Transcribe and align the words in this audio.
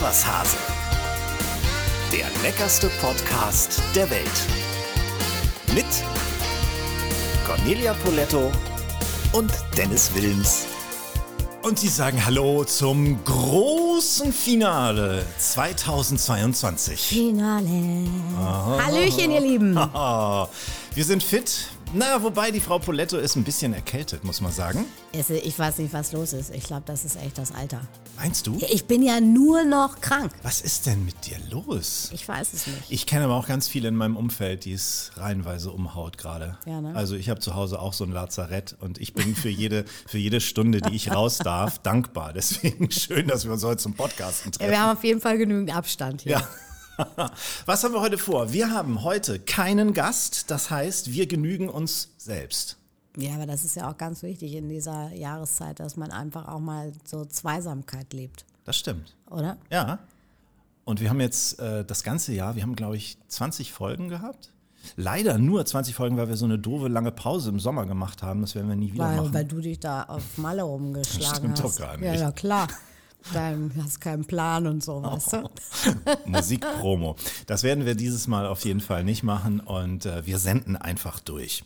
Was 0.00 0.24
Hase. 0.26 0.56
Der 2.12 2.26
leckerste 2.42 2.88
Podcast 3.00 3.82
der 3.94 4.08
Welt. 4.10 4.26
Mit 5.74 5.84
Cornelia 7.46 7.92
Poletto 7.94 8.50
und 9.32 9.52
Dennis 9.76 10.10
Wilms. 10.14 10.66
Und 11.62 11.78
sie 11.78 11.88
sagen 11.88 12.24
Hallo 12.24 12.64
zum 12.64 13.22
großen 13.24 14.32
Finale 14.32 15.26
2022. 15.38 17.00
Finale. 17.00 18.06
Hallöchen, 18.38 19.30
ihr 19.30 19.40
Lieben. 19.40 19.74
Wir 20.94 21.04
sind 21.04 21.22
fit. 21.22 21.68
Na, 21.94 22.22
wobei 22.22 22.50
die 22.50 22.60
Frau 22.60 22.78
Poletto 22.78 23.18
ist 23.18 23.36
ein 23.36 23.44
bisschen 23.44 23.74
erkältet, 23.74 24.24
muss 24.24 24.40
man 24.40 24.50
sagen. 24.50 24.86
Ich 25.12 25.58
weiß 25.58 25.76
nicht, 25.76 25.92
was 25.92 26.12
los 26.12 26.32
ist. 26.32 26.54
Ich 26.54 26.64
glaube, 26.64 26.84
das 26.86 27.04
ist 27.04 27.16
echt 27.16 27.36
das 27.36 27.52
Alter. 27.52 27.82
Meinst 28.16 28.46
du? 28.46 28.56
Ich 28.70 28.86
bin 28.86 29.02
ja 29.02 29.20
nur 29.20 29.64
noch 29.64 30.00
krank. 30.00 30.32
Was 30.42 30.62
ist 30.62 30.86
denn 30.86 31.04
mit 31.04 31.26
dir 31.26 31.36
los? 31.50 32.08
Ich 32.14 32.26
weiß 32.26 32.54
es 32.54 32.66
nicht. 32.66 32.78
Ich 32.88 33.04
kenne 33.06 33.24
aber 33.26 33.34
auch 33.34 33.46
ganz 33.46 33.68
viele 33.68 33.88
in 33.88 33.96
meinem 33.96 34.16
Umfeld, 34.16 34.64
die 34.64 34.72
es 34.72 35.10
reihenweise 35.16 35.70
umhaut 35.70 36.16
gerade. 36.16 36.56
Ja, 36.64 36.80
ne? 36.80 36.94
Also 36.94 37.14
ich 37.14 37.28
habe 37.28 37.40
zu 37.40 37.54
Hause 37.56 37.78
auch 37.78 37.92
so 37.92 38.04
ein 38.04 38.12
Lazarett 38.12 38.74
und 38.80 38.98
ich 38.98 39.12
bin 39.12 39.36
für 39.36 39.50
jede, 39.50 39.84
für 40.06 40.18
jede 40.18 40.40
Stunde, 40.40 40.80
die 40.80 40.94
ich 40.96 41.12
raus 41.12 41.38
darf, 41.38 41.78
dankbar. 41.82 42.32
Deswegen 42.32 42.90
schön, 42.90 43.26
dass 43.28 43.44
wir 43.44 43.52
uns 43.52 43.64
heute 43.64 43.82
zum 43.82 43.92
Podcasten 43.92 44.50
Ja, 44.52 44.58
treffen. 44.58 44.70
wir 44.70 44.80
haben 44.80 44.96
auf 44.96 45.04
jeden 45.04 45.20
Fall 45.20 45.36
genügend 45.36 45.74
Abstand 45.76 46.22
hier. 46.22 46.32
Ja. 46.32 46.48
Was 47.66 47.84
haben 47.84 47.94
wir 47.94 48.00
heute 48.00 48.18
vor? 48.18 48.52
Wir 48.52 48.70
haben 48.70 49.02
heute 49.02 49.38
keinen 49.38 49.94
Gast, 49.94 50.50
das 50.50 50.70
heißt, 50.70 51.12
wir 51.12 51.26
genügen 51.26 51.68
uns 51.68 52.10
selbst. 52.18 52.76
Ja, 53.16 53.34
aber 53.34 53.46
das 53.46 53.64
ist 53.64 53.76
ja 53.76 53.90
auch 53.90 53.98
ganz 53.98 54.22
wichtig 54.22 54.54
in 54.54 54.68
dieser 54.68 55.12
Jahreszeit, 55.12 55.80
dass 55.80 55.96
man 55.96 56.10
einfach 56.10 56.48
auch 56.48 56.60
mal 56.60 56.92
so 57.04 57.24
Zweisamkeit 57.24 58.12
lebt, 58.12 58.44
Das 58.64 58.76
stimmt. 58.76 59.14
oder? 59.30 59.58
Ja. 59.70 59.98
Und 60.84 61.00
wir 61.00 61.10
haben 61.10 61.20
jetzt 61.20 61.58
äh, 61.60 61.84
das 61.84 62.02
ganze 62.02 62.32
Jahr, 62.32 62.56
wir 62.56 62.62
haben 62.62 62.74
glaube 62.74 62.96
ich 62.96 63.18
20 63.28 63.72
Folgen 63.72 64.08
gehabt. 64.08 64.50
Leider 64.96 65.38
nur 65.38 65.64
20 65.64 65.94
Folgen, 65.94 66.16
weil 66.16 66.28
wir 66.28 66.36
so 66.36 66.44
eine 66.44 66.58
doofe 66.58 66.88
lange 66.88 67.12
Pause 67.12 67.50
im 67.50 67.60
Sommer 67.60 67.86
gemacht 67.86 68.22
haben. 68.24 68.40
Das 68.40 68.56
werden 68.56 68.68
wir 68.68 68.74
nie 68.74 68.92
wieder 68.92 69.04
Weil, 69.04 69.16
machen. 69.18 69.34
weil 69.34 69.44
du 69.44 69.60
dich 69.60 69.78
da 69.78 70.02
auf 70.04 70.38
Malle 70.38 70.62
rumgeschlagen 70.64 71.36
Stimmt 71.36 71.58
doch 71.60 71.64
hast. 71.66 71.78
gar 71.78 72.02
Ja, 72.02 72.10
nicht. 72.12 72.20
ja, 72.20 72.32
klar. 72.32 72.66
Dann 73.32 73.72
hast 73.82 74.00
keinen 74.00 74.24
Plan 74.24 74.66
und 74.66 74.82
so, 74.82 75.02
weißt 75.02 75.34
du? 75.34 75.50
Musikpromo. 76.26 77.16
Das 77.46 77.62
werden 77.62 77.86
wir 77.86 77.94
dieses 77.94 78.26
Mal 78.26 78.46
auf 78.46 78.64
jeden 78.64 78.80
Fall 78.80 79.04
nicht 79.04 79.22
machen 79.22 79.60
und 79.60 80.06
äh, 80.06 80.26
wir 80.26 80.38
senden 80.38 80.76
einfach 80.76 81.20
durch. 81.20 81.64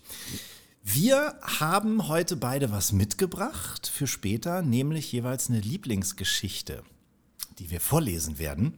Wir 0.83 1.35
haben 1.43 2.07
heute 2.07 2.37
beide 2.37 2.71
was 2.71 2.93
mitgebracht 2.93 3.91
für 3.93 4.07
später, 4.07 4.63
nämlich 4.63 5.11
jeweils 5.11 5.49
eine 5.49 5.61
Lieblingsgeschichte, 5.61 6.83
die 7.59 7.71
wir 7.71 7.81
vorlesen 7.81 8.39
werden. 8.39 8.75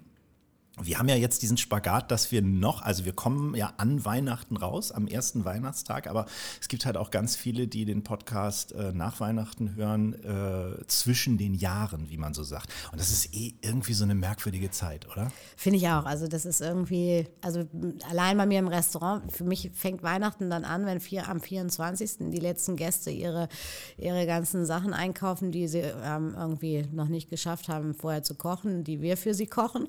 Wir 0.83 0.99
haben 0.99 1.09
ja 1.09 1.17
jetzt 1.17 1.43
diesen 1.43 1.57
Spagat, 1.57 2.11
dass 2.11 2.31
wir 2.31 2.43
noch, 2.43 2.83
also 2.83 3.05
wir 3.05 3.13
kommen 3.13 3.55
ja 3.55 3.73
an 3.79 4.05
Weihnachten 4.05 4.57
raus, 4.57 4.93
am 4.93 5.07
ersten 5.07 5.45
Weihnachtstag, 5.45 6.07
aber 6.07 6.27
es 6.61 6.69
gibt 6.69 6.87
halt 6.87 6.97
auch 6.97 7.11
ganz 7.11 7.37
viele, 7.37 7.67
die 7.67 7.85
den 7.85 8.05
Podcast 8.05 8.73
äh, 8.73 8.93
nach 8.93 9.21
Weihnachten 9.21 9.75
hören, 9.75 10.15
äh, 10.25 10.87
zwischen 10.87 11.39
den 11.39 11.55
Jahren, 11.55 12.11
wie 12.11 12.17
man 12.17 12.35
so 12.35 12.43
sagt. 12.43 12.73
Und 12.93 13.01
das 13.01 13.11
ist 13.11 13.35
eh 13.35 13.55
irgendwie 13.61 13.93
so 13.93 14.05
eine 14.05 14.15
merkwürdige 14.15 14.71
Zeit, 14.71 15.09
oder? 15.09 15.33
Finde 15.57 15.79
ich 15.79 15.89
auch. 15.89 16.05
Also 16.05 16.29
das 16.29 16.47
ist 16.47 16.61
irgendwie, 16.61 17.27
also 17.41 17.65
allein 18.09 18.37
bei 18.37 18.47
mir 18.47 18.61
im 18.61 18.69
Restaurant, 18.69 19.33
für 19.33 19.45
mich 19.45 19.71
fängt 19.75 20.03
Weihnachten 20.03 20.51
dann 20.51 20.65
an, 20.65 20.87
wenn 20.87 21.01
vier, 21.01 21.29
am 21.29 21.41
24. 21.41 22.31
die 22.31 22.41
letzten 22.41 22.77
Gäste 22.77 23.11
ihre, 23.11 23.49
ihre 23.97 24.27
ganzen 24.27 24.65
Sachen 24.65 24.93
einkaufen, 24.93 25.53
die 25.53 25.69
sie 25.69 25.79
ähm, 25.81 26.35
irgendwie 26.37 26.87
noch 26.93 27.09
nicht 27.09 27.31
geschafft 27.31 27.69
haben, 27.69 27.95
vorher 27.95 28.23
zu 28.23 28.35
kochen, 28.35 28.85
die 28.85 29.01
wir 29.01 29.17
für 29.17 29.35
sie 29.35 29.47
kochen. 29.47 29.89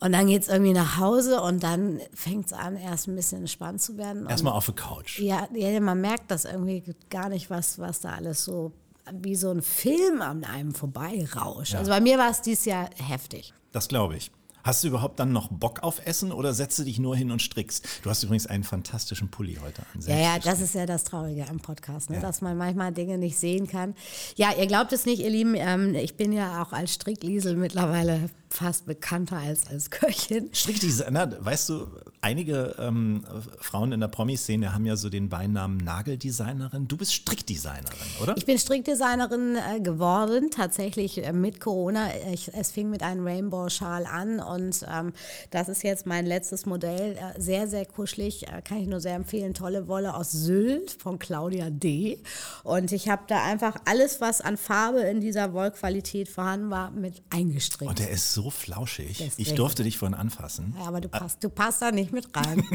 Und 0.00 0.12
dann 0.12 0.26
geht 0.26 0.42
es 0.42 0.48
irgendwie 0.48 0.72
nach 0.72 0.98
Hause 0.98 1.40
und 1.40 1.62
dann 1.62 2.00
fängt 2.12 2.46
es 2.46 2.52
an, 2.52 2.76
erst 2.76 3.08
ein 3.08 3.16
bisschen 3.16 3.48
spannend 3.48 3.80
zu 3.80 3.96
werden. 3.96 4.26
Erstmal 4.26 4.52
auf 4.52 4.66
der 4.66 4.74
Couch. 4.74 5.18
ja, 5.18 5.48
ja, 5.54 5.80
man 5.80 6.00
merkt 6.00 6.30
das 6.30 6.44
irgendwie 6.44 6.82
gar 7.08 7.28
nicht, 7.28 7.48
was, 7.48 7.78
was 7.78 8.00
da 8.00 8.10
alles 8.10 8.44
so 8.44 8.72
wie 9.12 9.36
so 9.36 9.50
ein 9.50 9.62
Film 9.62 10.20
an 10.20 10.44
einem 10.44 10.74
vorbeirauscht. 10.74 11.76
Also 11.76 11.90
bei 11.90 12.00
mir 12.00 12.18
war 12.18 12.30
es 12.30 12.42
dieses 12.42 12.64
Jahr 12.64 12.90
heftig. 12.96 13.54
Das 13.72 13.88
glaube 13.88 14.16
ich. 14.16 14.32
Hast 14.66 14.82
du 14.82 14.88
überhaupt 14.88 15.20
dann 15.20 15.30
noch 15.30 15.46
Bock 15.48 15.84
auf 15.84 16.04
Essen 16.04 16.32
oder 16.32 16.52
setzt 16.52 16.76
du 16.80 16.82
dich 16.82 16.98
nur 16.98 17.16
hin 17.16 17.30
und 17.30 17.40
strickst? 17.40 17.86
Du 18.02 18.10
hast 18.10 18.24
übrigens 18.24 18.48
einen 18.48 18.64
fantastischen 18.64 19.28
Pulli 19.28 19.58
heute 19.62 19.82
an. 19.94 20.00
Ja, 20.00 20.16
ja, 20.16 20.38
das 20.40 20.60
ist 20.60 20.74
ja 20.74 20.86
das 20.86 21.04
Traurige 21.04 21.48
am 21.48 21.60
Podcast, 21.60 22.10
ne? 22.10 22.18
dass 22.18 22.40
man 22.40 22.56
manchmal 22.58 22.90
Dinge 22.90 23.16
nicht 23.16 23.38
sehen 23.38 23.68
kann. 23.68 23.94
Ja, 24.34 24.48
ihr 24.58 24.66
glaubt 24.66 24.92
es 24.92 25.06
nicht, 25.06 25.22
ihr 25.22 25.30
Lieben, 25.30 25.54
ähm, 25.54 25.94
ich 25.94 26.16
bin 26.16 26.32
ja 26.32 26.64
auch 26.64 26.72
als 26.72 26.94
Strickliesel 26.94 27.54
mittlerweile 27.54 28.28
fast 28.50 28.86
bekannter 28.86 29.36
als 29.36 29.66
als 29.68 29.90
Köchin. 29.90 30.50
Strickdesigner, 30.52 31.44
weißt 31.44 31.68
du, 31.68 31.86
einige 32.20 32.74
ähm, 32.78 33.24
Frauen 33.60 33.92
in 33.92 34.00
der 34.00 34.08
Promi-Szene 34.08 34.74
haben 34.74 34.86
ja 34.86 34.96
so 34.96 35.08
den 35.08 35.28
Beinamen 35.28 35.78
Nageldesignerin. 35.78 36.88
Du 36.88 36.96
bist 36.96 37.14
Strickdesignerin, 37.14 38.08
oder? 38.22 38.36
Ich 38.36 38.46
bin 38.46 38.58
Strickdesignerin 38.58 39.56
äh, 39.56 39.80
geworden, 39.80 40.50
tatsächlich 40.50 41.24
äh, 41.24 41.32
mit 41.32 41.60
Corona. 41.60 42.08
Ich, 42.32 42.52
es 42.54 42.70
fing 42.70 42.90
mit 42.90 43.02
einem 43.02 43.26
Rainbow-Schal 43.26 44.06
an 44.06 44.40
und 44.40 44.84
ähm, 44.92 45.12
das 45.50 45.68
ist 45.68 45.82
jetzt 45.82 46.06
mein 46.06 46.26
letztes 46.26 46.66
Modell. 46.66 47.16
Äh, 47.16 47.40
sehr, 47.40 47.68
sehr 47.68 47.86
kuschelig, 47.86 48.48
äh, 48.48 48.62
kann 48.62 48.78
ich 48.78 48.88
nur 48.88 49.00
sehr 49.00 49.14
empfehlen. 49.14 49.54
Tolle 49.54 49.88
Wolle 49.88 50.14
aus 50.14 50.32
Sylt 50.32 50.90
von 50.92 51.18
Claudia 51.18 51.70
D. 51.70 52.18
Und 52.64 52.92
ich 52.92 53.08
habe 53.08 53.22
da 53.28 53.44
einfach 53.44 53.76
alles, 53.84 54.20
was 54.20 54.40
an 54.40 54.56
Farbe 54.56 55.00
in 55.00 55.20
dieser 55.20 55.52
Wollqualität 55.52 56.28
vorhanden 56.28 56.70
war, 56.70 56.90
mit 56.90 57.22
eingestrickt. 57.30 57.88
Und 57.88 57.98
der 57.98 58.10
ist 58.10 58.34
so 58.36 58.50
flauschig. 58.50 59.22
Ist 59.22 59.38
Ich 59.38 59.54
durfte 59.54 59.82
dich 59.82 59.96
vorhin 59.96 60.14
anfassen. 60.14 60.74
ja, 60.78 60.84
aber 60.84 61.00
du 61.00 61.08
passt, 61.08 61.42
du 61.42 61.48
passt 61.48 61.80
da 61.80 61.90
nicht 61.90 62.12
mit 62.12 62.28
rein. 62.36 62.62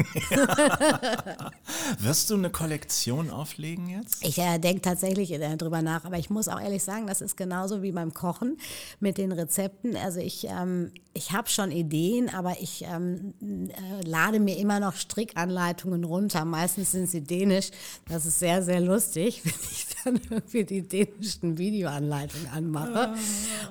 Wirst 1.98 2.30
du 2.30 2.34
eine 2.34 2.50
Kollektion 2.50 3.30
auflegen 3.30 3.88
jetzt? 3.88 4.26
Ich 4.26 4.38
äh, 4.38 4.58
denke 4.58 4.82
tatsächlich 4.82 5.30
äh, 5.30 5.56
drüber 5.56 5.80
nach, 5.80 6.04
aber 6.04 6.18
ich 6.18 6.30
muss 6.30 6.48
auch 6.48 6.60
ehrlich 6.60 6.82
sagen, 6.82 7.06
das 7.06 7.20
ist 7.20 7.36
genauso 7.36 7.80
wie 7.80 7.92
beim 7.92 8.12
Kochen 8.12 8.58
mit 8.98 9.18
den 9.18 9.30
Rezepten. 9.30 9.96
Also 9.96 10.18
ich, 10.18 10.48
ähm, 10.48 10.90
ich 11.14 11.30
habe 11.30 11.48
schon 11.48 11.70
Ideen, 11.70 12.28
aber 12.28 12.60
ich 12.60 12.82
ähm, 12.82 13.32
äh, 13.40 14.04
lade 14.04 14.40
mir 14.40 14.56
immer 14.58 14.80
noch 14.80 14.96
Strickanleitungen 14.96 16.02
runter. 16.02 16.44
Meistens 16.44 16.90
sind 16.90 17.08
sie 17.08 17.22
dänisch. 17.22 17.70
Das 18.08 18.26
ist 18.26 18.40
sehr, 18.40 18.64
sehr 18.64 18.80
lustig, 18.80 19.42
wenn 19.44 19.54
ich 19.70 19.86
dann 20.04 20.20
irgendwie 20.30 20.64
die 20.64 20.82
dänischen 20.82 21.58
Videoanleitungen 21.58 22.48
anmache. 22.48 23.14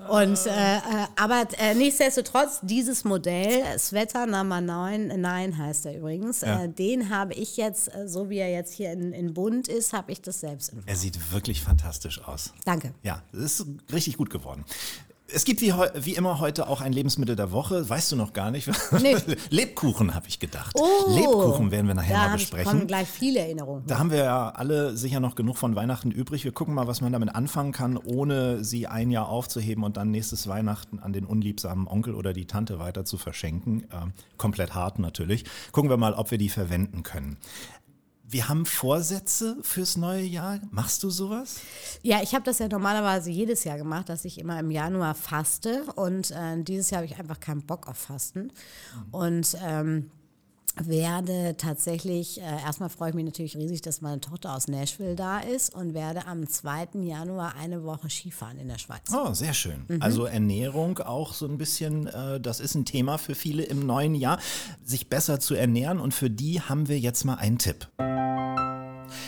Und, 0.09 0.45
äh, 0.45 0.77
äh, 0.77 0.79
aber 1.15 1.47
äh, 1.57 1.73
nichtsdestotrotz, 1.75 2.59
dieses 2.63 3.03
Modell, 3.03 3.63
Sweater 3.79 4.25
Nummer 4.25 4.61
9, 4.61 5.19
9 5.19 5.57
heißt 5.57 5.85
er 5.85 5.97
übrigens, 5.97 6.41
Ja. 6.41 6.63
äh, 6.63 6.69
den 6.69 7.09
habe 7.09 7.33
ich 7.33 7.57
jetzt, 7.57 7.93
äh, 7.93 8.07
so 8.07 8.29
wie 8.29 8.37
er 8.37 8.51
jetzt 8.51 8.73
hier 8.73 8.91
in, 8.91 9.13
in 9.13 9.33
bunt 9.33 9.67
ist, 9.67 9.93
habe 9.93 10.11
ich 10.11 10.21
das 10.21 10.39
selbst 10.41 10.69
entworfen. 10.69 10.87
Er 10.89 10.95
sieht 10.95 11.31
wirklich 11.31 11.61
fantastisch 11.61 12.23
aus. 12.23 12.53
Danke. 12.65 12.93
Ja, 13.03 13.21
es 13.33 13.59
ist 13.59 13.65
richtig 13.91 14.17
gut 14.17 14.29
geworden. 14.29 14.65
Es 15.33 15.45
gibt 15.45 15.61
wie, 15.61 15.73
wie 15.95 16.15
immer 16.15 16.39
heute 16.39 16.67
auch 16.67 16.81
ein 16.81 16.93
Lebensmittel 16.93 17.35
der 17.35 17.51
Woche. 17.51 17.87
Weißt 17.89 18.11
du 18.11 18.15
noch 18.15 18.33
gar 18.33 18.51
nicht? 18.51 18.69
Nee. 19.01 19.15
Lebkuchen 19.49 20.13
habe 20.13 20.27
ich 20.27 20.39
gedacht. 20.39 20.75
Oh, 20.75 21.09
Lebkuchen 21.15 21.71
werden 21.71 21.87
wir 21.87 21.95
nachher 21.95 22.13
da 22.13 22.27
mal 22.27 22.33
besprechen. 22.33 22.65
kommen 22.65 22.87
gleich 22.87 23.07
viele 23.07 23.39
Erinnerungen. 23.39 23.83
Da 23.87 23.97
haben 23.97 24.11
wir 24.11 24.23
ja 24.23 24.49
alle 24.49 24.95
sicher 24.95 25.19
noch 25.19 25.35
genug 25.35 25.57
von 25.57 25.75
Weihnachten 25.75 26.11
übrig. 26.11 26.43
Wir 26.43 26.51
gucken 26.51 26.73
mal, 26.75 26.87
was 26.87 27.01
man 27.01 27.11
damit 27.13 27.33
anfangen 27.33 27.71
kann, 27.71 27.97
ohne 27.97 28.63
sie 28.63 28.87
ein 28.87 29.09
Jahr 29.09 29.29
aufzuheben 29.29 29.83
und 29.83 29.97
dann 29.97 30.11
nächstes 30.11 30.47
Weihnachten 30.47 30.99
an 30.99 31.13
den 31.13 31.25
unliebsamen 31.25 31.87
Onkel 31.87 32.13
oder 32.15 32.33
die 32.33 32.45
Tante 32.45 32.79
weiter 32.79 33.05
zu 33.05 33.17
verschenken. 33.17 33.87
Ähm, 33.91 34.13
komplett 34.37 34.75
hart 34.75 34.99
natürlich. 34.99 35.45
Gucken 35.71 35.89
wir 35.89 35.97
mal, 35.97 36.13
ob 36.13 36.31
wir 36.31 36.37
die 36.37 36.49
verwenden 36.49 37.03
können. 37.03 37.37
Wir 38.31 38.47
haben 38.47 38.65
Vorsätze 38.65 39.57
fürs 39.61 39.97
neue 39.97 40.23
Jahr. 40.23 40.61
Machst 40.71 41.03
du 41.03 41.09
sowas? 41.09 41.59
Ja, 42.01 42.21
ich 42.23 42.33
habe 42.33 42.45
das 42.45 42.59
ja 42.59 42.69
normalerweise 42.69 43.29
jedes 43.29 43.65
Jahr 43.65 43.77
gemacht, 43.77 44.07
dass 44.07 44.23
ich 44.23 44.39
immer 44.39 44.57
im 44.57 44.71
Januar 44.71 45.15
faste 45.15 45.83
und 45.95 46.31
äh, 46.31 46.63
dieses 46.63 46.91
Jahr 46.91 47.01
habe 47.01 47.11
ich 47.11 47.19
einfach 47.19 47.41
keinen 47.41 47.61
Bock 47.61 47.89
auf 47.89 47.97
Fasten 47.97 48.53
und 49.11 49.57
ähm, 49.61 50.11
werde 50.79 51.55
tatsächlich, 51.57 52.39
äh, 52.39 52.43
erstmal 52.43 52.89
freue 52.89 53.09
ich 53.09 53.15
mich 53.15 53.25
natürlich 53.25 53.55
riesig, 53.55 53.81
dass 53.81 54.01
meine 54.01 54.21
Tochter 54.21 54.55
aus 54.55 54.67
Nashville 54.67 55.15
da 55.15 55.39
ist 55.39 55.73
und 55.73 55.93
werde 55.93 56.27
am 56.27 56.47
2. 56.47 57.01
Januar 57.03 57.55
eine 57.55 57.83
Woche 57.83 58.09
Skifahren 58.09 58.57
in 58.57 58.67
der 58.67 58.77
Schweiz. 58.77 59.11
Oh, 59.13 59.33
sehr 59.33 59.53
schön. 59.53 59.85
Mhm. 59.87 60.01
Also 60.01 60.25
Ernährung 60.25 60.99
auch 60.99 61.33
so 61.33 61.47
ein 61.47 61.57
bisschen, 61.57 62.07
äh, 62.07 62.39
das 62.39 62.59
ist 62.59 62.75
ein 62.75 62.85
Thema 62.85 63.17
für 63.17 63.35
viele 63.35 63.63
im 63.63 63.85
neuen 63.85 64.15
Jahr, 64.15 64.39
sich 64.83 65.09
besser 65.09 65.39
zu 65.39 65.55
ernähren. 65.55 65.99
Und 65.99 66.13
für 66.13 66.29
die 66.29 66.61
haben 66.61 66.87
wir 66.87 66.99
jetzt 66.99 67.25
mal 67.25 67.35
einen 67.35 67.57
Tipp. 67.57 67.87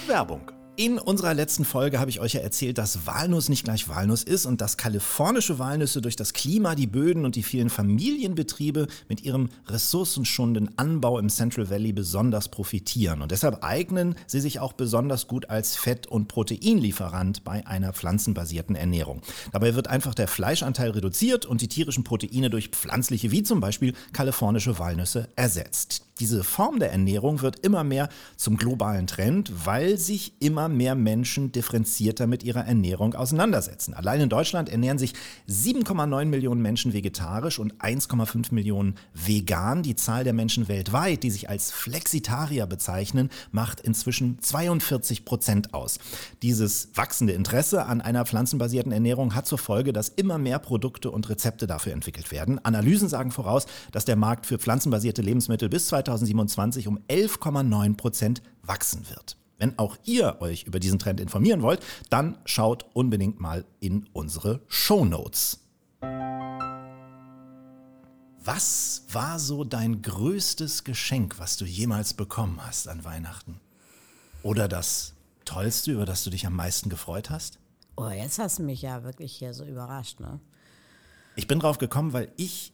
Werbung. 0.07 0.52
In 0.75 0.97
unserer 0.97 1.35
letzten 1.35 1.65
Folge 1.65 1.99
habe 1.99 2.09
ich 2.09 2.19
euch 2.19 2.33
ja 2.33 2.39
erzählt, 2.41 2.79
dass 2.79 3.05
Walnuss 3.05 3.47
nicht 3.47 3.63
gleich 3.63 3.89
Walnuss 3.89 4.23
ist 4.23 4.47
und 4.47 4.59
dass 4.59 4.75
kalifornische 4.75 5.59
Walnüsse 5.59 6.01
durch 6.01 6.15
das 6.15 6.33
Klima, 6.33 6.73
die 6.73 6.87
Böden 6.87 7.25
und 7.25 7.35
die 7.35 7.43
vielen 7.43 7.69
Familienbetriebe 7.69 8.87
mit 9.07 9.21
ihrem 9.21 9.49
ressourcenschonenden 9.67 10.75
Anbau 10.79 11.19
im 11.19 11.29
Central 11.29 11.69
Valley 11.69 11.93
besonders 11.93 12.49
profitieren. 12.49 13.21
Und 13.21 13.31
deshalb 13.31 13.63
eignen 13.63 14.15
sie 14.25 14.39
sich 14.39 14.59
auch 14.61 14.73
besonders 14.73 15.27
gut 15.27 15.47
als 15.47 15.75
Fett- 15.75 16.07
und 16.07 16.27
Proteinlieferant 16.27 17.43
bei 17.43 17.67
einer 17.67 17.93
pflanzenbasierten 17.93 18.75
Ernährung. 18.75 19.21
Dabei 19.51 19.75
wird 19.75 19.89
einfach 19.89 20.15
der 20.15 20.27
Fleischanteil 20.27 20.89
reduziert 20.89 21.45
und 21.45 21.61
die 21.61 21.67
tierischen 21.67 22.03
Proteine 22.03 22.49
durch 22.49 22.69
pflanzliche, 22.69 23.29
wie 23.29 23.43
zum 23.43 23.59
Beispiel 23.59 23.93
kalifornische 24.11 24.79
Walnüsse, 24.79 25.29
ersetzt. 25.35 26.07
Diese 26.19 26.43
Form 26.43 26.79
der 26.79 26.91
Ernährung 26.91 27.41
wird 27.41 27.59
immer 27.65 27.83
mehr 27.83 28.07
zum 28.37 28.55
globalen 28.57 29.07
Trend, 29.07 29.51
weil 29.65 29.97
sich 29.97 30.33
immer 30.39 30.62
mehr 30.69 30.95
Menschen 30.95 31.51
differenzierter 31.51 32.27
mit 32.27 32.43
ihrer 32.43 32.65
Ernährung 32.65 33.15
auseinandersetzen. 33.15 33.93
Allein 33.93 34.21
in 34.21 34.29
Deutschland 34.29 34.69
ernähren 34.69 34.97
sich 34.97 35.13
7,9 35.49 36.25
Millionen 36.25 36.61
Menschen 36.61 36.93
vegetarisch 36.93 37.59
und 37.59 37.75
1,5 37.75 38.53
Millionen 38.53 38.95
vegan. 39.13 39.83
Die 39.83 39.95
Zahl 39.95 40.23
der 40.23 40.33
Menschen 40.33 40.67
weltweit, 40.67 41.23
die 41.23 41.31
sich 41.31 41.49
als 41.49 41.71
Flexitarier 41.71 42.65
bezeichnen, 42.65 43.29
macht 43.51 43.81
inzwischen 43.81 44.39
42 44.39 45.25
Prozent 45.25 45.73
aus. 45.73 45.99
Dieses 46.41 46.89
wachsende 46.95 47.33
Interesse 47.33 47.85
an 47.85 48.01
einer 48.01 48.25
pflanzenbasierten 48.25 48.91
Ernährung 48.91 49.35
hat 49.35 49.47
zur 49.47 49.57
Folge, 49.57 49.93
dass 49.93 50.09
immer 50.09 50.37
mehr 50.37 50.59
Produkte 50.59 51.11
und 51.11 51.29
Rezepte 51.29 51.67
dafür 51.67 51.93
entwickelt 51.93 52.31
werden. 52.31 52.63
Analysen 52.63 53.09
sagen 53.09 53.31
voraus, 53.31 53.65
dass 53.91 54.05
der 54.05 54.15
Markt 54.15 54.45
für 54.45 54.57
pflanzenbasierte 54.57 55.21
Lebensmittel 55.21 55.69
bis 55.69 55.87
2027 55.87 56.87
um 56.87 56.99
11,9 57.09 57.97
Prozent 57.97 58.41
wachsen 58.63 59.05
wird. 59.09 59.37
Wenn 59.63 59.79
auch 59.79 59.95
ihr 60.03 60.41
euch 60.41 60.65
über 60.65 60.77
diesen 60.81 60.99
Trend 60.99 61.21
informieren 61.21 61.61
wollt, 61.61 61.79
dann 62.09 62.37
schaut 62.43 62.85
unbedingt 62.91 63.39
mal 63.39 63.63
in 63.79 64.09
unsere 64.11 64.59
Show 64.67 65.05
Notes. 65.05 65.61
Was 68.43 69.05
war 69.09 69.39
so 69.39 69.63
dein 69.63 70.01
größtes 70.01 70.83
Geschenk, 70.83 71.39
was 71.39 71.55
du 71.55 71.63
jemals 71.63 72.13
bekommen 72.13 72.59
hast 72.61 72.89
an 72.89 73.05
Weihnachten? 73.05 73.61
Oder 74.41 74.67
das 74.67 75.13
Tollste, 75.45 75.93
über 75.93 76.05
das 76.05 76.25
du 76.25 76.29
dich 76.29 76.45
am 76.45 76.57
meisten 76.57 76.89
gefreut 76.89 77.29
hast? 77.29 77.57
Oh, 77.95 78.09
jetzt 78.09 78.39
hast 78.39 78.59
du 78.59 78.63
mich 78.63 78.81
ja 78.81 79.05
wirklich 79.05 79.31
hier 79.31 79.53
so 79.53 79.63
überrascht, 79.63 80.19
ne? 80.19 80.41
Ich 81.37 81.47
bin 81.47 81.61
drauf 81.61 81.77
gekommen, 81.77 82.11
weil 82.11 82.33
ich 82.35 82.73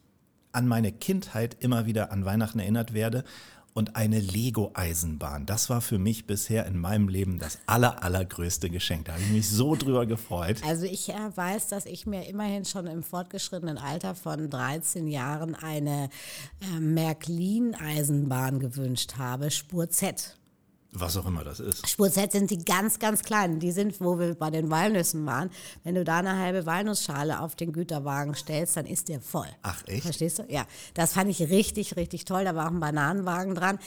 an 0.53 0.67
meine 0.67 0.91
Kindheit 0.91 1.55
immer 1.59 1.85
wieder 1.85 2.11
an 2.11 2.25
Weihnachten 2.25 2.57
erinnert 2.57 2.95
werde 2.95 3.25
und 3.73 3.95
eine 3.95 4.19
Lego-Eisenbahn. 4.19 5.45
Das 5.45 5.69
war 5.69 5.81
für 5.81 5.99
mich 5.99 6.25
bisher 6.25 6.65
in 6.65 6.77
meinem 6.77 7.07
Leben 7.07 7.39
das 7.39 7.59
aller, 7.65 8.03
allergrößte 8.03 8.69
Geschenk. 8.69 9.05
Da 9.05 9.13
habe 9.13 9.21
ich 9.21 9.31
mich 9.31 9.49
so 9.49 9.75
drüber 9.75 10.05
gefreut. 10.05 10.57
Also 10.65 10.85
ich 10.85 11.09
äh, 11.09 11.13
weiß, 11.35 11.67
dass 11.67 11.85
ich 11.85 12.05
mir 12.05 12.27
immerhin 12.27 12.65
schon 12.65 12.87
im 12.87 13.03
fortgeschrittenen 13.03 13.77
Alter 13.77 14.15
von 14.15 14.49
13 14.49 15.07
Jahren 15.07 15.55
eine 15.55 16.09
äh, 16.61 16.79
Märklin-Eisenbahn 16.79 18.59
gewünscht 18.59 19.15
habe, 19.17 19.51
Spur 19.51 19.89
Z. 19.89 20.38
Was 20.91 21.15
auch 21.17 21.27
immer 21.27 21.43
das 21.43 21.59
ist. 21.59 21.87
Spur 21.87 22.09
Z 22.11 22.31
sind 22.31 22.49
die 22.49 22.65
ganz, 22.65 22.97
ganz 22.97 23.21
kleinen. 23.21 23.59
Die 23.59 23.71
sind, 23.71 24.01
wo 24.01 24.17
wir 24.17 24.33
bei 24.33 24.49
den 24.49 24.71
Walnüssen 24.71 25.23
waren. 25.25 25.51
Wenn 25.83 25.93
du 25.93 26.03
da 26.03 26.17
eine 26.17 26.37
halbe 26.37 26.65
Walnussschale 26.65 27.41
auf 27.41 27.55
den 27.55 27.73
Güterwagen 27.73 28.33
stellst, 28.33 28.75
dann 28.75 28.87
ist 28.87 29.07
der 29.07 29.21
voll. 29.21 29.47
Ach, 29.61 29.83
echt? 29.85 30.01
Verstehst 30.01 30.39
du? 30.39 30.45
Ja, 30.49 30.65
das 30.95 31.13
fand 31.13 31.29
ich 31.29 31.41
richtig, 31.41 31.95
richtig 31.95 32.25
toll. 32.25 32.43
Da 32.43 32.55
war 32.55 32.65
auch 32.65 32.71
ein 32.71 32.79
Bananenwagen 32.79 33.53
dran. 33.53 33.77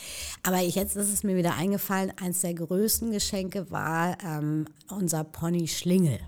Aber 0.43 0.61
ich, 0.61 0.75
jetzt 0.75 0.95
ist 0.95 1.11
es 1.11 1.23
mir 1.23 1.35
wieder 1.35 1.55
eingefallen, 1.55 2.13
eins 2.21 2.39
der 2.39 2.53
größten 2.53 3.11
Geschenke 3.11 3.69
war 3.69 4.17
ähm, 4.23 4.65
unser 4.89 5.25
Pony 5.25 5.67
Schlingel. 5.67 6.19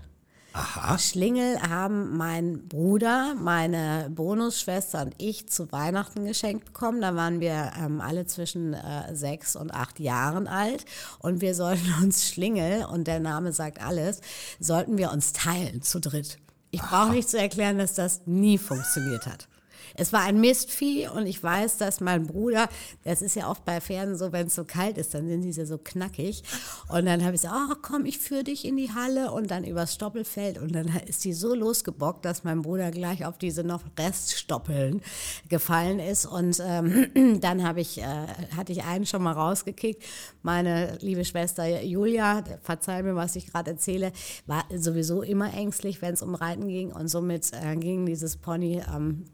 Aha. 0.56 0.98
Schlingel 0.98 1.60
haben 1.60 2.16
mein 2.16 2.66
Bruder, 2.66 3.34
meine 3.34 4.08
Bonusschwester 4.10 5.02
und 5.02 5.14
ich 5.18 5.50
zu 5.50 5.70
Weihnachten 5.70 6.24
geschenkt 6.24 6.64
bekommen. 6.64 7.02
Da 7.02 7.14
waren 7.14 7.40
wir 7.40 7.72
ähm, 7.78 8.00
alle 8.00 8.24
zwischen 8.24 8.72
äh, 8.72 9.14
sechs 9.14 9.54
und 9.54 9.74
acht 9.74 10.00
Jahren 10.00 10.46
alt 10.46 10.86
und 11.18 11.42
wir 11.42 11.54
sollten 11.54 11.92
uns 12.02 12.26
Schlingel, 12.26 12.86
und 12.86 13.06
der 13.06 13.20
Name 13.20 13.52
sagt 13.52 13.82
alles, 13.82 14.22
sollten 14.58 14.96
wir 14.96 15.12
uns 15.12 15.34
teilen 15.34 15.82
zu 15.82 16.00
dritt. 16.00 16.38
Ich 16.70 16.80
brauche 16.80 17.10
nicht 17.10 17.28
zu 17.28 17.38
erklären, 17.38 17.76
dass 17.76 17.92
das 17.92 18.22
nie 18.24 18.56
funktioniert 18.56 19.26
hat. 19.26 19.48
Es 19.94 20.12
war 20.12 20.22
ein 20.22 20.40
Mistvieh 20.40 21.08
und 21.08 21.26
ich 21.26 21.42
weiß, 21.42 21.78
dass 21.78 22.00
mein 22.00 22.26
Bruder, 22.26 22.68
das 23.04 23.22
ist 23.22 23.36
ja 23.36 23.50
oft 23.50 23.64
bei 23.64 23.80
Pferden 23.80 24.16
so, 24.16 24.32
wenn 24.32 24.48
es 24.48 24.54
so 24.54 24.64
kalt 24.64 24.98
ist, 24.98 25.14
dann 25.14 25.28
sind 25.28 25.52
sie 25.52 25.66
so 25.66 25.78
knackig. 25.78 26.42
Und 26.88 27.06
dann 27.06 27.24
habe 27.24 27.34
ich 27.34 27.42
gesagt, 27.42 27.54
oh, 27.70 27.74
komm, 27.82 28.04
ich 28.04 28.18
führe 28.18 28.44
dich 28.44 28.64
in 28.64 28.76
die 28.76 28.92
Halle 28.92 29.30
und 29.32 29.50
dann 29.50 29.64
übers 29.64 29.94
Stoppelfeld. 29.94 30.58
Und 30.58 30.72
dann 30.72 30.88
ist 31.06 31.24
die 31.24 31.32
so 31.32 31.54
losgebockt, 31.54 32.24
dass 32.24 32.44
mein 32.44 32.62
Bruder 32.62 32.90
gleich 32.90 33.24
auf 33.24 33.38
diese 33.38 33.64
noch 33.64 33.82
Reststoppeln 33.98 35.02
gefallen 35.48 35.98
ist. 35.98 36.26
Und 36.26 36.60
ähm, 36.64 37.38
dann 37.40 37.62
habe 37.62 37.80
ich, 37.80 37.98
äh, 37.98 38.26
hatte 38.56 38.72
ich 38.72 38.84
einen 38.84 39.06
schon 39.06 39.22
mal 39.22 39.32
rausgekickt. 39.32 40.02
Meine 40.42 40.98
liebe 41.00 41.24
Schwester 41.24 41.82
Julia, 41.82 42.44
verzeih 42.62 43.02
mir, 43.02 43.14
was 43.14 43.36
ich 43.36 43.46
gerade 43.46 43.72
erzähle, 43.72 44.12
war 44.46 44.64
sowieso 44.74 45.22
immer 45.22 45.52
ängstlich, 45.52 46.02
wenn 46.02 46.14
es 46.14 46.22
um 46.22 46.34
Reiten 46.34 46.68
ging. 46.68 46.92
Und 46.92 47.08
somit 47.08 47.52
äh, 47.52 47.76
ging 47.76 48.06
dieses 48.06 48.36
Pony 48.36 48.82
ähm, 48.94 49.24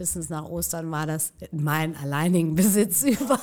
spätestens 0.00 0.30
nach 0.30 0.44
Ostern 0.44 0.90
war 0.90 1.06
das 1.06 1.34
in 1.52 1.62
meinen 1.62 1.94
alleinigen 1.94 2.54
Besitz 2.54 3.02
über. 3.20 3.38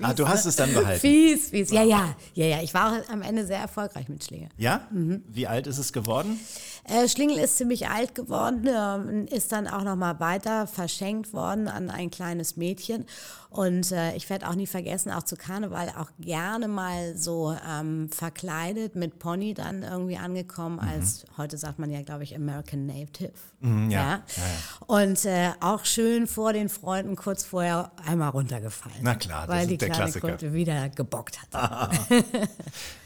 ah, 0.00 0.12
du 0.14 0.26
hast 0.26 0.46
es 0.46 0.56
dann 0.56 0.74
behalten. 0.74 1.00
Fies, 1.00 1.50
fies. 1.50 1.70
Ja, 1.70 1.84
ja, 1.84 2.16
ja, 2.34 2.46
ja. 2.46 2.62
Ich 2.62 2.74
war 2.74 3.02
am 3.08 3.22
Ende 3.22 3.46
sehr 3.46 3.58
erfolgreich 3.58 4.08
mit 4.08 4.24
Schlinge. 4.24 4.48
Ja? 4.56 4.88
Wie 4.90 5.46
alt 5.46 5.68
ist 5.68 5.78
es 5.78 5.92
geworden? 5.92 6.40
Äh, 6.84 7.08
Schlingel 7.08 7.38
ist 7.38 7.56
ziemlich 7.58 7.88
alt 7.88 8.14
geworden, 8.14 8.68
ähm, 8.68 9.26
ist 9.26 9.52
dann 9.52 9.68
auch 9.68 9.82
noch 9.84 9.96
mal 9.96 10.18
weiter 10.20 10.66
verschenkt 10.66 11.32
worden 11.32 11.68
an 11.68 11.90
ein 11.90 12.10
kleines 12.10 12.56
Mädchen. 12.56 13.06
Und 13.50 13.92
äh, 13.92 14.14
ich 14.16 14.30
werde 14.30 14.48
auch 14.48 14.54
nie 14.54 14.66
vergessen, 14.66 15.12
auch 15.12 15.24
zu 15.24 15.36
Karneval 15.36 15.90
auch 15.98 16.10
gerne 16.18 16.68
mal 16.68 17.14
so 17.18 17.54
ähm, 17.68 18.08
verkleidet 18.08 18.96
mit 18.96 19.18
Pony 19.18 19.52
dann 19.52 19.82
irgendwie 19.82 20.16
angekommen, 20.16 20.80
als 20.80 21.26
heute 21.36 21.58
sagt 21.58 21.78
man 21.78 21.90
ja, 21.90 22.00
glaube 22.00 22.24
ich, 22.24 22.34
American 22.34 22.86
Native. 22.86 23.32
Mhm, 23.60 23.90
ja. 23.90 24.00
Ja. 24.00 24.08
Ja, 24.08 24.42
ja. 24.42 24.86
Und 24.86 25.24
äh, 25.26 25.50
auch 25.60 25.84
schön 25.84 26.26
vor 26.26 26.54
den 26.54 26.70
Freunden 26.70 27.14
kurz 27.14 27.44
vorher 27.44 27.92
einmal 28.06 28.30
runtergefallen. 28.30 28.96
Na 29.02 29.14
klar, 29.14 29.46
das 29.46 29.54
weil 29.54 29.62
ist 29.64 29.70
die 29.70 29.78
der 29.78 29.88
kleine 29.90 30.04
Klassiker. 30.04 30.28
Kröte 30.30 30.52
wieder 30.54 30.88
gebockt 30.88 31.38
hat. 31.52 31.90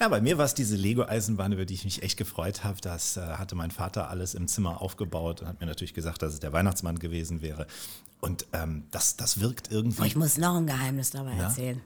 Ja, 0.01 0.09
bei 0.09 0.21
mir 0.21 0.39
war 0.39 0.45
es 0.45 0.55
diese 0.55 0.77
Lego-Eisenbahn, 0.77 1.53
über 1.53 1.65
die 1.65 1.75
ich 1.75 1.85
mich 1.85 2.03
echt 2.03 2.17
gefreut 2.17 2.65
habe. 2.65 2.81
Das 2.81 3.17
äh, 3.17 3.21
hatte 3.21 3.55
mein 3.57 3.66
Vater 3.71 4.09
alles 4.11 4.35
im 4.35 4.49
Zimmer 4.49 4.81
aufgebaut 4.83 5.41
und 5.43 5.49
hat 5.49 5.61
mir 5.61 5.67
natürlich 5.67 5.95
gesagt, 5.95 6.23
dass 6.23 6.33
es 6.35 6.41
der 6.41 6.53
Weihnachtsmann 6.53 6.99
gewesen 6.99 7.43
wäre. 7.43 7.67
Und 8.21 8.47
ähm, 8.53 8.85
das, 8.91 9.17
das 9.17 9.41
wirkt 9.41 9.71
irgendwie. 9.71 10.07
Ich 10.07 10.17
muss 10.17 10.39
noch 10.39 10.57
ein 10.57 10.67
Geheimnis 10.67 11.11
dabei 11.11 11.37
Ja? 11.37 11.45
erzählen. 11.45 11.81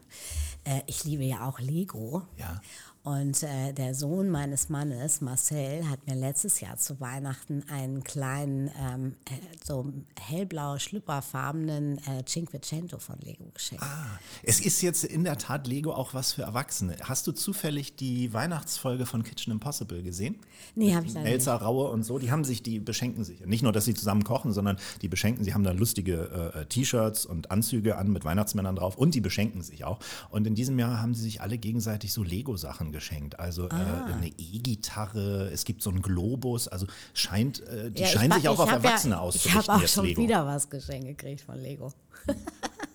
Äh, 0.63 0.81
ich 0.87 1.03
liebe 1.03 1.23
ja 1.23 1.45
auch 1.47 1.59
Lego. 1.59 2.23
Ja. 2.37 2.61
Und 3.03 3.41
äh, 3.41 3.73
der 3.73 3.95
Sohn 3.95 4.29
meines 4.29 4.69
Mannes, 4.69 5.21
Marcel, 5.21 5.89
hat 5.89 6.05
mir 6.05 6.13
letztes 6.13 6.59
Jahr 6.59 6.77
zu 6.77 6.99
Weihnachten 6.99 7.63
einen 7.67 8.03
kleinen, 8.03 8.69
ähm, 8.79 9.15
äh, 9.25 9.33
so 9.65 9.91
hellblau 10.19 10.77
schlüpperfarbenen 10.77 11.97
äh, 11.97 12.23
Cinquecento 12.23 12.99
von 12.99 13.17
Lego 13.21 13.45
geschenkt. 13.55 13.83
Ah, 13.83 14.19
es 14.43 14.59
ist 14.59 14.83
jetzt 14.83 15.03
in 15.03 15.23
der 15.23 15.39
Tat 15.39 15.65
Lego 15.65 15.93
auch 15.93 16.13
was 16.13 16.33
für 16.33 16.43
Erwachsene. 16.43 16.95
Hast 17.01 17.25
du 17.25 17.31
zufällig 17.31 17.95
die 17.95 18.33
Weihnachtsfolge 18.33 19.07
von 19.07 19.23
Kitchen 19.23 19.51
Impossible 19.51 20.03
gesehen? 20.03 20.35
Nee, 20.75 20.93
habe 20.93 21.07
ich 21.07 21.13
leider 21.13 21.23
nicht. 21.23 21.33
Elsa 21.33 21.55
Raue 21.55 21.89
und 21.89 22.03
so, 22.03 22.19
die 22.19 22.29
haben 22.29 22.43
sich, 22.43 22.61
die 22.61 22.79
beschenken 22.79 23.23
sich. 23.23 23.43
Nicht 23.47 23.63
nur, 23.63 23.71
dass 23.71 23.85
sie 23.85 23.95
zusammen 23.95 24.23
kochen, 24.23 24.53
sondern 24.53 24.77
die 25.01 25.07
beschenken, 25.07 25.43
sie 25.43 25.55
haben 25.55 25.63
da 25.63 25.71
lustige 25.71 26.53
äh, 26.53 26.65
T-Shirts 26.67 27.25
und 27.25 27.49
Anzüge 27.49 27.97
an 27.97 28.11
mit 28.11 28.25
Weihnachtsmännern 28.25 28.75
drauf 28.75 28.95
und 28.95 29.15
die 29.15 29.21
beschenken 29.21 29.63
sich 29.63 29.85
auch. 29.85 29.97
Und 30.29 30.45
in 30.45 30.53
diesem 30.53 30.77
Jahr 30.77 31.01
haben 31.01 31.15
sie 31.15 31.23
sich 31.23 31.41
alle 31.41 31.57
gegenseitig 31.57 32.13
so 32.13 32.21
Lego-Sachen 32.21 32.90
geschenkt. 32.91 33.39
Also 33.39 33.67
Ah. 33.69 34.09
äh, 34.09 34.13
eine 34.13 34.27
E-Gitarre, 34.37 35.49
es 35.51 35.65
gibt 35.65 35.81
so 35.81 35.89
einen 35.89 36.01
Globus, 36.01 36.67
also 36.67 36.87
scheint, 37.13 37.59
äh, 37.67 37.91
die 37.91 38.01
Ja, 38.01 38.07
ich 38.07 38.13
scheinen 38.13 38.33
sich 38.33 38.47
auch 38.49 38.53
ich 38.55 38.59
auf 38.59 38.71
Erwachsene 38.71 39.15
ja, 39.15 39.19
Ich 39.21 39.25
auszurichten. 39.27 39.67
habe 39.73 39.83
auch 39.83 39.87
schon 39.87 40.05
Lego. 40.05 40.21
wieder 40.21 40.45
was 40.45 40.69
geschenkt 40.69 41.07
gekriegt 41.07 41.41
von 41.41 41.59
Lego. 41.59 41.91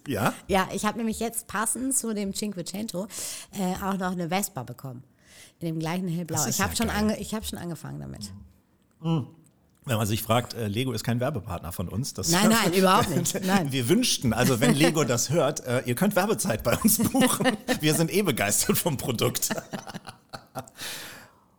Ja? 0.09 0.33
Ja, 0.47 0.69
ich 0.73 0.85
habe 0.85 0.99
nämlich 0.99 1.19
jetzt 1.19 1.49
passend 1.49 1.93
zu 1.97 2.15
dem 2.15 2.33
Cinquecento 2.33 3.09
äh, 3.59 3.75
auch 3.85 3.99
noch 3.99 4.13
eine 4.13 4.29
Vespa 4.29 4.63
bekommen. 4.63 5.03
In 5.59 5.67
dem 5.67 5.79
gleichen 5.81 6.07
hellblau. 6.07 6.47
Ich 6.47 6.61
habe 6.61 6.71
ja 6.71 6.77
schon, 6.77 6.91
ange 6.91 7.19
ich 7.19 7.35
hab 7.35 7.45
schon 7.45 7.59
angefangen 7.59 7.99
damit. 7.99 8.31
Wenn 9.87 9.97
man 9.99 10.07
sich 10.07 10.23
fragt, 10.23 10.53
äh, 10.55 10.67
Lego 10.67 10.93
ist 10.93 11.05
kein 11.05 11.21
Werbepartner 11.21 11.71
von 11.73 11.89
uns. 11.89 12.13
Das 12.13 12.31
Nein, 12.31 12.49
nein, 12.51 12.73
überhaupt 12.75 13.09
nicht. 13.15 13.41
Nein. 13.47 13.71
Wir 13.71 13.89
wünschten, 13.89 14.33
also 14.33 14.61
wenn 14.61 14.75
Lego 14.75 15.05
das 15.05 15.31
hört, 15.31 15.65
äh, 15.65 15.83
ihr 15.87 15.95
könnt 15.95 16.17
Werbezeit 16.17 16.65
bei 16.65 16.77
uns 16.77 16.99
buchen. 16.99 17.57
Wir 17.81 17.95
sind 17.95 18.13
eh 18.13 18.23
begeistert 18.23 18.77
vom 18.77 18.97
Produkt. 18.99 19.49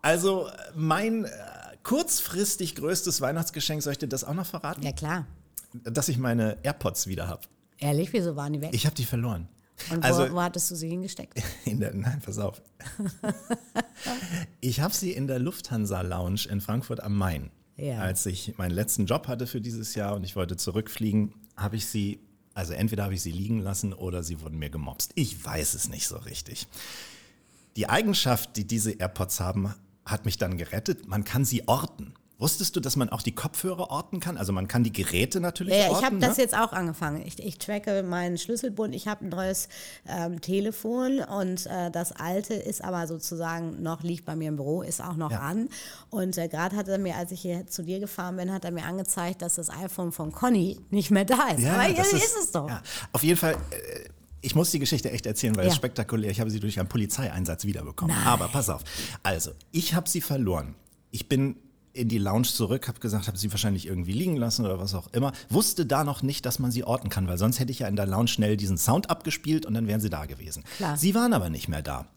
Also 0.02 0.48
mein 0.74 1.26
äh, 1.26 1.30
kurzfristig 1.84 2.76
größtes 2.76 3.20
Weihnachtsgeschenk, 3.20 3.84
soll 3.84 3.92
ich 3.94 3.98
dir 3.98 4.08
das 4.08 4.24
auch 4.24 4.34
noch 4.34 4.46
verraten? 4.46 4.82
Ja, 4.84 4.92
klar. 4.94 5.26
Dass 5.84 6.08
ich 6.08 6.18
meine 6.18 6.58
AirPods 6.64 7.08
wieder 7.08 7.28
habe. 7.28 7.42
Ehrlich, 7.78 8.14
wieso 8.14 8.36
waren 8.38 8.54
die 8.54 8.62
weg? 8.62 8.70
Ich 8.72 8.86
habe 8.86 8.96
die 8.96 9.04
verloren. 9.04 9.50
Und 9.92 10.04
Also- 10.06 10.30
wo, 10.30 10.36
wo 10.36 10.42
hattest 10.42 10.72
du 10.72 10.76
sie 10.76 10.88
hingesteckt? 10.90 11.34
In 11.66 11.80
der, 11.82 11.94
nein, 11.94 12.22
pass 12.24 12.38
auf. 12.40 12.62
ich 14.62 14.80
habe 14.80 14.94
sie 14.94 15.12
in 15.12 15.28
der 15.28 15.40
Lufthansa 15.40 16.02
Lounge 16.02 16.48
in 16.50 16.62
Frankfurt 16.62 17.02
am 17.04 17.16
Main. 17.18 17.52
Ja. 17.78 18.00
Als 18.00 18.26
ich 18.26 18.58
meinen 18.58 18.72
letzten 18.72 19.06
Job 19.06 19.28
hatte 19.28 19.48
für 19.48 19.62
dieses 19.62 19.96
Jahr 19.96 20.16
und 20.16 20.24
ich 20.24 20.36
wollte 20.36 20.58
zurückfliegen, 20.58 21.34
habe 21.56 21.76
ich 21.76 21.86
sie, 21.86 22.20
also 22.54 22.74
entweder 22.74 23.04
habe 23.04 23.14
ich 23.14 23.22
sie 23.22 23.32
liegen 23.32 23.60
lassen 23.60 23.94
oder 23.94 24.24
sie 24.24 24.42
wurden 24.42 24.58
mir 24.58 24.70
gemobst. 24.70 25.12
Ich 25.16 25.44
weiß 25.44 25.76
es 25.76 25.88
nicht 25.88 26.08
so 26.08 26.18
richtig. 26.18 26.68
Die 27.76 27.88
Eigenschaft, 27.88 28.58
die 28.58 28.66
diese 28.66 28.92
AirPods 28.92 29.40
haben, 29.40 29.74
hat 30.06 30.26
mich 30.26 30.38
dann 30.38 30.58
gerettet. 30.58 31.08
Man 31.08 31.24
kann 31.24 31.46
sie 31.46 31.68
orten. 31.68 32.16
Wusstest 32.40 32.76
du, 32.76 32.80
dass 32.80 32.96
man 32.96 33.10
auch 33.10 33.24
die 33.24 33.34
Kopfhörer 33.34 33.90
orten 33.90 34.20
kann? 34.20 34.38
Also 34.38 34.54
man 34.54 34.68
kann 34.68 34.84
die 34.84 34.94
Geräte 34.94 35.40
natürlich 35.40 35.74
Ja, 35.74 35.80
ja, 35.86 35.90
orten. 35.90 36.00
ich 36.00 36.06
habe 36.06 36.20
das 36.20 36.38
ne? 36.38 36.44
jetzt 36.44 36.56
auch 36.56 36.72
angefangen. 36.72 37.24
Ich, 37.26 37.40
ich 37.44 37.58
tracke 37.58 38.04
meinen 38.04 38.38
Schlüsselbund. 38.38 38.94
Ich 38.94 39.08
habe 39.08 39.26
ein 39.26 39.30
neues 39.30 39.70
ähm, 40.08 40.40
Telefon 40.40 41.20
und 41.22 41.66
äh, 41.66 41.90
das 41.90 42.12
alte 42.12 42.54
ist 42.54 42.84
aber 42.84 43.08
sozusagen 43.08 43.82
noch, 43.82 44.04
liegt 44.04 44.26
bei 44.26 44.36
mir 44.36 44.50
im 44.50 44.56
Büro, 44.56 44.84
ist 44.84 45.02
auch 45.04 45.16
noch 45.16 45.32
Ja. 45.32 45.40
an. 45.40 45.70
Und 46.12 46.38
äh, 46.38 46.48
gerade 46.48 46.76
hat 46.76 46.88
er 46.88 47.00
mir, 47.00 47.16
als 47.16 47.32
ich 47.32 47.42
hier 47.42 47.66
zu 47.66 47.82
dir 47.84 48.00
gefahren 48.00 48.38
bin, 48.38 48.54
hat 48.54 48.66
er 48.66 48.72
mir 48.72 48.86
angezeigt, 48.86 49.42
dass 49.42 49.56
das 49.56 49.72
iPhone 49.72 50.12
von 50.12 50.32
Conny 50.32 50.80
nicht 50.92 51.10
mehr 51.10 51.26
da 51.26 51.48
ist. 51.48 51.66
aber 51.66 51.92
das 51.92 52.12
ja, 52.12 52.18
ist, 52.20 52.38
es 52.40 52.52
doch. 52.52 52.70
Ja, 52.70 52.84
auf 53.14 53.24
jeden 53.24 53.40
Fall, 53.40 53.54
äh, 53.72 54.10
ich 54.42 54.54
muss 54.54 54.70
die 54.70 54.78
Geschichte 54.80 55.10
echt 55.12 55.26
erzählen, 55.26 55.56
weil 55.56 55.64
es 55.64 55.70
Ja. 55.70 55.72
ist 55.74 55.78
spektakulär. 55.78 56.30
Ich 56.30 56.40
habe 56.40 56.52
sie 56.52 56.60
durch 56.60 56.80
einen 56.80 56.88
Polizeieinsatz 56.88 57.66
wiederbekommen. 57.66 58.16
Aber 58.26 58.48
pass 58.48 58.70
auf. 58.70 58.84
Also, 59.24 59.52
ich 59.72 59.96
habe 59.96 60.08
sie 60.08 60.22
verloren. 60.22 60.76
Ich 61.10 61.28
bin 61.28 61.56
in 61.98 62.10
die 62.10 62.18
Lounge 62.18 62.48
zurück, 62.48 62.88
habe 62.88 63.00
gesagt, 63.00 63.28
habe 63.28 63.38
sie 63.38 63.52
wahrscheinlich 63.52 63.88
irgendwie 63.88 64.14
liegen 64.14 64.38
lassen 64.38 64.66
oder 64.66 64.80
was 64.80 64.94
auch 64.94 65.08
immer. 65.14 65.34
Wusste 65.50 65.86
da 65.86 66.04
noch 66.04 66.22
nicht, 66.22 66.46
dass 66.46 66.60
man 66.60 66.72
sie 66.72 66.84
orten 66.84 67.10
kann, 67.10 67.28
weil 67.28 67.38
sonst 67.38 67.60
hätte 67.60 67.72
ich 67.72 67.80
ja 67.80 67.88
in 67.88 67.96
der 67.96 68.06
Lounge 68.06 68.28
schnell 68.28 68.58
diesen 68.58 68.78
Sound 68.78 69.10
abgespielt 69.10 69.66
und 69.66 69.74
dann 69.74 69.88
wären 69.88 70.02
sie 70.02 70.10
da 70.10 70.26
gewesen. 70.26 70.64
Klar. 70.78 70.98
Sie 70.98 71.16
waren 71.16 71.34
aber 71.34 71.50
nicht 71.50 71.68
mehr 71.68 71.82
da. 71.82 72.08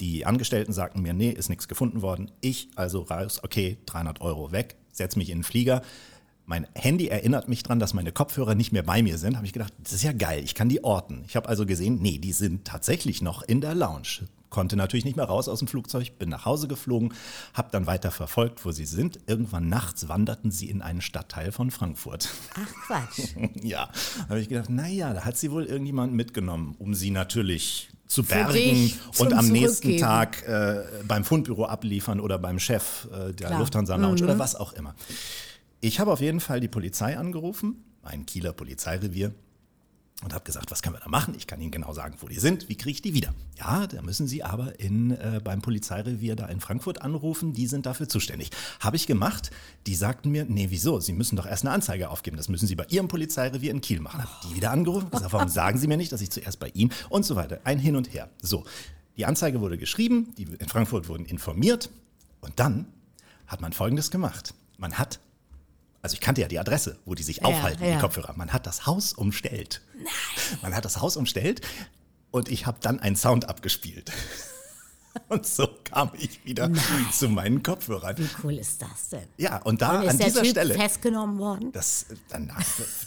Die 0.00 0.26
Angestellten 0.26 0.72
sagten 0.72 1.02
mir, 1.02 1.14
nee, 1.14 1.30
ist 1.30 1.48
nichts 1.48 1.68
gefunden 1.68 2.02
worden. 2.02 2.30
Ich 2.40 2.68
also 2.74 3.02
raus, 3.02 3.40
okay, 3.42 3.78
300 3.86 4.20
Euro 4.20 4.52
weg, 4.52 4.76
setz 4.92 5.16
mich 5.16 5.30
in 5.30 5.38
den 5.38 5.44
Flieger. 5.44 5.82
Mein 6.46 6.66
Handy 6.74 7.06
erinnert 7.06 7.48
mich 7.48 7.62
dran, 7.62 7.78
dass 7.78 7.94
meine 7.94 8.12
Kopfhörer 8.12 8.54
nicht 8.54 8.72
mehr 8.72 8.82
bei 8.82 9.02
mir 9.02 9.16
sind. 9.16 9.36
Habe 9.36 9.46
ich 9.46 9.52
gedacht, 9.52 9.72
das 9.82 9.94
ist 9.94 10.02
ja 10.02 10.12
geil, 10.12 10.42
ich 10.44 10.54
kann 10.54 10.68
die 10.68 10.84
orten. 10.84 11.24
Ich 11.26 11.36
habe 11.36 11.48
also 11.48 11.64
gesehen, 11.64 12.00
nee, 12.02 12.18
die 12.18 12.32
sind 12.32 12.66
tatsächlich 12.66 13.22
noch 13.22 13.42
in 13.42 13.60
der 13.60 13.74
Lounge. 13.74 14.28
Konnte 14.54 14.76
natürlich 14.76 15.04
nicht 15.04 15.16
mehr 15.16 15.24
raus 15.24 15.48
aus 15.48 15.58
dem 15.58 15.66
Flugzeug, 15.66 16.16
bin 16.16 16.28
nach 16.28 16.44
Hause 16.44 16.68
geflogen, 16.68 17.12
habe 17.54 17.70
dann 17.72 17.88
weiter 17.88 18.12
verfolgt, 18.12 18.64
wo 18.64 18.70
sie 18.70 18.84
sind. 18.86 19.18
Irgendwann 19.26 19.68
nachts 19.68 20.06
wanderten 20.06 20.52
sie 20.52 20.70
in 20.70 20.80
einen 20.80 21.00
Stadtteil 21.00 21.50
von 21.50 21.72
Frankfurt. 21.72 22.28
Ach 22.54 22.86
Quatsch. 22.86 23.34
Ja, 23.64 23.90
habe 24.28 24.38
ich 24.38 24.48
gedacht, 24.48 24.70
naja, 24.70 25.12
da 25.12 25.24
hat 25.24 25.36
sie 25.36 25.50
wohl 25.50 25.64
irgendjemand 25.64 26.12
mitgenommen, 26.12 26.76
um 26.78 26.94
sie 26.94 27.10
natürlich 27.10 27.88
zu 28.06 28.22
bergen 28.22 28.92
und 29.18 29.32
am 29.32 29.48
nächsten. 29.48 29.98
Tag 29.98 30.46
äh, 30.46 30.84
beim 31.08 31.24
Fundbüro 31.24 31.64
abliefern 31.64 32.20
oder 32.20 32.38
beim 32.38 32.60
Chef 32.60 33.08
äh, 33.10 33.32
der 33.32 33.48
Klar. 33.48 33.58
Lufthansa 33.58 33.96
Lounge 33.96 34.22
oder 34.22 34.38
was 34.38 34.54
auch 34.54 34.72
immer. 34.74 34.94
Ich 35.80 35.98
habe 35.98 36.12
auf 36.12 36.20
jeden 36.20 36.38
Fall 36.38 36.60
die 36.60 36.68
Polizei 36.68 37.18
angerufen, 37.18 37.82
ein 38.04 38.24
Kieler 38.24 38.52
Polizeirevier, 38.52 39.34
und 40.24 40.32
habe 40.32 40.44
gesagt, 40.44 40.70
was 40.70 40.82
können 40.82 40.96
wir 40.96 41.00
da 41.00 41.08
machen? 41.08 41.34
Ich 41.36 41.46
kann 41.46 41.60
Ihnen 41.60 41.70
genau 41.70 41.92
sagen, 41.92 42.16
wo 42.20 42.26
die 42.26 42.40
sind. 42.40 42.68
Wie 42.70 42.76
kriege 42.76 42.92
ich 42.92 43.02
die 43.02 43.12
wieder? 43.12 43.34
Ja, 43.58 43.86
da 43.86 44.00
müssen 44.00 44.26
Sie 44.26 44.42
aber 44.42 44.80
in, 44.80 45.10
äh, 45.10 45.40
beim 45.44 45.60
Polizeirevier 45.60 46.34
da 46.34 46.46
in 46.46 46.60
Frankfurt 46.60 47.02
anrufen. 47.02 47.52
Die 47.52 47.66
sind 47.66 47.84
dafür 47.84 48.08
zuständig. 48.08 48.50
Habe 48.80 48.96
ich 48.96 49.06
gemacht. 49.06 49.50
Die 49.86 49.94
sagten 49.94 50.30
mir, 50.30 50.46
nee, 50.46 50.68
wieso? 50.70 50.98
Sie 50.98 51.12
müssen 51.12 51.36
doch 51.36 51.46
erst 51.46 51.64
eine 51.64 51.74
Anzeige 51.74 52.08
aufgeben. 52.08 52.38
Das 52.38 52.48
müssen 52.48 52.66
Sie 52.66 52.74
bei 52.74 52.86
Ihrem 52.88 53.08
Polizeirevier 53.08 53.70
in 53.70 53.82
Kiel 53.82 54.00
machen. 54.00 54.22
Habe 54.22 54.48
die 54.48 54.56
wieder 54.56 54.70
angerufen. 54.70 55.10
Gesagt, 55.10 55.32
warum 55.32 55.48
sagen 55.48 55.78
Sie 55.78 55.86
mir 55.86 55.98
nicht, 55.98 56.10
dass 56.10 56.22
ich 56.22 56.30
zuerst 56.30 56.58
bei 56.58 56.68
Ihnen 56.68 56.90
und 57.10 57.24
so 57.26 57.36
weiter. 57.36 57.60
Ein 57.64 57.78
Hin 57.78 57.94
und 57.94 58.12
Her. 58.14 58.30
So, 58.40 58.64
die 59.18 59.26
Anzeige 59.26 59.60
wurde 59.60 59.76
geschrieben. 59.76 60.34
Die 60.38 60.44
in 60.44 60.68
Frankfurt 60.68 61.08
wurden 61.08 61.26
informiert. 61.26 61.90
Und 62.40 62.58
dann 62.58 62.86
hat 63.46 63.60
man 63.60 63.74
Folgendes 63.74 64.10
gemacht. 64.10 64.54
Man 64.78 64.94
hat 64.94 65.20
also 66.04 66.14
ich 66.14 66.20
kannte 66.20 66.42
ja 66.42 66.48
die 66.48 66.58
Adresse, 66.58 66.98
wo 67.06 67.14
die 67.14 67.22
sich 67.22 67.38
Ja, 67.38 67.44
aufhalten, 67.44 67.82
ja. 67.82 67.94
die 67.94 67.98
Kopfhörer. 67.98 68.34
Man 68.36 68.52
hat 68.52 68.66
das 68.66 68.84
Haus 68.86 69.14
umstellt. 69.14 69.80
Man 70.60 70.74
hat 70.76 70.84
das 70.84 71.00
Haus 71.00 71.16
umstellt 71.16 71.62
und 72.30 72.50
ich 72.50 72.66
habe 72.66 72.76
dann 72.82 73.00
einen 73.00 73.16
Sound 73.16 73.48
abgespielt. 73.48 74.12
Und 75.28 75.46
so 75.46 75.68
kam 75.84 76.10
ich 76.18 76.44
wieder 76.44 76.68
zu 77.12 77.28
meinen 77.28 77.62
Kopfhörern. 77.62 78.18
Wie 78.18 78.28
cool 78.42 78.58
ist 78.58 78.82
das 78.82 79.10
denn? 79.10 79.28
Ja, 79.36 79.58
und 79.62 79.80
da 79.80 80.00
Und 80.00 80.08
an 80.08 80.18
dieser 80.18 80.42
Typ 80.42 80.50
Stelle. 80.50 80.74
festgenommen 80.74 81.38
worden? 81.38 81.70
Das, 81.70 82.06
dann, 82.30 82.50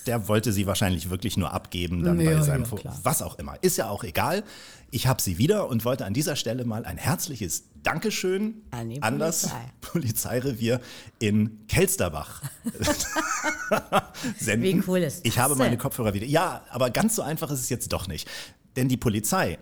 der 0.06 0.30
wollte 0.30 0.54
sie 0.54 0.66
wahrscheinlich 0.66 1.10
wirklich 1.10 1.36
nur 1.36 1.52
abgeben, 1.52 2.04
dann 2.06 2.18
Ja, 2.22 2.38
bei 2.38 2.42
seinem 2.44 2.64
ja, 2.64 2.98
was 3.04 3.22
auch 3.22 3.38
immer. 3.40 3.62
Ist 3.62 3.76
ja 3.76 3.90
auch 3.90 4.06
egal. 4.06 4.46
Ich 4.90 5.08
habe 5.08 5.22
sie 5.22 5.38
wieder 5.38 5.68
und 5.68 5.84
wollte 5.86 6.06
an 6.06 6.14
dieser 6.14 6.36
Stelle 6.36 6.64
mal 6.64 6.86
ein 6.86 6.98
herzliches 6.98 7.64
Dankeschön 7.84 8.62
An 8.72 8.90
die 8.90 9.00
das 9.00 9.42
Polizei. 9.42 9.72
Polizeirevier 9.82 10.82
in 11.20 11.68
Kelsterbach 11.68 12.42
senden. 14.40 14.84
Wie 14.84 14.84
cool 14.88 15.00
ist 15.00 15.26
Ich 15.26 15.36
das 15.36 15.44
habe 15.44 15.56
meine? 15.56 15.78
Kopfhörer 15.78 16.14
wieder. 16.14 16.26
Ja, 16.26 16.64
aber 16.70 16.90
ganz 16.90 17.16
so 17.16 17.22
einfach 17.22 17.52
ist 17.52 17.60
es 17.62 17.70
jetzt 17.70 17.92
doch 17.92 18.08
nicht. 18.08 18.30
Denn 18.76 18.88
die 18.88 18.98
Polizei 18.98 19.58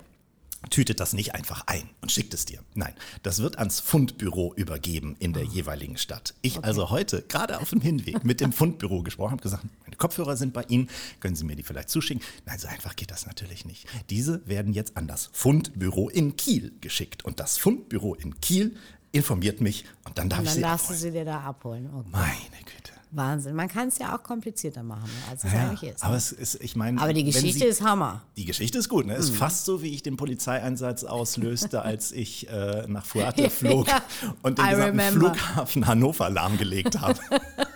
tütet 0.69 0.99
das 0.99 1.13
nicht 1.13 1.35
einfach 1.35 1.63
ein 1.67 1.89
und 2.01 2.11
schickt 2.11 2.33
es 2.33 2.45
dir. 2.45 2.59
Nein, 2.73 2.93
das 3.23 3.39
wird 3.39 3.57
ans 3.57 3.79
Fundbüro 3.79 4.53
übergeben 4.55 5.15
in 5.19 5.33
der 5.33 5.43
jeweiligen 5.43 5.97
Stadt. 5.97 6.33
Ich 6.41 6.63
also 6.63 6.89
heute, 6.89 7.23
gerade 7.23 7.59
auf 7.59 7.69
dem 7.69 7.81
Hinweg, 7.81 8.23
mit 8.23 8.41
dem 8.41 8.51
Fundbüro 8.51 9.03
gesprochen, 9.03 9.31
habe 9.31 9.41
gesagt, 9.41 9.65
meine 9.83 9.95
Kopfhörer 9.95 10.37
sind 10.37 10.53
bei 10.53 10.63
Ihnen, 10.63 10.89
können 11.19 11.35
Sie 11.35 11.45
mir 11.45 11.55
die 11.55 11.63
vielleicht 11.63 11.89
zuschicken? 11.89 12.23
Nein, 12.45 12.59
so 12.59 12.67
einfach 12.67 12.95
geht 12.95 13.11
das 13.11 13.25
natürlich 13.25 13.65
nicht. 13.65 13.87
Diese 14.09 14.45
werden 14.47 14.73
jetzt 14.73 14.97
an 14.97 15.07
das 15.07 15.29
Fundbüro 15.31 16.09
in 16.09 16.35
Kiel 16.35 16.73
geschickt. 16.81 17.25
Und 17.25 17.39
das 17.39 17.57
Fundbüro 17.57 18.15
in 18.15 18.39
Kiel 18.41 18.75
informiert 19.11 19.61
mich 19.61 19.85
und 20.03 20.17
dann 20.17 20.29
darf 20.29 20.39
Und 20.39 20.45
ich 20.45 20.49
dann 20.51 20.55
sie 20.55 20.61
darfst 20.61 20.89
du 20.89 20.93
sie 20.93 21.11
dir 21.11 21.25
da 21.25 21.41
abholen. 21.41 21.89
Okay. 21.93 22.09
Meine 22.11 22.63
Güte. 22.65 22.94
Wahnsinn. 23.15 23.55
Man 23.55 23.67
kann 23.67 23.87
es 23.87 23.97
ja 23.97 24.15
auch 24.15 24.23
komplizierter 24.23 24.83
machen, 24.83 25.09
als 25.29 25.43
es 25.43 25.51
Ja, 25.53 25.67
eigentlich 25.69 25.91
ist. 25.91 26.03
aber 26.03 26.15
es 26.15 26.31
ist, 26.31 26.55
ich 26.61 26.75
meine, 26.75 27.01
Aber 27.01 27.13
die 27.13 27.23
Geschichte 27.23 27.59
Sie- 27.59 27.65
ist 27.65 27.81
Hammer. 27.81 28.21
Die 28.37 28.45
Geschichte 28.45 28.77
ist 28.77 28.89
gut, 28.89 29.05
ne? 29.05 29.13
Mhm. 29.13 29.19
Ist 29.19 29.35
fast 29.35 29.65
so, 29.65 29.81
wie 29.81 29.89
ich 29.93 30.03
den 30.03 30.17
Polizeieinsatz 30.17 31.03
auslöste, 31.03 31.81
als 31.83 32.11
ich 32.11 32.49
äh, 32.49 32.85
nach 32.87 33.05
Fuerte 33.05 33.49
flog 33.49 33.87
Ja, 33.87 34.01
und 34.41 34.57
den 34.57 34.65
I 34.65 34.69
gesamten 34.71 34.99
remember. 34.99 35.33
Flughafen 35.35 35.87
Hannover 35.87 36.29
lahmgelegt 36.29 36.99
habe. 37.01 37.19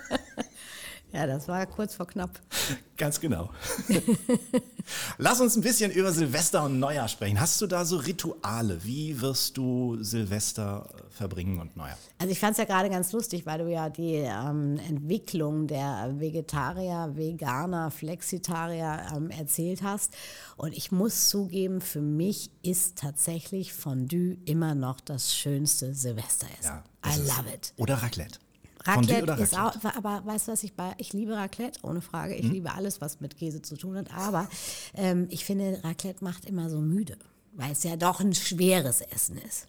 Ja, 1.12 1.26
das 1.26 1.48
war 1.48 1.66
kurz 1.66 1.94
vor 1.94 2.06
knapp. 2.06 2.40
Ganz 2.96 3.18
genau. 3.18 3.50
Lass 5.18 5.40
uns 5.40 5.56
ein 5.56 5.62
bisschen 5.62 5.90
über 5.90 6.12
Silvester 6.12 6.64
und 6.64 6.78
Neujahr 6.78 7.08
sprechen. 7.08 7.40
Hast 7.40 7.60
du 7.60 7.66
da 7.66 7.84
so 7.84 7.96
Rituale? 7.96 8.84
Wie 8.84 9.20
wirst 9.20 9.56
du 9.56 9.96
Silvester 10.02 10.88
äh, 10.94 11.10
verbringen 11.10 11.58
und 11.58 11.76
Neujahr? 11.76 11.96
Also 12.18 12.30
ich 12.30 12.38
fand 12.38 12.52
es 12.52 12.58
ja 12.58 12.64
gerade 12.64 12.90
ganz 12.90 13.12
lustig, 13.12 13.46
weil 13.46 13.58
du 13.58 13.70
ja 13.70 13.88
die 13.88 14.16
ähm, 14.16 14.78
Entwicklung 14.88 15.66
der 15.66 16.14
Vegetarier, 16.18 17.12
Veganer, 17.14 17.90
Flexitarier 17.90 19.06
ähm, 19.16 19.30
erzählt 19.30 19.82
hast. 19.82 20.14
Und 20.56 20.76
ich 20.76 20.92
muss 20.92 21.28
zugeben, 21.28 21.80
für 21.80 22.02
mich 22.02 22.50
ist 22.62 22.98
tatsächlich 22.98 23.72
Fondue 23.72 24.36
immer 24.44 24.74
noch 24.74 25.00
das 25.00 25.34
schönste 25.34 25.94
Silvesteressen. 25.94 26.82
das 27.02 27.16
I 27.16 27.20
love 27.20 27.54
it. 27.54 27.72
Oder 27.76 27.94
Raclette? 27.94 28.38
Raclette 28.84 29.32
ist 29.42 29.54
auch, 29.54 29.74
Raclette? 29.74 29.96
aber 29.96 30.22
weißt 30.24 30.48
du, 30.48 30.52
was 30.52 30.62
ich 30.62 30.74
bei, 30.74 30.94
ich 30.98 31.12
liebe 31.12 31.34
Raclette, 31.36 31.80
ohne 31.82 32.00
Frage. 32.00 32.34
Ich 32.34 32.46
liebe 32.46 32.72
alles, 32.72 33.00
was 33.00 33.20
mit 33.20 33.36
Käse 33.36 33.62
zu 33.62 33.76
tun 33.76 33.96
hat. 33.96 34.12
Aber 34.14 34.48
ähm, 34.94 35.26
ich 35.30 35.44
finde, 35.44 35.80
Raclette 35.84 36.24
macht 36.24 36.44
immer 36.44 36.70
so 36.70 36.80
müde, 36.80 37.18
weil 37.52 37.72
es 37.72 37.82
ja 37.82 37.96
doch 37.96 38.20
ein 38.20 38.34
schweres 38.34 39.00
Essen 39.00 39.38
ist. 39.38 39.66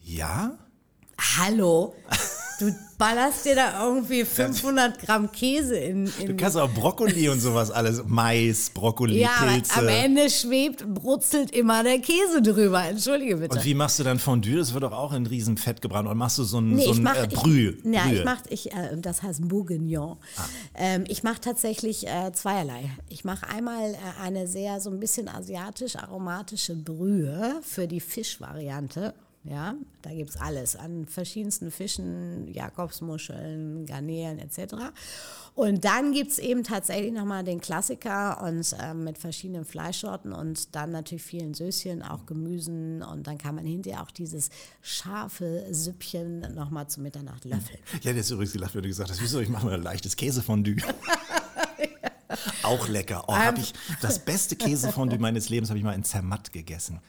Ja? 0.00 0.58
Hallo? 1.38 1.94
Du 2.58 2.74
ballerst 2.96 3.44
dir 3.44 3.54
da 3.54 3.84
irgendwie 3.86 4.24
500 4.24 4.98
Gramm 4.98 5.30
Käse 5.30 5.76
in, 5.76 6.10
in 6.18 6.28
Du 6.28 6.36
kannst 6.36 6.56
auch 6.56 6.70
Brokkoli 6.70 7.28
und 7.28 7.40
sowas 7.40 7.70
alles. 7.70 8.02
Mais, 8.06 8.70
Brokkoli, 8.70 9.20
ja, 9.20 9.28
Pilze. 9.42 9.74
am 9.74 9.88
Ende 9.88 10.30
schwebt, 10.30 10.86
brutzelt 10.94 11.50
immer 11.50 11.82
der 11.82 11.98
Käse 11.98 12.40
drüber. 12.42 12.82
Entschuldige 12.84 13.36
bitte. 13.36 13.58
Und 13.58 13.64
wie 13.64 13.74
machst 13.74 13.98
du 13.98 14.04
dann 14.04 14.18
Fondue? 14.18 14.56
Das 14.56 14.72
wird 14.72 14.84
doch 14.84 14.92
auch 14.92 15.12
in 15.12 15.26
Riesenfett 15.26 15.82
gebrannt. 15.82 16.08
Und 16.08 16.16
machst 16.16 16.38
du 16.38 16.44
so 16.44 16.58
ein, 16.58 16.70
Nee, 16.70 16.86
so 16.86 16.92
ein 16.92 17.02
mache 17.02 17.24
äh, 17.24 17.26
Brühe? 17.26 17.76
Ja, 17.84 18.04
Brühe. 18.04 18.18
ich 18.18 18.24
mache, 18.24 18.42
ich, 18.48 18.72
äh, 18.72 18.96
das 18.96 19.22
heißt 19.22 19.46
Bourguignon. 19.46 20.16
Ah. 20.36 20.42
Ähm, 20.74 21.04
ich 21.08 21.22
mache 21.22 21.40
tatsächlich 21.40 22.06
äh, 22.06 22.32
zweierlei. 22.32 22.90
Ich 23.10 23.24
mache 23.24 23.46
einmal 23.48 23.92
äh, 23.92 24.22
eine 24.22 24.46
sehr 24.46 24.80
so 24.80 24.88
ein 24.90 24.98
bisschen 24.98 25.28
asiatisch-aromatische 25.28 26.74
Brühe 26.74 27.60
für 27.62 27.86
die 27.86 28.00
Fischvariante. 28.00 29.12
Ja, 29.48 29.76
da 30.02 30.10
gibt 30.10 30.30
es 30.30 30.36
alles 30.36 30.74
an 30.74 31.06
verschiedensten 31.06 31.70
Fischen, 31.70 32.52
Jakobsmuscheln, 32.52 33.86
Garnelen 33.86 34.40
etc. 34.40 34.74
Und 35.54 35.84
dann 35.84 36.12
gibt 36.12 36.32
es 36.32 36.38
eben 36.38 36.64
tatsächlich 36.64 37.12
nochmal 37.12 37.44
den 37.44 37.60
Klassiker 37.60 38.42
und 38.42 38.74
äh, 38.80 38.92
mit 38.92 39.18
verschiedenen 39.18 39.64
Fleischsorten 39.64 40.32
und 40.32 40.74
dann 40.74 40.90
natürlich 40.90 41.22
vielen 41.22 41.54
Söschen, 41.54 42.02
auch 42.02 42.26
Gemüsen 42.26 43.02
und 43.02 43.26
dann 43.26 43.38
kann 43.38 43.54
man 43.54 43.64
hinterher 43.64 44.02
auch 44.02 44.10
dieses 44.10 44.50
scharfe 44.82 45.64
Süppchen 45.70 46.40
nochmal 46.54 46.88
zu 46.88 47.00
Mitternacht 47.00 47.44
löffeln. 47.44 47.78
Ich 48.00 48.04
hätte 48.04 48.16
jetzt 48.16 48.30
übrigens 48.30 48.52
gelacht, 48.52 48.74
wenn 48.74 48.82
du 48.82 48.88
gesagt 48.88 49.10
hast, 49.10 49.22
wieso, 49.22 49.40
ich 49.40 49.48
mache 49.48 49.66
mal 49.66 49.74
ein 49.74 49.82
leichtes 49.82 50.16
Käsefondue. 50.16 50.76
Auch 52.62 52.88
lecker. 52.88 53.24
Oh, 53.28 53.34
hab 53.34 53.58
ich 53.58 53.72
das 54.02 54.18
beste 54.18 54.56
Käsefondue 54.56 55.18
meines 55.18 55.48
Lebens 55.48 55.70
habe 55.70 55.78
ich 55.78 55.84
mal 55.84 55.94
in 55.94 56.04
Zermatt 56.04 56.52
gegessen. 56.52 57.00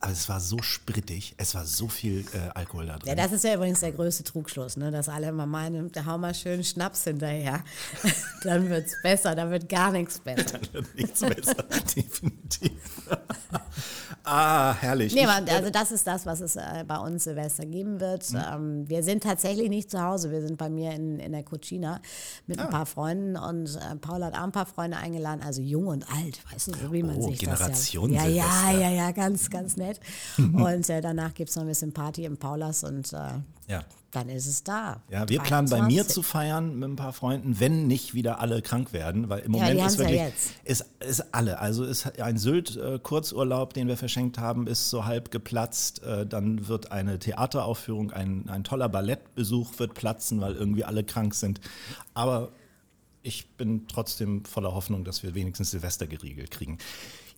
Aber 0.00 0.12
es 0.12 0.28
war 0.28 0.40
so 0.40 0.60
sprittig, 0.62 1.34
es 1.38 1.54
war 1.54 1.64
so 1.64 1.88
viel 1.88 2.24
äh, 2.32 2.50
Alkohol 2.54 2.86
da 2.86 2.98
drin. 2.98 3.08
Ja, 3.08 3.14
das 3.14 3.32
ist 3.32 3.44
ja 3.44 3.54
übrigens 3.54 3.80
der 3.80 3.92
größte 3.92 4.24
Trugschluss, 4.24 4.76
ne? 4.76 4.90
dass 4.90 5.08
alle 5.08 5.28
immer 5.28 5.46
meinen, 5.46 5.90
da 5.92 6.04
hau 6.04 6.18
mal 6.18 6.34
schön 6.34 6.62
Schnaps 6.64 7.04
hinterher. 7.04 7.62
dann 8.42 8.68
wird 8.68 8.86
es 8.86 8.94
besser, 9.02 9.34
dann 9.34 9.50
wird 9.50 9.68
gar 9.68 9.90
nichts 9.92 10.18
besser. 10.18 10.58
Dann 10.58 10.72
wird 10.72 10.94
nichts 10.94 11.20
besser, 11.20 11.54
definitiv. 11.96 12.72
ah, 14.24 14.74
herrlich. 14.80 15.14
Nee, 15.14 15.24
aber 15.24 15.50
also 15.52 15.70
das 15.70 15.92
ist 15.92 16.06
das, 16.06 16.26
was 16.26 16.40
es 16.40 16.56
äh, 16.56 16.84
bei 16.86 16.98
uns 16.98 17.24
Silvester 17.24 17.64
geben 17.64 18.00
wird. 18.00 18.30
Mhm. 18.32 18.42
Ähm, 18.52 18.88
wir 18.88 19.02
sind 19.02 19.22
tatsächlich 19.22 19.68
nicht 19.68 19.90
zu 19.90 20.02
Hause. 20.02 20.30
Wir 20.30 20.42
sind 20.42 20.58
bei 20.58 20.68
mir 20.68 20.92
in, 20.92 21.20
in 21.20 21.32
der 21.32 21.42
Cucina 21.42 22.00
mit 22.46 22.58
Ah. 22.58 22.64
ein 22.64 22.70
paar 22.70 22.86
Freunden 22.86 23.36
und 23.36 23.76
äh, 23.76 23.96
Paul 24.00 24.24
hat 24.24 24.34
auch 24.34 24.42
ein 24.42 24.52
paar 24.52 24.66
Freunde 24.66 24.96
eingeladen, 24.96 25.42
also 25.42 25.62
jung 25.62 25.86
und 25.86 26.04
alt, 26.10 26.40
weißt 26.52 26.68
du, 26.68 26.72
so 26.72 26.92
wie 26.92 27.02
man 27.02 27.16
Oh, 27.16 27.28
sich 27.30 27.38
Generation 27.38 28.12
das 28.12 28.24
ja... 28.24 28.28
Ja, 28.28 28.70
ja, 28.72 28.78
ja, 28.78 28.90
ja, 28.90 29.10
ganz, 29.12 29.50
ganz 29.50 29.76
nett. 29.76 29.85
und 30.38 30.88
äh, 30.90 31.00
danach 31.00 31.34
gibt 31.34 31.50
es 31.50 31.56
noch 31.56 31.62
ein 31.62 31.68
bisschen 31.68 31.92
Party 31.92 32.24
im 32.24 32.36
Paulas 32.36 32.84
und 32.84 33.12
äh, 33.12 33.16
Ja. 33.68 33.84
dann 34.12 34.28
ist 34.28 34.46
es 34.46 34.62
da. 34.64 35.02
Ja, 35.10 35.28
wir 35.28 35.40
planen 35.40 35.68
bei 35.68 35.76
mir 35.78 36.02
23. 36.02 36.14
zu 36.14 36.22
feiern 36.22 36.78
mit 36.78 36.88
ein 36.88 36.96
paar 36.96 37.12
Freunden, 37.12 37.60
wenn 37.60 37.86
nicht 37.86 38.14
wieder 38.14 38.40
alle 38.40 38.62
krank 38.62 38.92
werden, 38.92 39.28
weil 39.28 39.40
im 39.40 39.54
Ja, 39.54 39.60
Moment 39.60 39.80
die 39.80 39.84
ist 39.86 39.94
ja 39.94 39.98
wirklich, 40.00 40.20
jetzt. 40.20 40.50
ist, 40.64 40.84
ist 41.00 41.34
alle, 41.34 41.58
also 41.58 41.84
ist 41.84 42.18
ein 42.20 42.38
Sylt-Kurzurlaub, 42.38 43.74
den 43.74 43.88
wir 43.88 43.96
verschenkt 43.96 44.38
haben, 44.38 44.66
ist 44.66 44.90
so 44.90 45.04
halb 45.04 45.30
geplatzt, 45.30 46.02
Äh, 46.02 46.26
dann 46.26 46.68
wird 46.68 46.92
eine 46.92 47.18
Theateraufführung, 47.18 48.10
ein, 48.12 48.48
ein 48.48 48.64
toller 48.64 48.88
Ballettbesuch 48.88 49.78
wird 49.78 49.94
platzen, 49.94 50.40
weil 50.40 50.54
irgendwie 50.54 50.84
alle 50.84 51.04
krank 51.04 51.34
sind, 51.34 51.60
aber 52.14 52.52
ich 53.22 53.48
bin 53.56 53.88
trotzdem 53.88 54.44
voller 54.44 54.72
Hoffnung, 54.72 55.02
dass 55.04 55.24
wir 55.24 55.34
wenigstens 55.34 55.72
Silvester 55.72 56.06
geregelt 56.06 56.52
kriegen. 56.52 56.78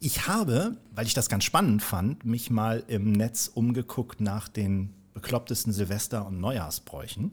Ich 0.00 0.28
habe, 0.28 0.76
weil 0.94 1.06
ich 1.06 1.14
das 1.14 1.28
ganz 1.28 1.44
spannend 1.44 1.82
fand, 1.82 2.24
mich 2.24 2.50
mal 2.50 2.84
im 2.86 3.12
Netz 3.12 3.50
umgeguckt 3.52 4.20
nach 4.20 4.48
den 4.48 4.94
beklopptesten 5.14 5.72
Silvester- 5.72 6.24
und 6.26 6.38
Neujahrsbräuchen 6.38 7.32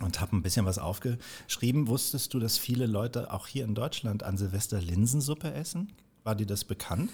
und 0.00 0.20
habe 0.20 0.36
ein 0.36 0.42
bisschen 0.42 0.66
was 0.66 0.78
aufgeschrieben. 0.78 1.88
Wusstest 1.88 2.34
du, 2.34 2.38
dass 2.40 2.58
viele 2.58 2.86
Leute 2.86 3.32
auch 3.32 3.46
hier 3.46 3.64
in 3.64 3.74
Deutschland 3.74 4.22
an 4.22 4.36
Silvester 4.36 4.80
Linsensuppe 4.80 5.52
essen? 5.54 5.92
War 6.24 6.34
dir 6.34 6.46
das 6.46 6.64
bekannt? 6.64 7.10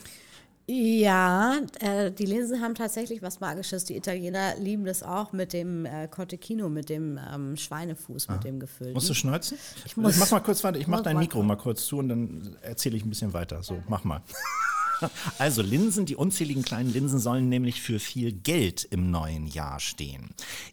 Ja, 0.66 1.58
äh, 1.80 2.10
die 2.10 2.24
Linsen 2.24 2.62
haben 2.62 2.74
tatsächlich 2.74 3.20
was 3.20 3.40
Magisches. 3.40 3.84
Die 3.84 3.96
Italiener 3.96 4.54
lieben 4.56 4.84
das 4.86 5.02
auch 5.02 5.32
mit 5.32 5.52
dem 5.52 5.84
äh, 5.84 6.08
Cotechino, 6.08 6.70
mit 6.70 6.88
dem 6.88 7.18
ähm, 7.32 7.56
Schweinefuß, 7.56 8.28
mit 8.28 8.44
dem 8.44 8.60
gefüllten. 8.60 8.94
Musst 8.94 9.10
du 9.10 9.14
schneuzen? 9.14 9.58
Ich, 9.84 9.96
muss- 9.98 10.16
mach 10.16 10.30
mal 10.30 10.40
kurz 10.40 10.64
weiter. 10.64 10.78
Ich 10.78 10.86
mach 10.86 11.02
dein 11.02 11.18
Mikro 11.18 11.42
mal 11.42 11.56
kurz 11.56 11.84
zu 11.84 11.98
und 11.98 12.08
dann 12.08 12.56
erzähle 12.62 12.96
ich 12.96 13.04
ein 13.04 13.10
bisschen 13.10 13.34
weiter. 13.34 13.62
So, 13.62 13.82
mach 13.88 14.04
mal. 14.04 14.22
Also 15.38 15.60
Linsen, 15.60 16.06
die 16.06 16.14
unzähligen 16.14 16.62
kleinen 16.62 16.90
Linsen 16.90 17.18
sollen 17.18 17.48
nämlich 17.48 17.82
für 17.82 17.98
viel 17.98 18.32
Geld 18.32 18.84
im 18.84 19.10
neuen 19.10 19.48
Jahr 19.48 19.80
stehen. 19.80 20.30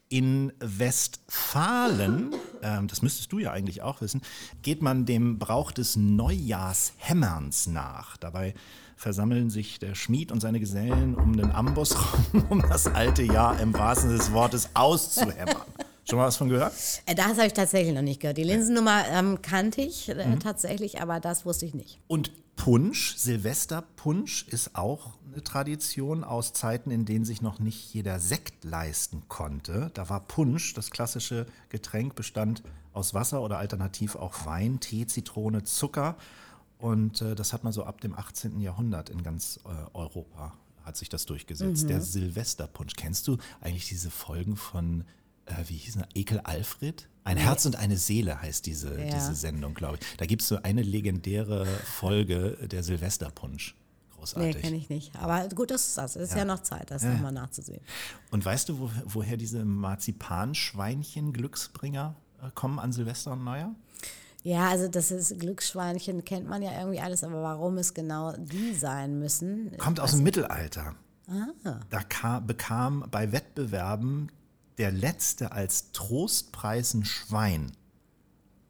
In 0.10 0.54
Westfalen, 0.60 2.32
ähm, 2.62 2.88
das 2.88 3.02
müsstest 3.02 3.32
du 3.32 3.40
ja 3.40 3.52
eigentlich 3.52 3.82
auch 3.82 4.00
wissen, 4.00 4.22
geht 4.62 4.84
man 4.84 5.06
dem 5.08 5.40
Brauch 5.40 5.72
des 5.72 5.96
Neujahrshämmerns 5.96 7.68
nach. 7.68 8.16
Dabei 8.18 8.54
versammeln 9.02 9.50
sich 9.50 9.80
der 9.80 9.96
Schmied 9.96 10.32
und 10.32 10.42
seine 10.42 10.60
Gesellen 10.60 11.16
um 11.16 11.36
den 11.36 11.52
Amboss 11.52 11.96
rum, 12.34 12.46
um 12.50 12.62
das 12.62 12.86
alte 12.88 13.24
Jahr 13.24 13.60
im 13.60 13.74
wahrsten 13.74 14.10
Sinne 14.10 14.20
des 14.20 14.32
Wortes 14.32 14.70
auszuhämmern. 14.76 15.56
Schon 16.08 16.18
mal 16.20 16.28
was 16.28 16.38
von 16.38 16.50
gehört? 16.50 16.74
Äh, 17.06 17.16
das 17.16 17.30
habe 17.38 17.46
ich 17.48 17.54
tatsächlich 17.54 17.94
noch 17.96 18.02
nicht 18.02 18.20
gehört. 18.20 18.38
Die 18.38 18.44
Linsennummer 18.44 19.08
ähm, 19.10 19.42
kannte 19.42 19.82
ich 19.82 20.10
äh, 20.10 20.26
Mhm. 20.28 20.40
tatsächlich, 20.40 21.02
aber 21.02 21.20
das 21.20 21.46
wusste 21.46 21.66
ich 21.66 21.74
nicht. 21.74 22.00
Und 22.08 22.32
Punsch, 22.56 23.16
Silvesterpunsch, 23.18 24.48
ist 24.50 24.76
auch 24.76 25.14
eine 25.32 25.44
Tradition 25.44 26.24
aus 26.24 26.54
Zeiten, 26.54 26.92
in 26.92 27.06
denen 27.06 27.26
sich 27.26 27.42
noch 27.42 27.60
nicht 27.60 27.94
jeder 27.94 28.20
Sekt 28.20 28.64
leisten 28.64 29.24
konnte. 29.30 29.90
Da 29.96 30.10
war 30.10 30.20
Punsch, 30.22 30.74
das 30.74 30.92
klassische 30.92 31.48
Getränk, 31.70 32.16
bestand 32.16 32.62
aus 32.94 33.14
Wasser 33.14 33.42
oder 33.42 33.58
alternativ 33.58 34.16
auch 34.16 34.46
Wein, 34.46 34.80
Tee, 34.80 35.08
Zitrone, 35.08 35.64
Zucker. 35.64 36.16
Und 36.82 37.22
äh, 37.22 37.36
das 37.36 37.54
hat 37.54 37.64
man 37.64 37.72
so 37.74 37.84
ab 37.84 38.02
dem 38.02 38.14
18. 38.18 38.60
Jahrhundert 38.60 39.10
in 39.10 39.22
ganz 39.24 39.60
äh, 39.66 39.70
Europa 39.96 40.54
hat 40.84 40.98
sich 40.98 41.10
das 41.10 41.28
durchgesetzt. 41.28 41.88
Der 41.90 42.02
Silvesterpunsch. 42.02 42.96
Kennst 42.96 43.28
du 43.28 43.38
eigentlich 43.62 43.88
diese 43.88 44.10
Folgen 44.10 44.58
von, 44.58 45.04
äh, 45.46 45.54
wie 45.68 45.78
hieß 45.78 45.98
er, 45.98 46.08
Ekel 46.16 46.40
Alfred? 46.40 47.08
Ein 47.24 47.38
Herz 47.38 47.68
und 47.68 47.76
eine 47.76 47.98
Seele 47.98 48.42
heißt 48.42 48.66
diese, 48.66 49.00
Ja. 49.00 49.14
diese 49.14 49.36
Sendung, 49.36 49.76
glaube 49.76 50.00
ich. 50.02 50.18
Da 50.18 50.26
gibt 50.26 50.42
es 50.42 50.48
so 50.48 50.58
eine 50.64 50.82
legendäre 50.82 51.68
Folge, 51.68 52.58
der 52.68 52.82
Silvesterpunsch. 52.82 53.76
Nee, 53.76 54.16
Großartig. 54.18 54.62
kenne 54.62 54.78
ich 54.78 54.90
nicht. 54.90 55.16
Aber 55.16 55.48
gut, 55.50 55.70
das 55.70 55.88
ist 55.88 55.98
das. 56.00 56.16
Es 56.16 56.30
ist 56.30 56.36
ja. 56.38 56.46
noch 56.46 56.62
Zeit, 56.64 56.90
das 56.90 57.04
nochmal 57.04 57.32
nachzusehen. 57.32 57.82
und 58.32 58.44
weißt 58.44 58.70
du, 58.70 58.80
wo, 58.80 58.92
woher 59.06 59.38
diese 59.38 59.64
Marzipanschweinchen, 59.66 61.34
Glücksbringer 61.34 62.16
äh, 62.42 62.50
kommen 62.56 62.80
an 62.80 62.92
Silvester 62.92 63.34
und 63.34 63.44
Neujahr? 63.44 63.76
Ja, 64.44 64.70
also 64.70 64.88
das 64.88 65.12
ist 65.12 65.40
Glücksschweinchen, 65.40 66.26
kennt 66.26 66.48
man 66.48 66.62
ja 66.62 66.72
irgendwie 66.80 67.00
alles, 67.00 67.24
aber 67.24 67.44
warum 67.44 67.78
es 67.78 67.94
genau 67.94 68.34
die 68.38 68.74
sein 68.74 69.20
müssen? 69.20 69.72
Kommt 69.78 70.00
aus 70.00 70.12
dem 70.12 70.24
Mittelalter. 70.24 70.96
Da 71.90 72.02
kam, 72.02 72.48
bekam 72.48 73.06
bei 73.12 73.32
Wettbewerben 73.32 74.32
der 74.78 74.92
Letzte 74.92 75.52
als 75.52 75.92
Trostpreis 75.92 76.94
ein 76.94 77.06
Schwein. 77.06 77.72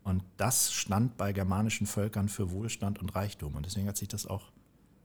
Und 0.04 0.24
das 0.38 0.74
stand 0.74 1.18
bei 1.18 1.32
germanischen 1.32 1.88
Völkern 1.88 2.28
für 2.28 2.52
Wohlstand 2.52 3.00
und 3.00 3.16
Reichtum. 3.16 3.56
Und 3.56 3.66
deswegen 3.66 3.88
hat 3.88 3.98
sich 3.98 4.08
das 4.08 4.26
auch 4.26 4.52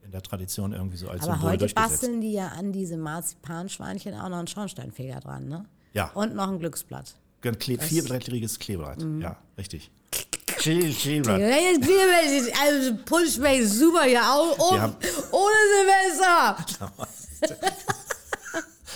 in 0.03 0.11
der 0.11 0.21
Tradition 0.21 0.73
irgendwie 0.73 0.97
so 0.97 1.07
als 1.07 1.23
Aber 1.23 1.33
Symbol 1.33 1.51
heute 1.51 1.67
basteln 1.73 2.21
die 2.21 2.33
ja 2.33 2.49
an 2.49 2.71
diese 2.71 2.97
Marzipanschweinchen 2.97 4.15
auch 4.15 4.29
noch 4.29 4.37
einen 4.37 4.47
Schornsteinfeger 4.47 5.19
dran, 5.19 5.47
ne? 5.47 5.65
Ja. 5.93 6.11
Und 6.11 6.35
noch 6.35 6.49
ein 6.49 6.59
Glücksblatt. 6.59 7.15
Ein 7.43 7.57
Kle 7.57 7.77
vierblättriges 7.77 8.59
Kleeblatt. 8.59 9.01
Mhm. 9.01 9.21
Ja, 9.21 9.37
richtig. 9.57 9.91
Kle- 10.59 10.93
Kleeblatt. 10.97 11.39
Ja, 11.39 11.47
jetzt 11.47 11.87
ich, 12.47 12.55
also 12.57 12.95
Punsch 13.05 13.39
super 13.67 14.03
hier 14.03 14.21
auch 14.23 14.57
um, 14.57 14.95
ohne 15.31 15.55
Silvester. 15.75 16.57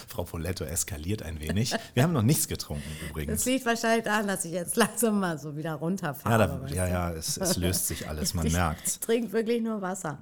Frau 0.08 0.24
Poletto 0.26 0.66
eskaliert 0.66 1.24
ein 1.24 1.40
wenig. 1.40 1.74
Wir 1.94 2.04
haben 2.04 2.12
noch 2.12 2.22
nichts 2.22 2.48
getrunken 2.50 2.84
Das 3.00 3.10
übrigens. 3.10 3.46
liegt 3.46 3.66
wahrscheinlich 3.66 4.04
daran, 4.04 4.28
dass 4.28 4.44
ich 4.44 4.52
jetzt 4.52 4.76
langsam 4.76 5.22
mal 5.22 5.38
so 5.40 5.56
wieder 5.56 5.70
Ja, 5.70 5.76
runterfahre. 5.76 6.38
da, 6.48 6.62
weißt 6.64 6.74
ja, 6.76 6.88
ja, 6.88 7.12
es, 7.14 7.38
es 7.38 7.56
löst 7.56 7.88
sich 7.88 8.10
alles, 8.10 8.34
man 8.34 8.46
ich 8.48 8.52
merkt's. 8.52 9.00
trinke 9.00 9.32
wirklich 9.32 9.62
nur 9.62 9.82
Wasser. 9.82 10.18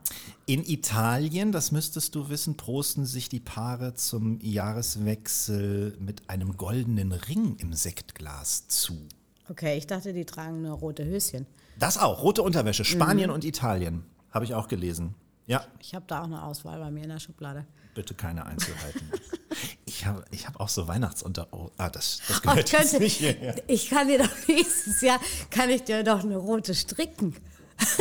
In 0.46 0.64
Italien, 0.64 1.52
das 1.52 1.72
müsstest 1.72 2.14
du 2.14 2.30
wissen, 2.30 2.56
prosten 2.56 3.08
sich 3.08 3.30
die 3.30 3.40
Paare 3.40 3.96
zum 3.96 4.40
Jahreswechsel 4.42 5.98
mit 6.00 6.30
einem 6.30 6.56
goldenen 6.56 7.12
Ring 7.12 7.56
im 7.58 7.74
Sektglas 7.74 8.68
zu. 8.68 9.08
Okay, 9.50 9.78
ich 9.78 9.88
dachte, 9.88 10.14
die 10.14 10.26
tragen 10.26 10.62
nur 10.62 10.78
rote 10.78 11.04
Höschen. 11.06 11.46
Das 11.78 11.98
auch, 11.98 12.22
rote 12.24 12.44
Unterwäsche, 12.44 12.84
Mhm. 12.84 12.88
Spanien 12.88 13.32
und 13.32 13.44
Italien, 13.46 14.04
habe 14.32 14.46
ich 14.46 14.54
auch 14.54 14.68
gelesen. 14.68 15.16
Ja, 15.48 15.66
Ich 15.80 15.96
habe 15.96 16.06
da 16.08 16.20
auch 16.22 16.26
eine 16.26 16.44
Auswahl 16.44 16.80
bei 16.80 16.92
mir 16.92 17.04
in 17.04 17.10
der 17.10 17.20
Schublade. 17.20 17.66
bitte 17.96 18.14
keine 18.14 18.46
Einzelheiten. 18.46 19.12
ich 19.86 20.06
habe 20.06 20.24
ich 20.32 20.48
hab 20.48 20.60
auch 20.60 20.70
so 20.70 20.88
Weihnachtsunter... 20.88 21.48
Oh, 21.52 21.70
ah, 21.78 21.90
das, 21.90 22.22
das 22.28 22.38
Oh, 22.38 22.42
gehört 22.42 22.60
ich, 22.68 22.72
jetzt 22.72 22.82
könnte, 22.92 23.04
nicht 23.04 23.18
hierher. 23.18 23.56
ich 23.68 23.90
kann 23.90 24.08
dir 24.08 24.20
doch 24.20 24.48
nächstes 24.48 25.02
Jahr, 25.02 25.20
kann 25.50 25.70
ich 25.72 25.84
dir 25.84 26.04
doch 26.04 26.24
eine 26.24 26.38
rote 26.38 26.76
stricken. 26.76 27.36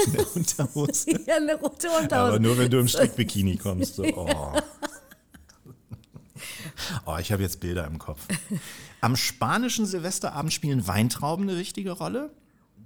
Eine 0.06 0.24
Unterhose. 0.26 1.10
Ja, 1.26 1.36
eine 1.36 1.54
rote 1.54 1.88
Unterhose. 1.88 2.14
aber 2.16 2.38
nur 2.38 2.58
wenn 2.58 2.70
du 2.70 2.78
im 2.80 2.88
Strickbikini 2.88 3.56
kommst. 3.56 3.94
So. 3.96 4.04
Oh. 4.16 4.52
Oh, 7.06 7.16
ich 7.18 7.32
habe 7.32 7.42
jetzt 7.42 7.60
Bilder 7.60 7.86
im 7.86 7.98
Kopf. 7.98 8.26
Am 9.00 9.16
spanischen 9.16 9.86
Silvesterabend 9.86 10.52
spielen 10.52 10.86
Weintrauben 10.86 11.48
eine 11.48 11.58
wichtige 11.58 11.92
Rolle. 11.92 12.30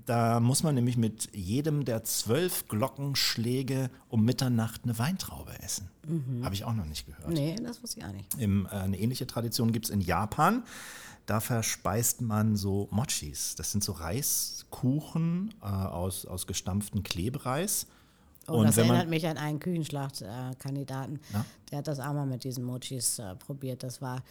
Da 0.06 0.40
muss 0.40 0.62
man 0.62 0.74
nämlich 0.74 0.96
mit 0.96 1.28
jedem 1.32 1.84
der 1.84 2.02
zwölf 2.02 2.66
Glockenschläge 2.66 3.88
um 4.08 4.24
Mitternacht 4.24 4.82
eine 4.84 4.98
Weintraube 4.98 5.52
essen. 5.62 5.88
Habe 6.42 6.54
ich 6.54 6.64
auch 6.64 6.74
noch 6.74 6.86
nicht 6.86 7.06
gehört. 7.06 7.28
Nee, 7.28 7.56
das 7.62 7.82
wusste 7.82 8.00
ich 8.00 8.06
auch 8.06 8.12
nicht. 8.12 8.34
Im, 8.38 8.66
äh, 8.66 8.70
eine 8.70 8.98
ähnliche 8.98 9.26
Tradition 9.26 9.72
gibt 9.72 9.86
es 9.86 9.90
in 9.90 10.00
Japan. 10.00 10.64
Da 11.26 11.38
verspeist 11.38 12.20
man 12.20 12.56
so 12.56 12.88
Mochis. 12.90 13.54
Das 13.54 13.70
sind 13.70 13.84
so 13.84 13.92
Reiskuchen 13.92 15.54
äh, 15.62 15.66
aus, 15.66 16.26
aus 16.26 16.48
gestampftem 16.48 17.04
Klebereis. 17.04 17.86
Oh, 18.48 18.62
das 18.64 18.76
wenn 18.76 18.86
man- 18.88 18.96
erinnert 18.96 19.10
mich 19.10 19.26
an 19.26 19.36
einen 19.38 19.60
Küchenschlacht-Kandidaten. 19.60 21.20
Na? 21.32 21.44
Der 21.70 21.78
hat 21.78 21.88
das 21.88 22.00
auch 22.00 22.12
mal 22.12 22.26
mit 22.26 22.44
diesen 22.44 22.64
Mochis 22.64 23.18
äh, 23.18 23.34
probiert. 23.36 23.82
Das 23.82 24.02
war, 24.02 24.22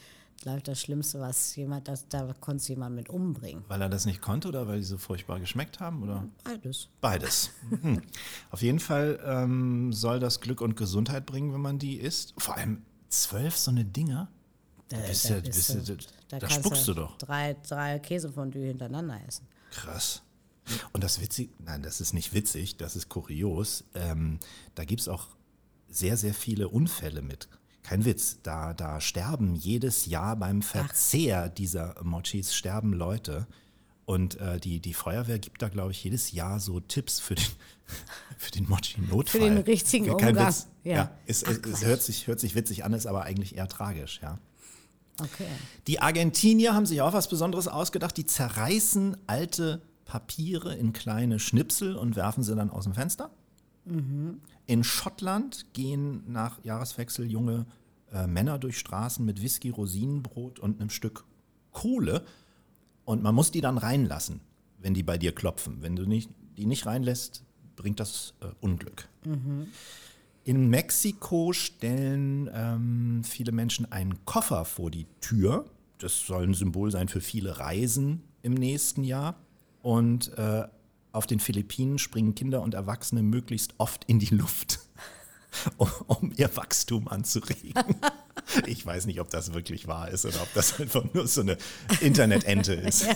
glaube 0.42 0.58
ich, 0.60 0.64
das 0.64 0.80
Schlimmste, 0.82 1.20
was 1.20 1.56
jemand, 1.56 1.88
das, 1.88 2.08
da 2.08 2.34
konnte 2.40 2.68
jemand 2.68 2.96
mit 2.96 3.10
umbringen. 3.10 3.64
Weil 3.68 3.82
er 3.82 3.90
das 3.90 4.06
nicht 4.06 4.22
konnte 4.22 4.48
oder 4.48 4.68
weil 4.68 4.80
die 4.80 4.84
so 4.86 4.98
furchtbar 4.98 5.40
geschmeckt 5.40 5.80
haben? 5.80 6.04
Oder? 6.04 6.26
Beides. 6.44 6.90
Beides. 7.00 7.52
Mhm. 7.70 8.02
Auf 8.50 8.62
jeden 8.62 8.80
Fall 8.80 9.20
ähm, 9.26 9.94
soll 9.94 10.20
das 10.20 10.42
Glück 10.42 10.62
und 10.62 10.76
Gesundheit 10.76 11.26
bringen, 11.26 11.54
wenn 11.54 11.62
man 11.62 11.80
die 11.80 11.96
isst. 11.96 12.34
Vor 12.38 12.58
allem 12.58 12.82
zwölf 13.10 13.56
so 13.58 13.72
eine 13.72 13.86
Dinger. 13.86 14.28
Da, 14.90 14.98
bist 14.98 15.30
da 15.30 15.36
du, 15.36 15.42
bist 15.44 15.70
du- 15.74 15.98
da 16.28 16.40
da 16.40 16.50
spuckst 16.50 16.86
du 16.88 16.94
doch. 16.94 17.18
Drei, 17.18 17.56
drei 17.66 18.00
Käsefondue 18.00 18.66
hintereinander 18.68 19.18
essen. 19.26 19.48
Krass. 19.72 20.22
Und 20.94 21.04
das 21.04 21.22
witzig, 21.22 21.50
nein, 21.60 21.84
das 21.84 22.02
ist 22.02 22.14
nicht 22.14 22.34
witzig, 22.34 22.78
das 22.78 22.96
ist 22.96 23.10
kurios. 23.10 23.84
Ähm, 23.94 24.40
da 24.76 24.86
gibt 24.86 25.02
es 25.02 25.08
auch 25.08 25.28
sehr, 25.90 26.18
sehr 26.18 26.34
viele 26.34 26.70
Unfälle 26.70 27.22
mit. 27.22 27.48
Kein 27.84 28.06
Witz, 28.06 28.40
da, 28.44 28.74
da 28.74 29.02
sterben 29.02 29.56
jedes 29.56 30.06
Jahr 30.06 30.36
beim 30.36 30.62
Verzehr 30.62 31.50
dieser 31.50 31.96
Mochis 32.04 32.54
sterben 32.54 32.94
Leute. 32.94 33.48
Und 34.06 34.40
äh, 34.40 34.60
die, 34.60 34.80
die 34.80 34.94
Feuerwehr 34.94 35.40
gibt 35.40 35.62
da, 35.62 35.70
glaube 35.70 35.92
ich, 35.92 36.04
jedes 36.04 36.32
Jahr 36.32 36.60
so 36.60 36.80
Tipps 36.80 37.20
für 37.20 37.36
den, 37.36 37.46
für 38.38 38.52
den 38.52 38.68
Mochi-Notfall. 38.68 39.42
Für 39.42 39.50
den 39.50 39.58
richtigen 39.60 40.06
Kein 40.18 40.30
Umgang. 40.30 40.48
Witz. 40.48 40.68
Ja. 40.84 40.96
Ja. 40.96 41.12
es, 41.26 41.46
Ach, 41.46 41.52
es, 41.52 41.86
hört, 41.86 42.02
sich, 42.02 42.28
hört 42.28 42.40
sich 42.40 42.56
witzig 42.56 42.84
an, 42.84 42.94
ist 42.94 43.08
aber 43.08 43.24
eigentlich 43.24 43.56
eher 43.56 43.68
tragisch, 43.68 44.20
ja. 44.22 44.40
Okay. 45.20 45.48
Die 45.88 46.00
Argentinier 46.00 46.74
haben 46.74 46.86
sich 46.86 47.02
auch 47.02 47.14
was 47.14 47.28
Besonderes 47.28 47.68
ausgedacht. 47.68 48.18
Die 48.18 48.26
zerreißen 48.26 49.18
alte 49.28 49.82
Papiere 50.12 50.76
in 50.76 50.92
kleine 50.92 51.40
Schnipsel 51.40 51.96
und 51.96 52.18
werfen 52.18 52.44
sie 52.44 52.54
dann 52.54 52.70
aus 52.70 52.84
dem 52.84 52.94
Fenster. 52.94 53.32
In 54.66 54.84
Schottland 54.84 55.68
gehen 55.72 56.30
nach 56.30 56.62
Jahreswechsel 56.66 57.32
junge 57.32 57.66
äh, 58.12 58.28
Männer 58.28 58.60
durch 58.60 58.78
Straßen 58.78 59.26
mit 59.26 59.42
Whisky, 59.42 59.70
Rosinenbrot 59.70 60.60
und 60.60 60.82
einem 60.82 60.90
Stück 60.90 61.24
Kohle. 61.72 62.26
Und 63.06 63.24
man 63.24 63.34
muss 63.34 63.52
die 63.52 63.62
dann 63.62 63.78
reinlassen, 63.78 64.42
wenn 64.80 64.94
die 64.94 65.04
bei 65.04 65.18
dir 65.18 65.32
klopfen. 65.34 65.78
Wenn 65.80 65.96
du 65.96 66.06
nicht, 66.06 66.30
die 66.58 66.66
nicht 66.66 66.86
reinlässt, 66.86 67.46
bringt 67.78 68.02
das 68.02 68.34
äh, 68.42 68.48
Unglück. 68.60 69.08
In 70.44 70.70
Mexiko 70.70 71.54
stellen 71.54 72.50
ähm, 72.54 73.24
viele 73.24 73.54
Menschen 73.54 73.90
einen 73.94 74.26
Koffer 74.26 74.66
vor 74.66 74.92
die 74.92 75.08
Tür. 75.22 75.68
Das 76.00 76.20
soll 76.20 76.44
ein 76.44 76.54
Symbol 76.54 76.92
sein 76.92 77.08
für 77.08 77.22
viele 77.22 77.60
Reisen 77.60 78.24
im 78.42 78.56
nächsten 78.56 79.06
Jahr. 79.06 79.38
Und 79.82 80.38
äh, 80.38 80.64
auf 81.12 81.28
den 81.28 81.40
Philippinen 81.40 82.00
springen 82.00 82.36
Kinder 82.36 82.62
und 82.62 82.74
Erwachsene 82.74 83.24
möglichst 83.24 83.74
oft 83.78 84.06
in 84.06 84.20
die 84.20 84.34
Luft, 84.34 84.80
um, 85.78 85.90
um 86.08 86.32
ihr 86.36 86.56
Wachstum 86.56 87.08
anzuregen. 87.08 87.74
Ich 88.66 88.86
weiß 88.86 89.06
nicht, 89.06 89.22
ob 89.22 89.30
das 89.30 89.54
wirklich 89.54 89.88
wahr 89.88 90.10
ist 90.10 90.26
oder 90.26 90.42
ob 90.42 90.54
das 90.54 90.80
einfach 90.80 91.04
nur 91.14 91.28
so 91.28 91.42
eine 91.42 91.58
Internetente 92.02 92.74
ist. 92.74 93.08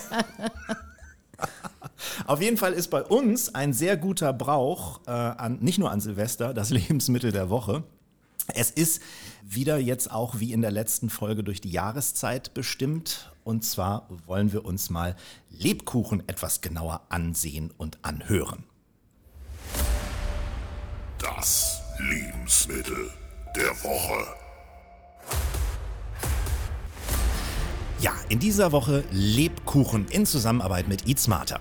Auf 2.26 2.40
jeden 2.40 2.56
Fall 2.56 2.72
ist 2.72 2.88
bei 2.88 3.02
uns 3.02 3.54
ein 3.54 3.72
sehr 3.72 3.96
guter 3.96 4.32
Brauch, 4.32 5.00
äh, 5.06 5.10
an, 5.10 5.58
nicht 5.60 5.78
nur 5.78 5.90
an 5.90 6.00
Silvester, 6.00 6.54
das 6.54 6.70
Lebensmittel 6.70 7.32
der 7.32 7.50
Woche. 7.50 7.82
Es 8.54 8.70
ist 8.70 9.02
wieder 9.42 9.78
jetzt 9.78 10.10
auch 10.10 10.38
wie 10.38 10.52
in 10.52 10.62
der 10.62 10.70
letzten 10.70 11.10
Folge 11.10 11.42
durch 11.42 11.60
die 11.60 11.70
Jahreszeit 11.70 12.54
bestimmt. 12.54 13.32
Und 13.46 13.64
zwar 13.64 14.08
wollen 14.26 14.52
wir 14.52 14.64
uns 14.64 14.90
mal 14.90 15.14
Lebkuchen 15.50 16.28
etwas 16.28 16.62
genauer 16.62 17.02
ansehen 17.10 17.70
und 17.76 18.04
anhören. 18.04 18.64
Das 21.16 21.80
Lebensmittel 22.00 23.08
der 23.54 23.70
Woche. 23.84 24.26
Ja, 28.00 28.14
in 28.28 28.40
dieser 28.40 28.72
Woche 28.72 29.04
Lebkuchen 29.12 30.08
in 30.08 30.26
Zusammenarbeit 30.26 30.88
mit 30.88 31.06
Eat 31.06 31.20
Smarter. 31.20 31.60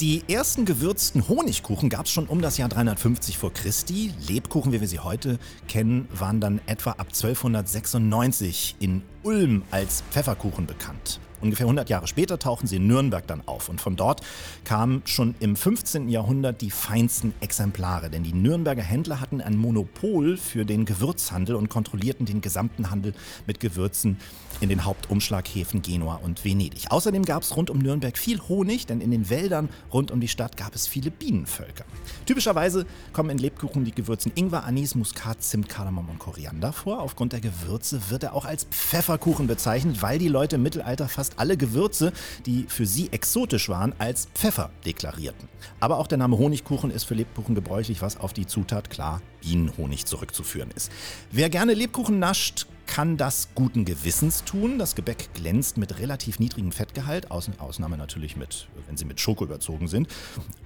Die 0.00 0.22
ersten 0.28 0.64
gewürzten 0.64 1.28
Honigkuchen 1.28 1.90
gab 1.90 2.06
es 2.06 2.12
schon 2.12 2.26
um 2.26 2.40
das 2.40 2.56
Jahr 2.56 2.70
350 2.70 3.36
vor 3.36 3.52
Christi. 3.52 4.14
Lebkuchen, 4.26 4.72
wie 4.72 4.80
wir 4.80 4.88
sie 4.88 5.00
heute 5.00 5.38
kennen, 5.68 6.08
waren 6.12 6.40
dann 6.40 6.62
etwa 6.64 6.92
ab 6.92 7.08
1296 7.08 8.76
in 8.80 9.02
Ulm 9.22 9.64
als 9.70 10.02
Pfefferkuchen 10.10 10.66
bekannt. 10.66 11.20
Ungefähr 11.40 11.66
100 11.66 11.88
Jahre 11.90 12.06
später 12.06 12.38
tauchen 12.38 12.66
sie 12.66 12.76
in 12.76 12.86
Nürnberg 12.86 13.26
dann 13.26 13.42
auf 13.46 13.68
und 13.68 13.80
von 13.80 13.96
dort 13.96 14.22
kamen 14.64 15.02
schon 15.04 15.34
im 15.40 15.56
15. 15.56 16.08
Jahrhundert 16.08 16.60
die 16.60 16.70
feinsten 16.70 17.34
Exemplare, 17.40 18.10
denn 18.10 18.22
die 18.22 18.32
Nürnberger 18.32 18.82
Händler 18.82 19.20
hatten 19.20 19.40
ein 19.40 19.56
Monopol 19.56 20.36
für 20.36 20.64
den 20.64 20.84
Gewürzhandel 20.84 21.56
und 21.56 21.68
kontrollierten 21.68 22.26
den 22.26 22.40
gesamten 22.40 22.90
Handel 22.90 23.14
mit 23.46 23.60
Gewürzen 23.60 24.18
in 24.60 24.68
den 24.68 24.84
Hauptumschlaghäfen 24.84 25.82
Genua 25.82 26.16
und 26.16 26.44
Venedig. 26.44 26.86
Außerdem 26.90 27.24
gab 27.24 27.42
es 27.42 27.56
rund 27.56 27.70
um 27.70 27.78
Nürnberg 27.78 28.16
viel 28.16 28.40
Honig, 28.40 28.86
denn 28.86 29.00
in 29.00 29.10
den 29.10 29.28
Wäldern 29.28 29.68
rund 29.92 30.10
um 30.10 30.20
die 30.20 30.28
Stadt 30.28 30.56
gab 30.56 30.74
es 30.74 30.86
viele 30.86 31.10
Bienenvölker. 31.10 31.84
Typischerweise 32.24 32.86
kommen 33.12 33.30
in 33.30 33.38
Lebkuchen 33.38 33.84
die 33.84 33.92
Gewürzen 33.92 34.32
Ingwer, 34.34 34.64
Anis, 34.64 34.94
Muskat, 34.94 35.42
Zimt, 35.42 35.68
Kardamom 35.68 36.08
und 36.08 36.18
Koriander 36.18 36.72
vor. 36.72 37.00
Aufgrund 37.02 37.32
der 37.32 37.40
Gewürze 37.40 38.10
wird 38.10 38.22
er 38.22 38.34
auch 38.34 38.44
als 38.44 38.64
Pfefferkuchen 38.64 39.46
bezeichnet, 39.46 40.02
weil 40.02 40.18
die 40.18 40.28
Leute 40.28 40.56
im 40.56 40.62
Mittelalter 40.62 41.08
fast 41.26 41.38
alle 41.38 41.56
Gewürze, 41.56 42.12
die 42.46 42.66
für 42.68 42.86
sie 42.86 43.08
exotisch 43.12 43.68
waren, 43.68 43.94
als 43.98 44.28
Pfeffer 44.34 44.70
deklarierten. 44.84 45.48
Aber 45.80 45.98
auch 45.98 46.06
der 46.06 46.18
Name 46.18 46.38
Honigkuchen 46.38 46.90
ist 46.90 47.04
für 47.04 47.14
Lebkuchen 47.14 47.54
gebräuchlich, 47.54 48.00
was 48.00 48.16
auf 48.16 48.32
die 48.32 48.46
Zutat 48.46 48.90
klar 48.90 49.20
Bienenhonig 49.40 50.06
zurückzuführen 50.06 50.70
ist. 50.74 50.92
Wer 51.32 51.50
gerne 51.50 51.74
Lebkuchen 51.74 52.18
nascht, 52.18 52.66
kann 52.86 53.16
das 53.16 53.48
guten 53.56 53.84
Gewissens 53.84 54.44
tun. 54.44 54.78
Das 54.78 54.94
Gebäck 54.94 55.34
glänzt 55.34 55.76
mit 55.76 55.98
relativ 55.98 56.38
niedrigem 56.38 56.70
Fettgehalt, 56.70 57.32
Ausnahme 57.32 57.96
natürlich 57.96 58.36
mit, 58.36 58.68
wenn 58.86 58.96
sie 58.96 59.04
mit 59.04 59.18
Schoko 59.18 59.44
überzogen 59.44 59.88
sind. 59.88 60.06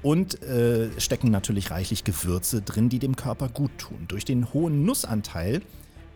Und 0.03 0.43
äh, 0.43 0.91
stecken 1.01 1.31
natürlich 1.31 1.71
reichlich 1.71 2.05
Gewürze 2.05 2.61
drin, 2.61 2.91
die 2.91 2.99
dem 2.99 3.17
Körper 3.17 3.49
gut 3.49 3.71
tun. 3.79 4.05
Durch 4.09 4.27
den 4.27 4.53
hohen 4.53 4.85
Nussanteil 4.85 5.63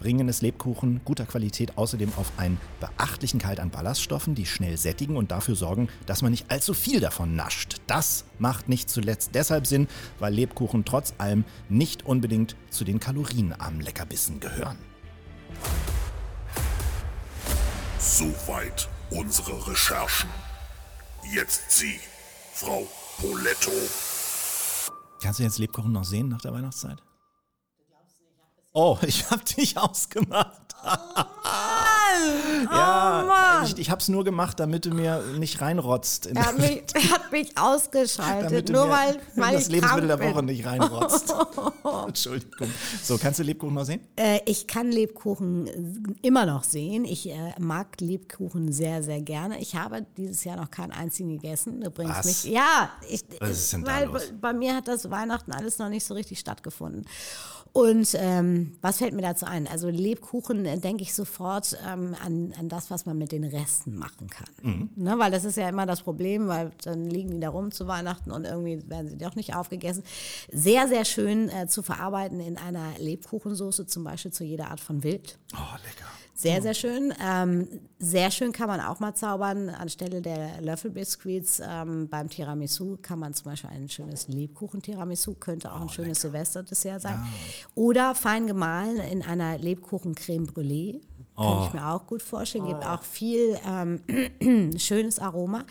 bringen 0.05 0.29
es 0.29 0.43
Lebkuchen 0.43 1.01
guter 1.07 1.25
Qualität 1.25 1.79
außerdem 1.79 2.13
auf 2.17 2.31
einen 2.37 2.61
beachtlichen 2.79 3.39
Gehalt 3.39 3.59
an 3.59 3.71
Ballaststoffen, 3.71 4.35
die 4.35 4.45
schnell 4.45 4.77
sättigen 4.77 5.17
und 5.17 5.31
dafür 5.31 5.57
sorgen, 5.57 5.89
dass 6.05 6.21
man 6.21 6.31
nicht 6.31 6.51
allzu 6.51 6.75
viel 6.75 7.01
davon 7.01 7.35
nascht. 7.35 7.81
Das 7.87 8.27
macht 8.39 8.69
nicht 8.69 8.91
zuletzt 8.91 9.31
deshalb 9.33 9.67
Sinn, 9.67 9.89
weil 10.19 10.35
Lebkuchen 10.35 10.85
trotz 10.85 11.15
allem 11.17 11.47
nicht 11.71 12.05
unbedingt 12.05 12.55
zu 12.69 12.85
den 12.85 13.01
kalorienarmen 13.01 13.81
Leckerbissen 13.81 14.41
gehören. 14.41 14.77
Soweit 17.99 18.87
unsere 19.09 19.67
Recherchen. 19.67 20.29
Jetzt 21.35 21.79
Sie, 21.79 21.99
Frau 22.53 22.87
Poletto. 23.17 23.71
Kannst 25.23 25.39
du 25.39 25.45
jetzt 25.45 25.59
Lebkuchen 25.59 25.93
noch 25.93 26.05
sehen 26.05 26.29
nach 26.29 26.43
der 26.43 26.53
Weihnachtszeit? 26.53 27.03
Oh, 28.77 28.99
ich 29.07 29.31
hab 29.31 29.45
dich 29.45 29.79
ausgemacht. 29.79 30.61
ja, 32.71 33.63
ich, 33.65 33.79
ich 33.79 33.89
hab's 33.91 34.09
nur 34.09 34.25
gemacht, 34.25 34.59
damit 34.61 34.85
du 34.85 34.91
mir 34.91 35.23
nicht 35.39 35.61
reinrotzt. 35.61 36.27
In 36.27 36.37
Er 36.37 36.47
hat 36.47 36.59
mich, 36.59 36.83
er 36.93 37.11
hat 37.11 37.33
mich 37.33 37.57
ausgeschaltet, 37.57 38.51
damit 38.51 38.69
du 38.69 38.73
nur 38.75 38.87
mir 38.87 38.91
weil, 38.93 39.21
weil 39.37 39.53
das 39.55 39.63
ich 39.63 39.69
Lebensmittel 39.71 40.09
der 40.09 40.19
Woche 40.21 40.35
bin. 40.35 40.47
nicht 40.47 40.67
reinrotzt. 40.67 41.33
Entschuldigung. 42.09 42.69
So, 43.03 43.17
kannst 43.17 43.39
du 43.39 43.45
Lebkuchen 43.45 43.75
noch 43.75 43.85
sehen? 43.85 44.01
Äh, 44.17 44.41
ich 44.45 44.67
kann 44.67 44.91
Lebkuchen 44.91 46.17
immer 46.23 46.45
noch 46.45 46.65
sehen. 46.65 47.05
Ich 47.05 47.31
äh, 47.31 47.55
mag 47.61 48.01
Lebkuchen 48.01 48.73
sehr, 48.73 49.03
sehr 49.05 49.23
gerne. 49.23 49.61
Ich 49.61 49.77
habe 49.77 50.05
dieses 50.17 50.43
Jahr 50.45 50.57
noch 50.57 50.71
keinen 50.71 50.93
einzigen 50.93 51.31
gegessen. 51.31 51.81
Du 51.81 51.91
bringst 51.91 52.19
Was? 52.19 52.27
mich. 52.27 52.45
Ja, 52.53 52.91
ich, 53.09 53.23
Was 53.39 53.51
ist 53.51 53.73
denn 53.73 53.85
da 53.85 53.93
weil 53.93 54.07
los? 54.09 54.33
bei 54.41 54.53
mir 54.53 54.75
hat 54.75 54.89
das 54.89 55.09
Weihnachten 55.11 55.53
alles 55.53 55.79
noch 55.79 55.89
nicht 55.89 56.05
so 56.05 56.15
richtig 56.15 56.41
stattgefunden. 56.41 57.07
Und 57.75 58.17
ähm, 58.21 58.77
was 58.83 58.99
fällt 58.99 59.15
mir 59.15 59.23
dazu 59.23 59.47
ein? 59.47 59.67
Also 59.67 59.89
Lebkuchen 59.89 60.65
äh, 60.65 60.79
denke 60.79 61.03
ich 61.03 61.13
sofort 61.13 61.77
ähm, 61.85 62.15
an, 62.25 62.55
an 62.57 62.69
das, 62.69 62.89
was 62.89 63.05
man 63.05 63.19
mit 63.19 63.33
den 63.33 63.43
Resten 63.43 63.97
machen 63.97 64.29
kann. 64.29 64.47
Mhm. 64.63 64.91
Ne, 64.95 65.19
weil 65.19 65.33
das 65.33 65.45
ist 65.45 65.57
ja 65.57 65.69
immer 65.69 65.85
das 65.85 66.03
Problem, 66.03 66.47
weil 66.47 66.71
dann 66.85 67.11
liegen 67.11 67.33
die 67.33 67.41
da 67.41 67.49
rum 67.49 67.73
zu 67.73 67.89
Weihnachten 67.89 68.31
und 68.31 68.45
irgendwie 68.45 68.89
werden 68.89 69.09
sie 69.09 69.19
doch 69.19 69.35
nicht 69.35 69.57
aufgegessen. 69.57 70.05
Sehr, 70.53 70.87
sehr 70.87 71.05
schön 71.05 71.49
äh, 71.49 71.67
zu 71.67 71.83
verarbeiten 71.83 72.39
in 72.39 72.59
einer 72.59 72.93
Lebkuchensoße, 73.01 73.87
zum 73.87 74.05
Beispiel 74.05 74.31
zu 74.31 74.45
jeder 74.45 74.71
Art 74.71 74.79
von 74.79 75.03
Wild. 75.03 75.37
Oh, 75.55 75.75
lecker. 75.85 76.07
Sehr, 76.37 76.61
sehr 76.61 76.75
schön. 76.75 77.15
Ähm, 77.25 77.69
sehr 78.01 78.33
schön 78.33 78.51
kann 78.51 78.67
man 78.67 78.81
auch 78.81 78.99
mal 78.99 79.15
zaubern. 79.15 79.69
Anstelle 79.71 80.21
der 80.21 80.61
Löffelbiskuits 80.61 81.63
ähm, 81.65 82.09
beim 82.09 82.29
Tiramisu 82.29 82.99
kann 83.01 83.21
man 83.21 83.35
zum 83.35 83.53
Beispiel 83.53 83.71
ein 83.71 83.89
schönes 83.89 84.27
Lebkuchen-Tiramisu, 84.27 85.35
könnte 85.35 85.73
auch 85.73 85.81
ein 85.81 85.89
schönes 85.89 86.21
Silvesterdessert 86.21 87.03
sein. 87.03 87.25
Oder 87.77 88.17
fein 88.17 88.49
gemahlen 88.49 88.99
in 88.99 89.23
einer 89.23 89.59
Lebkuchen-Creme 89.59 90.47
Brûlée. 90.47 91.01
Kann 91.37 91.67
ich 91.67 91.73
mir 91.75 91.89
auch 91.89 92.07
gut 92.07 92.23
vorstellen. 92.23 92.67
Gibt 92.67 92.87
auch 92.87 93.03
viel 93.03 93.59
ähm, 93.67 94.01
schönes 94.79 95.19
Aroma. 95.19 95.65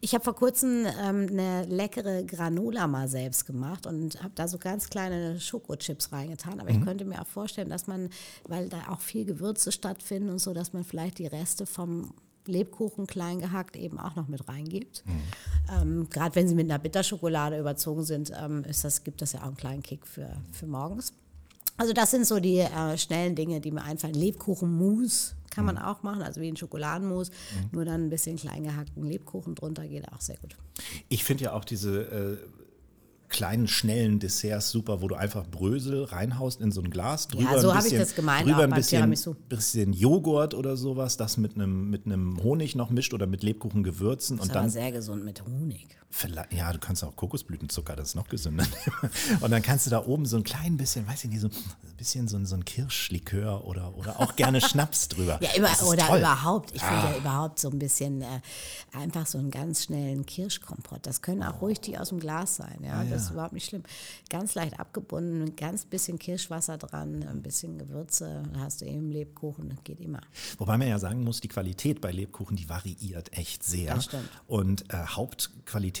Ich 0.00 0.14
habe 0.14 0.22
vor 0.22 0.34
kurzem 0.34 0.86
ähm, 1.02 1.28
eine 1.30 1.64
leckere 1.64 2.22
Granola 2.24 2.86
mal 2.86 3.08
selbst 3.08 3.46
gemacht 3.46 3.86
und 3.86 4.22
habe 4.22 4.32
da 4.34 4.46
so 4.46 4.58
ganz 4.58 4.90
kleine 4.90 5.40
Schokochips 5.40 6.12
reingetan. 6.12 6.60
Aber 6.60 6.68
ich 6.68 6.82
könnte 6.82 7.04
mir 7.06 7.20
auch 7.22 7.26
vorstellen, 7.26 7.70
dass 7.70 7.86
man, 7.86 8.10
weil 8.44 8.68
da 8.68 8.88
auch 8.90 9.00
viel 9.00 9.24
Gewürze 9.24 9.72
stattfinden 9.72 10.28
und 10.28 10.38
so, 10.38 10.52
dass 10.52 10.74
man 10.74 10.84
vielleicht 10.84 11.18
die 11.18 11.26
Reste 11.26 11.64
vom 11.64 12.12
Lebkuchen 12.46 13.06
klein 13.06 13.40
gehackt 13.40 13.76
eben 13.76 13.98
auch 13.98 14.16
noch 14.16 14.28
mit 14.28 14.48
reingibt. 14.48 15.02
Ähm, 15.80 16.08
Gerade 16.10 16.34
wenn 16.34 16.46
sie 16.48 16.54
mit 16.54 16.70
einer 16.70 16.78
Bitterschokolade 16.78 17.58
überzogen 17.58 18.04
sind, 18.04 18.32
ähm, 18.38 18.64
ist 18.64 18.84
das, 18.84 19.02
gibt 19.02 19.22
das 19.22 19.32
ja 19.32 19.40
auch 19.40 19.46
einen 19.46 19.56
kleinen 19.56 19.82
Kick 19.82 20.06
für, 20.06 20.28
für 20.52 20.66
morgens. 20.66 21.12
Also 21.76 21.92
das 21.92 22.10
sind 22.10 22.26
so 22.26 22.40
die 22.40 22.58
äh, 22.58 22.96
schnellen 22.98 23.34
Dinge, 23.34 23.60
die 23.60 23.70
mir 23.70 23.82
einfallen. 23.82 24.14
Lebkuchenmus 24.14 25.34
kann 25.50 25.64
man 25.64 25.78
auch 25.78 26.02
machen, 26.02 26.22
also 26.22 26.40
wie 26.42 26.48
ein 26.48 26.56
Schokoladenmus, 26.56 27.30
nur 27.72 27.86
dann 27.86 28.04
ein 28.06 28.10
bisschen 28.10 28.36
klein 28.36 28.64
gehackten 28.64 29.04
Lebkuchen 29.04 29.54
drunter 29.54 29.86
geht 29.86 30.06
auch 30.12 30.20
sehr 30.20 30.36
gut. 30.36 30.54
Ich 31.08 31.24
finde 31.24 31.44
ja 31.44 31.52
auch 31.54 31.64
diese 31.64 32.02
äh, 32.02 32.36
kleinen, 33.28 33.66
schnellen 33.66 34.18
Desserts 34.18 34.70
super, 34.70 35.02
wo 35.02 35.08
du 35.08 35.14
einfach 35.14 35.46
Brösel 35.46 36.04
reinhaust 36.04 36.60
in 36.60 36.72
so 36.72 36.80
ein 36.80 36.90
Glas. 36.90 37.28
Drüber 37.28 37.58
so 37.58 37.70
ein 37.70 37.78
hab 37.78 37.86
ich 37.86 37.92
das 37.96 38.14
gemeint, 38.14 38.46
Drüber 38.46 38.64
ein 38.64 38.70
bisschen, 38.70 39.16
bisschen 39.48 39.92
Joghurt 39.92 40.54
oder 40.54 40.76
sowas, 40.76 41.16
das 41.16 41.36
mit 41.36 41.54
einem 41.54 41.90
mit 41.90 42.06
einem 42.06 42.42
Honig 42.42 42.76
noch 42.76 42.90
mischt 42.90 43.14
oder 43.14 43.26
mit 43.26 43.42
Lebkuchengewürzen 43.42 44.36
Das 44.36 44.44
und 44.44 44.50
ist 44.50 44.56
aber 44.56 44.64
dann 44.64 44.70
sehr 44.70 44.92
gesund 44.92 45.24
mit 45.24 45.42
Honig. 45.44 45.98
Vielleicht, 46.18 46.50
ja, 46.54 46.72
du 46.72 46.78
kannst 46.78 47.04
auch 47.04 47.14
Kokosblütenzucker, 47.14 47.94
das 47.94 48.08
ist 48.08 48.14
noch 48.14 48.28
gesünder. 48.28 48.64
Und 49.40 49.50
dann 49.50 49.60
kannst 49.60 49.84
du 49.84 49.90
da 49.90 50.02
oben 50.06 50.24
so 50.24 50.38
ein 50.38 50.44
klein 50.44 50.78
bisschen, 50.78 51.06
weiß 51.06 51.24
ich 51.24 51.30
nicht, 51.30 51.40
so 51.42 51.48
ein 51.48 51.96
bisschen 51.98 52.26
so, 52.26 52.38
ein- 52.38 52.46
so 52.46 52.54
ein 52.56 52.64
Kirschlikör 52.64 53.66
oder, 53.66 53.94
oder 53.98 54.18
auch 54.18 54.34
gerne 54.34 54.62
Schnaps 54.62 55.08
drüber. 55.10 55.38
Ja, 55.42 55.50
über, 55.58 55.68
oder 55.86 56.06
toll. 56.06 56.18
überhaupt. 56.20 56.74
Ich 56.74 56.80
finde 56.82 57.02
ja 57.02 57.16
überhaupt 57.18 57.58
so 57.58 57.68
ein 57.68 57.78
bisschen 57.78 58.22
äh, 58.22 58.40
einfach 58.94 59.26
so 59.26 59.36
einen 59.36 59.50
ganz 59.50 59.84
schnellen 59.84 60.24
Kirschkompott. 60.24 61.00
Das 61.06 61.20
können 61.20 61.42
auch 61.42 61.60
ruhig 61.60 61.82
die 61.82 61.98
aus 61.98 62.08
dem 62.08 62.18
Glas 62.20 62.56
sein. 62.56 62.78
Ja, 62.82 63.04
das 63.04 63.24
ist 63.24 63.30
überhaupt 63.32 63.52
nicht 63.52 63.66
schlimm. 63.68 63.82
Ganz 64.30 64.54
leicht 64.54 64.80
abgebunden, 64.80 65.42
ein 65.42 65.56
ganz 65.56 65.84
bisschen 65.84 66.18
Kirschwasser 66.18 66.78
dran, 66.78 67.24
ein 67.28 67.42
bisschen 67.42 67.76
Gewürze. 67.76 68.42
Da 68.54 68.60
hast 68.60 68.80
du 68.80 68.86
eben 68.86 69.10
Lebkuchen, 69.10 69.68
das 69.68 69.84
geht 69.84 70.00
immer. 70.00 70.20
Wobei 70.56 70.78
man 70.78 70.88
ja 70.88 70.98
sagen 70.98 71.24
muss, 71.24 71.42
die 71.42 71.48
Qualität 71.48 72.00
bei 72.00 72.10
Lebkuchen, 72.10 72.56
die 72.56 72.70
variiert 72.70 73.36
echt 73.36 73.62
sehr. 73.64 73.94
Das 73.96 74.04
stimmt. 74.04 74.30
Und 74.46 74.90
äh, 74.94 75.04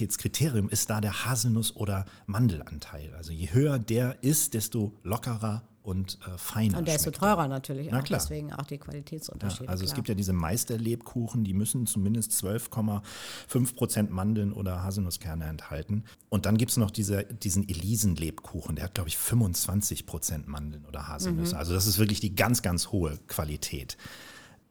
Hauptqualitätskriterium 0.06 0.68
ist 0.68 0.88
da 0.90 1.00
der 1.00 1.12
Haselnuss- 1.26 1.74
oder 1.74 2.04
Mandelanteil. 2.26 3.12
Also 3.16 3.32
je 3.32 3.52
höher 3.52 3.78
der 3.78 4.22
ist, 4.22 4.54
desto 4.54 4.92
lockerer 5.02 5.62
und 5.82 6.18
äh, 6.26 6.36
feiner 6.38 6.78
Und 6.78 6.88
er. 6.88 6.98
teurer 6.98 7.46
natürlich 7.48 7.88
Na 7.90 8.00
auch, 8.00 8.04
klar. 8.04 8.18
deswegen 8.20 8.52
auch 8.52 8.64
die 8.66 8.74
Ja, 8.74 8.80
Qualitätsunterschiede. 8.80 9.68
also 9.68 9.84
es 9.84 9.90
klar. 9.90 9.96
gibt 9.96 10.08
ja 10.08 10.14
diese 10.16 10.32
Meisterlebkuchen, 10.32 11.44
die 11.44 11.54
müssen 11.54 11.86
zumindest 11.86 12.32
12,5 12.32 13.74
Prozent 13.76 14.10
Mandeln 14.10 14.52
oder 14.52 14.82
Haselnusskerne 14.82 15.44
enthalten. 15.44 16.04
Und 16.28 16.46
dann 16.46 16.56
gibt 16.56 16.72
es 16.72 16.76
noch 16.76 16.90
diese, 16.90 17.24
diesen 17.24 17.68
Elisen-Lebkuchen, 17.68 18.76
der 18.76 18.84
hat, 18.86 18.94
glaube 18.94 19.08
ich, 19.08 19.16
25 19.16 20.06
Prozent 20.06 20.48
Mandeln 20.48 20.84
oder 20.86 21.06
Haselnüsse. 21.08 21.54
Mhm. 21.54 21.58
Also 21.58 21.74
das 21.74 21.86
ist 21.86 21.98
wirklich 21.98 22.20
die 22.20 22.34
ganz, 22.34 22.62
ganz 22.62 22.88
hohe 22.88 23.18
Qualität. 23.28 23.96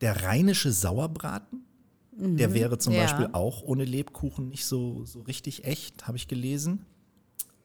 Der 0.02 0.24
rheinische 0.24 0.74
Sauerbraten, 0.74 1.65
der 2.18 2.54
wäre 2.54 2.78
zum 2.78 2.94
Mhm. 2.94 2.98
Ja. 3.00 3.04
Beispiel 3.06 3.30
auch 3.34 3.64
ohne 3.64 3.86
Lebkuchen 3.86 4.50
nicht 4.50 4.66
so, 4.66 5.04
so 5.06 5.22
richtig 5.22 5.66
echt, 5.66 6.08
habe 6.08 6.18
ich 6.18 6.28
gelesen. 6.28 6.86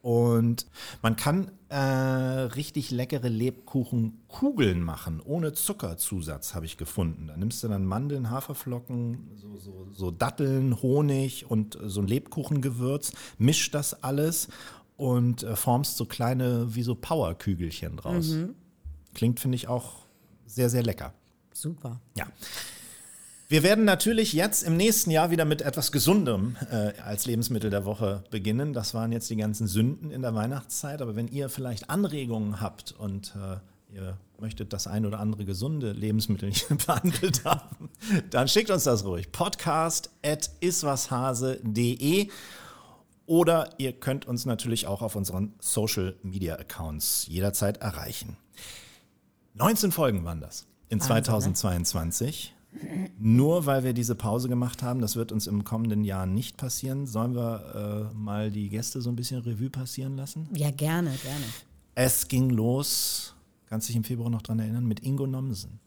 Und 0.02 0.66
man 1.02 1.14
kann 1.16 1.50
äh, 1.68 1.76
richtig 1.76 2.90
leckere 2.90 3.28
Lebkuchenkugeln 3.28 4.82
machen, 4.82 5.20
ohne 5.22 5.52
Zuckerzusatz, 5.52 6.54
habe 6.54 6.64
ich 6.64 6.78
gefunden. 6.78 7.26
Da 7.26 7.36
nimmst 7.36 7.62
du 7.62 7.68
dann 7.68 7.84
Mandeln, 7.84 8.30
Haferflocken, 8.30 9.28
so, 9.36 9.58
so, 9.58 9.86
so 9.92 10.10
Datteln, 10.10 10.80
Honig 10.80 11.50
und 11.50 11.78
so 11.84 12.00
ein 12.00 12.06
Lebkuchengewürz, 12.06 13.12
mischst 13.36 13.74
das 13.74 14.02
alles 14.02 14.48
und 14.96 15.42
äh, 15.42 15.54
formst 15.54 15.98
so 15.98 16.06
kleine, 16.06 16.74
wie 16.74 16.82
so 16.82 16.94
Powerkügelchen 16.94 17.98
draus. 17.98 18.34
Klingt, 19.12 19.38
finde 19.38 19.56
ich, 19.56 19.68
auch 19.68 20.06
sehr, 20.46 20.70
sehr 20.70 20.82
lecker. 20.82 21.12
Super. 21.52 22.00
Ja. 22.16 22.26
Wir 23.50 23.64
werden 23.64 23.84
natürlich 23.84 24.32
jetzt 24.32 24.62
im 24.62 24.76
nächsten 24.76 25.10
Jahr 25.10 25.32
wieder 25.32 25.44
mit 25.44 25.60
etwas 25.60 25.90
Gesundem 25.90 26.56
äh, 26.70 26.92
als 27.00 27.26
Lebensmittel 27.26 27.68
der 27.68 27.84
Woche 27.84 28.22
beginnen. 28.30 28.72
Das 28.74 28.94
waren 28.94 29.10
jetzt 29.10 29.28
die 29.28 29.34
ganzen 29.34 29.66
Sünden 29.66 30.12
in 30.12 30.22
der 30.22 30.36
Weihnachtszeit. 30.36 31.02
Aber 31.02 31.16
wenn 31.16 31.26
ihr 31.26 31.48
vielleicht 31.48 31.90
Anregungen 31.90 32.60
habt 32.60 32.92
und 32.92 33.34
äh, 33.34 33.56
ihr 33.92 34.16
möchtet 34.38 34.72
das 34.72 34.86
ein 34.86 35.04
oder 35.04 35.18
andere 35.18 35.44
gesunde 35.44 35.90
Lebensmittel 35.90 36.52
hier 36.52 36.76
behandelt 36.86 37.44
haben, 37.44 37.90
dann 38.30 38.46
schickt 38.46 38.70
uns 38.70 38.84
das 38.84 39.04
ruhig. 39.04 39.32
Podcast 39.32 40.10
at 40.24 40.48
iswashase.de 40.60 42.28
oder 43.26 43.70
ihr 43.78 43.92
könnt 43.94 44.26
uns 44.26 44.46
natürlich 44.46 44.86
auch 44.86 45.02
auf 45.02 45.16
unseren 45.16 45.54
Social 45.58 46.14
Media 46.22 46.54
Accounts 46.54 47.26
jederzeit 47.26 47.78
erreichen. 47.78 48.36
19 49.54 49.90
Folgen 49.90 50.24
waren 50.24 50.40
das 50.40 50.68
in 50.88 51.00
2022. 51.00 52.54
Nur 53.22 53.66
weil 53.66 53.84
wir 53.84 53.92
diese 53.92 54.14
Pause 54.14 54.48
gemacht 54.48 54.82
haben, 54.82 55.02
das 55.02 55.14
wird 55.14 55.30
uns 55.30 55.46
im 55.46 55.62
kommenden 55.62 56.04
Jahr 56.04 56.24
nicht 56.24 56.56
passieren. 56.56 57.06
Sollen 57.06 57.34
wir 57.34 58.10
äh, 58.10 58.14
mal 58.16 58.50
die 58.50 58.70
Gäste 58.70 59.02
so 59.02 59.10
ein 59.10 59.16
bisschen 59.16 59.42
Revue 59.42 59.68
passieren 59.68 60.16
lassen? 60.16 60.48
Ja, 60.54 60.70
gerne, 60.70 61.10
gerne. 61.22 61.44
Es 61.94 62.28
ging 62.28 62.48
los, 62.48 63.34
kannst 63.66 63.90
dich 63.90 63.96
im 63.96 64.04
Februar 64.04 64.30
noch 64.30 64.40
dran 64.40 64.58
erinnern, 64.58 64.86
mit 64.86 65.00
Ingo 65.00 65.26
Nomsen. 65.26 65.80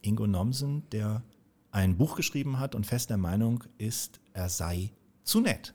Ingo 0.00 0.26
Nomsen, 0.26 0.84
der 0.90 1.22
ein 1.70 1.98
Buch 1.98 2.16
geschrieben 2.16 2.58
hat 2.58 2.74
und 2.74 2.86
fest 2.86 3.10
der 3.10 3.18
Meinung 3.18 3.64
ist, 3.76 4.18
er 4.32 4.48
sei 4.48 4.90
zu 5.24 5.40
nett. 5.40 5.74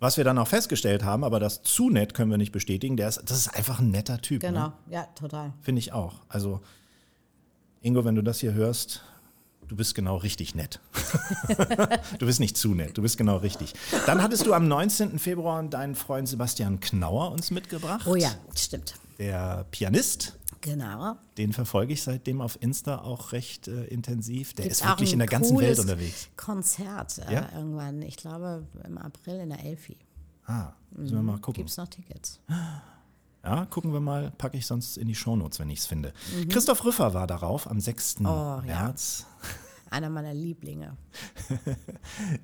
Was 0.00 0.16
wir 0.16 0.24
dann 0.24 0.38
auch 0.38 0.48
festgestellt 0.48 1.04
haben, 1.04 1.22
aber 1.22 1.38
das 1.38 1.62
zu 1.62 1.88
nett 1.88 2.14
können 2.14 2.32
wir 2.32 2.38
nicht 2.38 2.52
bestätigen, 2.52 2.96
der 2.96 3.08
ist, 3.08 3.22
das 3.26 3.38
ist 3.38 3.48
einfach 3.54 3.78
ein 3.78 3.92
netter 3.92 4.20
Typ. 4.20 4.42
Ne? 4.42 4.48
Genau, 4.48 4.72
ja, 4.88 5.04
total. 5.14 5.52
Finde 5.60 5.78
ich 5.78 5.92
auch. 5.92 6.22
Also, 6.28 6.62
Ingo, 7.80 8.04
wenn 8.04 8.16
du 8.16 8.22
das 8.22 8.40
hier 8.40 8.54
hörst, 8.54 9.04
du 9.70 9.76
bist 9.76 9.94
genau 9.94 10.16
richtig 10.16 10.56
nett. 10.56 10.80
du 12.18 12.26
bist 12.26 12.40
nicht 12.40 12.56
zu 12.56 12.74
nett, 12.74 12.98
du 12.98 13.02
bist 13.02 13.16
genau 13.16 13.36
richtig. 13.36 13.72
Dann 14.04 14.20
hattest 14.20 14.44
du 14.44 14.52
am 14.52 14.66
19. 14.66 15.18
Februar 15.20 15.62
deinen 15.62 15.94
Freund 15.94 16.28
Sebastian 16.28 16.80
Knauer 16.80 17.30
uns 17.30 17.52
mitgebracht. 17.52 18.04
Oh 18.06 18.16
ja, 18.16 18.32
stimmt. 18.56 18.94
Der 19.18 19.64
Pianist, 19.70 20.36
Genau. 20.60 21.16
den 21.38 21.52
verfolge 21.52 21.92
ich 21.92 22.02
seitdem 22.02 22.40
auf 22.40 22.58
Insta 22.60 22.98
auch 22.98 23.30
recht 23.32 23.68
äh, 23.68 23.84
intensiv. 23.84 24.54
Der 24.54 24.64
Gibt's 24.64 24.80
ist 24.80 24.86
wirklich 24.88 25.12
in 25.12 25.20
der 25.20 25.28
ganzen 25.28 25.56
Welt 25.58 25.78
unterwegs. 25.78 26.28
Konzert 26.36 27.18
äh, 27.28 27.32
Ja? 27.32 27.48
irgendwann, 27.54 28.02
ich 28.02 28.16
glaube 28.16 28.66
im 28.84 28.98
April 28.98 29.38
in 29.40 29.50
der 29.50 29.64
Elfi. 29.64 29.96
Ah, 30.46 30.72
müssen 30.90 31.14
wir 31.14 31.22
mal 31.22 31.38
gucken. 31.38 31.54
Gibt 31.54 31.70
es 31.70 31.76
noch 31.76 31.88
Tickets? 31.88 32.40
Ja, 33.42 33.64
gucken 33.66 33.92
wir 33.92 34.00
mal, 34.00 34.30
packe 34.36 34.58
ich 34.58 34.66
sonst 34.66 34.98
in 34.98 35.08
die 35.08 35.14
Shownotes, 35.14 35.58
wenn 35.60 35.70
ich 35.70 35.80
es 35.80 35.86
finde. 35.86 36.12
Christoph 36.50 36.84
Rüffer 36.84 37.14
war 37.14 37.26
darauf 37.26 37.68
am 37.70 37.80
6. 37.80 38.20
Mhm. 38.20 38.26
Oh, 38.26 38.28
ja. 38.28 38.62
März. 38.64 39.26
Einer 39.90 40.10
meiner 40.10 40.34
Lieblinge. 40.34 40.96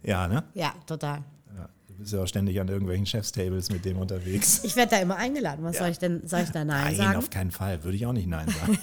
Ja, 0.03 0.27
ne? 0.27 0.45
Ja, 0.55 0.75
total. 0.87 1.23
Ja, 1.57 1.69
du 1.87 1.95
bist 1.95 2.13
ja 2.13 2.23
auch 2.23 2.27
ständig 2.27 2.61
an 2.61 2.69
irgendwelchen 2.69 3.07
Chefstables 3.07 3.71
mit 3.71 3.85
dem 3.85 3.99
unterwegs. 3.99 4.65
Ich 4.65 4.75
werde 4.77 4.91
da 4.91 4.97
immer 4.99 5.17
eingeladen. 5.17 5.65
Was 5.65 5.79
soll 5.79 5.89
ich 5.89 5.99
denn, 5.99 6.27
soll 6.27 6.41
ich 6.41 6.51
da 6.51 6.65
Nein, 6.65 6.85
Nein, 6.85 6.97
sagen? 6.97 7.19
auf 7.19 7.31
keinen 7.31 7.51
Fall. 7.51 7.85
Würde 7.85 7.97
ich 7.97 8.07
auch 8.07 8.13
nicht 8.13 8.27
Nein 8.29 8.49
sagen. 8.49 8.79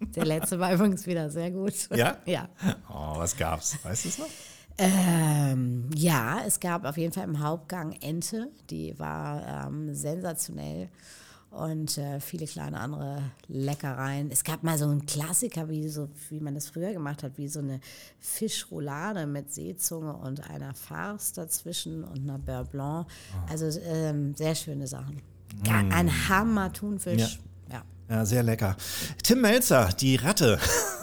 Der 0.14 0.24
letzte 0.24 0.58
war 0.58 0.72
übrigens 0.72 1.06
wieder 1.06 1.28
sehr 1.30 1.50
gut. 1.50 1.74
Ja? 1.94 2.18
Ja. 2.24 2.48
Oh, 2.88 3.16
was 3.18 3.36
gab's? 3.36 3.78
Weißt 3.82 4.04
du 4.04 4.08
es 4.10 4.18
noch? 4.18 4.28
Ähm, 4.78 5.90
ja, 5.94 6.40
es 6.46 6.58
gab 6.60 6.84
auf 6.84 6.96
jeden 6.96 7.12
Fall 7.12 7.24
im 7.24 7.40
Hauptgang 7.40 7.92
Ente, 8.00 8.48
die 8.70 8.98
war 8.98 9.66
ähm, 9.66 9.94
sensationell 9.94 10.88
und 11.52 11.98
äh, 11.98 12.18
viele 12.20 12.46
kleine 12.46 12.80
andere 12.80 13.22
Leckereien. 13.48 14.30
Es 14.30 14.42
gab 14.44 14.62
mal 14.62 14.78
so 14.78 14.84
einen 14.86 15.04
Klassiker, 15.06 15.68
wie, 15.68 15.88
so, 15.88 16.08
wie 16.30 16.40
man 16.40 16.54
das 16.54 16.68
früher 16.68 16.92
gemacht 16.92 17.22
hat, 17.22 17.38
wie 17.38 17.48
so 17.48 17.60
eine 17.60 17.80
Fischroulade 18.20 19.26
mit 19.26 19.52
Seezunge 19.52 20.14
und 20.16 20.48
einer 20.50 20.74
Farce 20.74 21.32
dazwischen 21.32 22.04
und 22.04 22.20
einer 22.22 22.38
Beurre 22.38 22.64
Blanc. 22.64 23.06
Also 23.48 23.66
ähm, 23.84 24.34
sehr 24.34 24.54
schöne 24.54 24.86
Sachen. 24.86 25.20
Ga- 25.64 25.84
Ein 25.90 26.10
Hammer 26.28 26.72
Thunfisch. 26.72 27.38
Ja. 27.70 27.82
Ja, 28.08 28.26
sehr 28.26 28.42
lecker. 28.42 28.76
Tim 29.22 29.40
Melzer, 29.40 29.88
die 29.98 30.16
Ratte. 30.16 30.58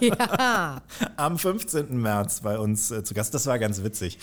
ja. 0.00 0.82
Am 1.16 1.38
15. 1.38 1.96
März 2.00 2.40
bei 2.40 2.58
uns 2.58 2.90
äh, 2.90 3.02
zu 3.02 3.14
Gast. 3.14 3.34
Das 3.34 3.46
war 3.46 3.58
ganz 3.58 3.82
witzig. 3.82 4.18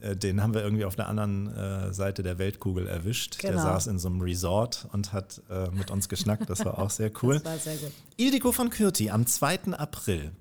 Äh, 0.00 0.16
Den 0.16 0.42
haben 0.42 0.54
wir 0.54 0.62
irgendwie 0.62 0.84
auf 0.84 0.96
der 0.96 1.08
anderen 1.08 1.54
äh, 1.54 1.92
Seite 1.92 2.22
der 2.22 2.38
Weltkugel 2.38 2.86
erwischt. 2.86 3.42
Der 3.42 3.50
Genau. 3.52 3.62
saß 3.62 3.86
in 3.88 3.98
so 3.98 4.08
einem 4.08 4.20
Resort 4.20 4.88
und 4.92 5.12
hat 5.12 5.40
äh, 5.50 5.68
mit 5.70 5.90
uns 5.90 6.08
geschnackt. 6.08 6.48
Das 6.50 6.64
war 6.64 6.78
auch 6.78 6.90
sehr 6.90 7.10
cool. 7.22 7.34
Das 7.40 7.44
war 7.44 7.58
sehr 7.58 7.76
gut. 7.76 7.92
Ildiko 8.16 8.52
von 8.52 8.70
Kürti 8.70 9.10
am 9.10 9.26
2. 9.26 9.72
April. 9.72 10.32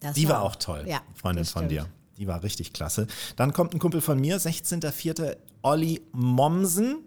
Das 0.00 0.14
Die 0.14 0.28
war 0.28 0.42
auch 0.42 0.56
toll, 0.56 0.84
Ja, 0.86 1.00
Freundin 1.14 1.44
von 1.44 1.68
dir. 1.68 1.86
Die 2.18 2.26
war 2.26 2.42
richtig 2.42 2.72
klasse. 2.72 3.06
Dann 3.36 3.52
kommt 3.52 3.72
ein 3.74 3.78
Kumpel 3.78 4.00
von 4.00 4.20
mir, 4.20 4.38
16.04. 4.40 5.36
Olli 5.62 6.02
Mommsen, 6.12 6.98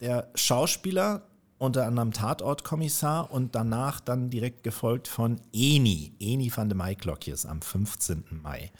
der 0.00 0.30
Schauspieler, 0.34 1.22
unter 1.58 1.86
anderem 1.86 2.12
Tatortkommissar 2.12 3.30
und 3.32 3.54
danach 3.54 4.00
dann 4.00 4.30
direkt 4.30 4.62
gefolgt 4.62 5.08
von 5.08 5.40
Eni, 5.52 6.12
Eni 6.20 6.52
van 6.54 6.68
de 6.68 6.76
Maiklokjes 6.76 7.46
am 7.46 7.60
15. 7.62 8.24
Mai. 8.42 8.70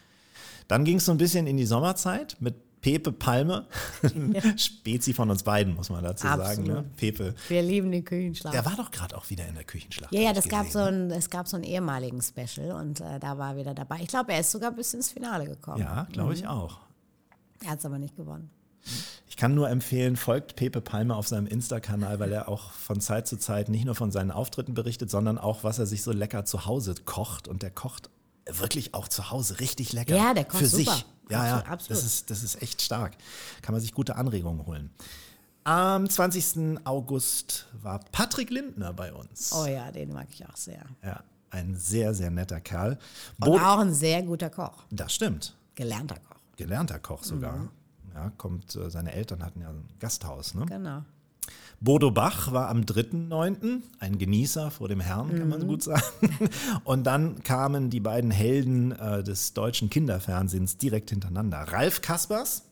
Dann 0.68 0.84
ging 0.84 0.96
es 0.98 1.04
so 1.04 1.12
ein 1.12 1.18
bisschen 1.18 1.46
in 1.46 1.56
die 1.56 1.66
Sommerzeit 1.66 2.36
mit 2.40 2.54
Pepe 2.84 3.12
Palme, 3.12 3.64
Spezi 4.58 5.14
von 5.14 5.30
uns 5.30 5.42
beiden, 5.42 5.74
muss 5.74 5.88
man 5.88 6.04
dazu 6.04 6.26
sagen. 6.26 6.64
Ne? 6.64 6.76
Absolut. 6.76 6.96
Pepe, 6.96 7.34
Wir 7.48 7.62
lieben 7.62 7.90
den 7.90 8.04
Küchenschlaf. 8.04 8.52
der 8.52 8.66
war 8.66 8.76
doch 8.76 8.90
gerade 8.90 9.16
auch 9.16 9.30
wieder 9.30 9.48
in 9.48 9.54
der 9.54 9.64
Küchenschlacht. 9.64 10.12
Ja, 10.12 10.20
ja, 10.20 10.32
das 10.34 10.46
gab, 10.46 10.66
so 10.66 10.80
ne? 10.80 10.88
ein, 10.88 11.10
es 11.10 11.30
gab 11.30 11.48
so 11.48 11.56
einen 11.56 11.64
ehemaligen 11.64 12.20
Special 12.20 12.72
und 12.72 13.00
äh, 13.00 13.18
da 13.18 13.38
war 13.38 13.52
er 13.52 13.56
wieder 13.56 13.72
dabei. 13.72 14.00
Ich 14.02 14.08
glaube, 14.08 14.34
er 14.34 14.40
ist 14.40 14.50
sogar 14.50 14.70
bis 14.70 14.92
ins 14.92 15.10
Finale 15.10 15.46
gekommen. 15.46 15.80
Ja, 15.80 16.06
glaube 16.12 16.34
ich 16.34 16.46
auch. 16.46 16.76
Er 17.64 17.70
hat 17.70 17.78
es 17.78 17.86
aber 17.86 17.98
nicht 17.98 18.18
gewonnen. 18.18 18.50
Ich 19.30 19.38
kann 19.38 19.54
nur 19.54 19.70
empfehlen, 19.70 20.16
folgt 20.16 20.54
Pepe 20.54 20.82
Palmer 20.82 21.16
auf 21.16 21.26
seinem 21.26 21.46
Insta-Kanal, 21.46 22.20
weil 22.20 22.32
er 22.32 22.50
auch 22.50 22.70
von 22.70 23.00
Zeit 23.00 23.26
zu 23.26 23.38
Zeit 23.38 23.70
nicht 23.70 23.86
nur 23.86 23.94
von 23.94 24.10
seinen 24.10 24.30
Auftritten 24.30 24.74
berichtet, 24.74 25.10
sondern 25.10 25.38
auch, 25.38 25.64
was 25.64 25.78
er 25.78 25.86
sich 25.86 26.02
so 26.02 26.12
lecker 26.12 26.44
zu 26.44 26.66
Hause 26.66 26.94
kocht. 27.02 27.48
Und 27.48 27.62
der 27.62 27.70
kocht 27.70 28.10
wirklich 28.44 28.92
auch 28.92 29.08
zu 29.08 29.30
Hause 29.30 29.60
richtig 29.60 29.94
lecker. 29.94 30.14
Ja, 30.14 30.34
der 30.34 30.44
kocht 30.44 30.58
Für 30.58 30.66
super. 30.66 30.92
sich. 30.92 31.06
Ja, 31.30 31.46
ja, 31.46 31.56
Absolut. 31.58 31.90
Das, 31.90 32.04
ist, 32.04 32.30
das 32.30 32.42
ist 32.42 32.60
echt 32.62 32.82
stark. 32.82 33.12
Kann 33.62 33.72
man 33.72 33.80
sich 33.80 33.94
gute 33.94 34.16
Anregungen 34.16 34.66
holen. 34.66 34.90
Am 35.64 36.08
20. 36.08 36.80
August 36.84 37.66
war 37.80 38.00
Patrick 38.12 38.50
Lindner 38.50 38.92
bei 38.92 39.12
uns. 39.12 39.52
Oh 39.52 39.64
ja, 39.64 39.90
den 39.90 40.12
mag 40.12 40.26
ich 40.30 40.46
auch 40.46 40.56
sehr. 40.56 40.84
Ja, 41.02 41.24
ein 41.50 41.74
sehr, 41.74 42.12
sehr 42.12 42.30
netter 42.30 42.60
Kerl. 42.60 42.98
Und 43.40 43.46
Bo 43.46 43.56
auch 43.56 43.78
ein 43.78 43.94
sehr 43.94 44.22
guter 44.22 44.50
Koch. 44.50 44.84
das 44.90 45.14
stimmt. 45.14 45.56
Gelernter 45.74 46.16
Koch. 46.16 46.36
Gelernter 46.56 46.98
Koch 46.98 47.24
sogar. 47.24 47.56
Mhm. 47.56 47.70
Ja, 48.14 48.30
kommt, 48.36 48.76
äh, 48.76 48.90
seine 48.90 49.12
Eltern 49.12 49.42
hatten 49.42 49.60
ja 49.62 49.70
ein 49.70 49.88
Gasthaus. 49.98 50.54
Ne? 50.54 50.66
Genau. 50.66 51.02
Bodo 51.84 52.10
Bach 52.10 52.50
war 52.50 52.68
am 52.70 52.80
3.9., 52.80 53.82
ein 53.98 54.16
Genießer 54.18 54.70
vor 54.70 54.88
dem 54.88 55.00
Herrn, 55.00 55.28
kann 55.28 55.42
Mhm. 55.44 55.48
man 55.50 55.60
so 55.60 55.66
gut 55.66 55.82
sagen. 55.82 56.02
Und 56.84 57.04
dann 57.04 57.42
kamen 57.42 57.90
die 57.90 58.00
beiden 58.00 58.30
Helden 58.30 58.92
äh, 58.92 59.22
des 59.22 59.52
deutschen 59.52 59.90
Kinderfernsehens 59.90 60.78
direkt 60.78 61.10
hintereinander. 61.10 61.58
Ralf 61.58 62.00
Kaspers, 62.00 62.64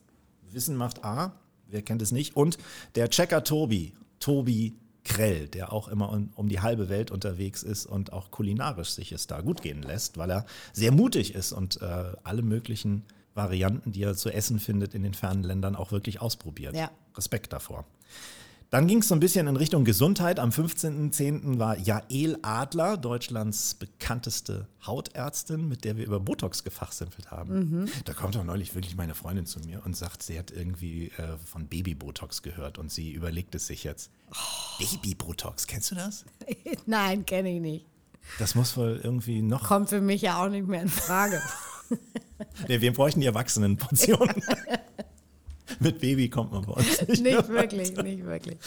Wissen 0.51 0.77
macht 0.77 1.05
A, 1.05 1.33
wer 1.68 1.83
kennt 1.83 2.01
es 2.01 2.11
nicht, 2.11 2.37
und 2.37 2.57
der 2.94 3.11
Checker 3.11 3.44
Tobi, 3.44 3.92
Tobi 4.18 4.75
Krell, 5.05 5.46
der 5.48 5.72
auch 5.75 5.88
immer 5.88 6.11
um, 6.11 6.31
um 6.35 6.48
die 6.48 6.61
halbe 6.61 6.88
Welt 6.88 7.11
unterwegs 7.11 7.62
ist 7.62 7.85
und 7.87 8.12
auch 8.14 8.31
kulinarisch 8.31 8.90
sich 8.90 9.12
es 9.12 9.27
da 9.27 9.40
gut 9.42 9.61
gehen 9.61 9.83
lässt, 9.83 10.16
weil 10.16 10.31
er 10.31 10.46
sehr 10.72 10.92
mutig 10.92 11.35
ist 11.35 11.53
und 11.53 11.83
äh, 11.83 12.12
alle 12.25 12.42
möglichen 12.42 13.03
Varianten, 13.35 13.92
die 13.92 14.03
er 14.05 14.14
zu 14.14 14.31
essen 14.31 14.59
findet 14.59 14.94
in 14.94 15.03
den 15.03 15.12
fernen 15.14 15.42
Ländern, 15.42 15.75
auch 15.77 15.90
wirklich 15.92 16.20
ausprobiert. 16.22 16.75
Ja. 16.77 16.90
Respekt 17.16 17.53
davor. 17.53 17.85
Dann 18.72 18.87
ging 18.87 19.00
es 19.00 19.08
so 19.08 19.14
ein 19.14 19.20
bisschen 19.20 19.48
in 19.48 19.56
Richtung 19.56 19.85
Gesundheit. 19.85 20.40
Am 20.40 20.48
15.10. 20.48 21.58
war 21.58 21.76
Jael 21.76 22.38
Adler, 22.40 22.96
Deutschlands 22.96 23.74
bekannteste 23.74 24.66
Hautärztin, 24.87 25.68
mit 25.68 25.85
der 25.85 25.98
wir 25.98 26.06
über 26.06 26.20
Botox 26.20 26.64
gefachsimpelt 26.64 27.30
haben. 27.30 27.90
Da 28.06 28.14
kommt 28.14 28.35
auch 28.35 28.44
neulich 28.44 28.74
wirklich 28.74 28.96
meine 28.96 29.14
Freundin 29.14 29.44
zu 29.44 29.61
mir 29.61 29.82
und 29.85 29.94
sagt, 29.94 30.22
sie 30.22 30.38
hat 30.38 30.50
irgendwie 30.50 31.08
äh, 31.18 31.37
von 31.44 31.66
Baby-Botox 31.66 32.40
gehört 32.40 32.78
und 32.78 32.90
sie 32.90 33.12
überlegt 33.12 33.54
es 33.54 33.66
sich 33.66 33.85
jetzt. 33.85 34.11
Baby-Botox, 34.78 35.66
kennst 35.66 35.90
du 35.90 35.94
das? 35.94 36.24
Nein, 36.87 37.26
kenne 37.26 37.54
ich 37.54 37.61
nicht. 37.61 37.87
Das 38.38 38.54
muss 38.54 38.74
wohl 38.78 39.02
irgendwie 39.04 39.42
noch. 39.42 39.64
Kommt 39.64 39.90
für 39.90 40.00
mich 40.00 40.22
ja 40.22 40.42
auch 40.42 40.48
nicht 40.48 40.66
mehr 40.66 40.80
in 40.80 40.88
Frage. 40.88 41.42
Nee, 42.66 42.80
wir 42.80 42.92
bräuchten 42.92 43.20
die 43.20 43.26
Erwachsenenportionen. 43.26 44.42
mit 45.80 46.00
Baby 46.00 46.28
kommt 46.28 46.52
man 46.52 46.62
bei 46.62 46.72
uns 46.72 47.06
nicht. 47.06 47.22
nicht 47.22 47.48
wirklich, 47.48 47.96
nicht 47.96 48.24
wirklich. 48.24 48.58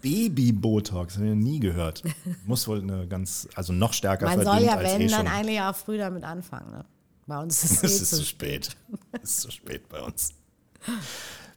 Baby-Botox, 0.00 1.16
habe 1.16 1.26
ich 1.26 1.34
noch 1.34 1.36
nie 1.36 1.60
gehört. 1.60 2.02
Muss 2.46 2.66
wohl 2.68 2.80
eine 2.80 3.06
ganz, 3.06 3.48
also 3.54 3.72
noch 3.72 3.92
stärker 3.92 4.26
Man 4.26 4.44
soll 4.44 4.62
ja, 4.62 4.78
wenn, 4.80 5.00
eh 5.00 5.08
dann 5.08 5.26
eigentlich 5.26 5.60
auch 5.60 5.74
früh 5.76 5.98
damit 5.98 6.24
anfangen. 6.24 6.70
Ne? 6.70 6.84
Bei 7.26 7.40
uns 7.40 7.62
ist 7.64 7.72
es, 7.82 7.82
eh 7.82 7.86
ist 7.86 8.10
zu 8.10 8.16
zu 8.16 8.24
spät. 8.24 8.76
Es 9.12 9.30
ist 9.30 9.40
zu 9.40 9.50
spät 9.50 9.88
bei 9.88 10.00
uns. 10.00 10.34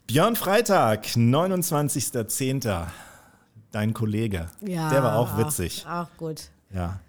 Björn 0.07 0.35
Freitag, 0.35 1.05
29.10. 1.05 2.87
Dein 3.71 3.93
Kollege. 3.93 4.49
Ja, 4.61 4.89
Der 4.91 5.01
war 5.01 5.17
auch 5.17 5.37
witzig. 5.37 5.85
Auch, 5.87 6.03
auch 6.03 6.17
gut. 6.17 6.49
Ja. 6.71 6.99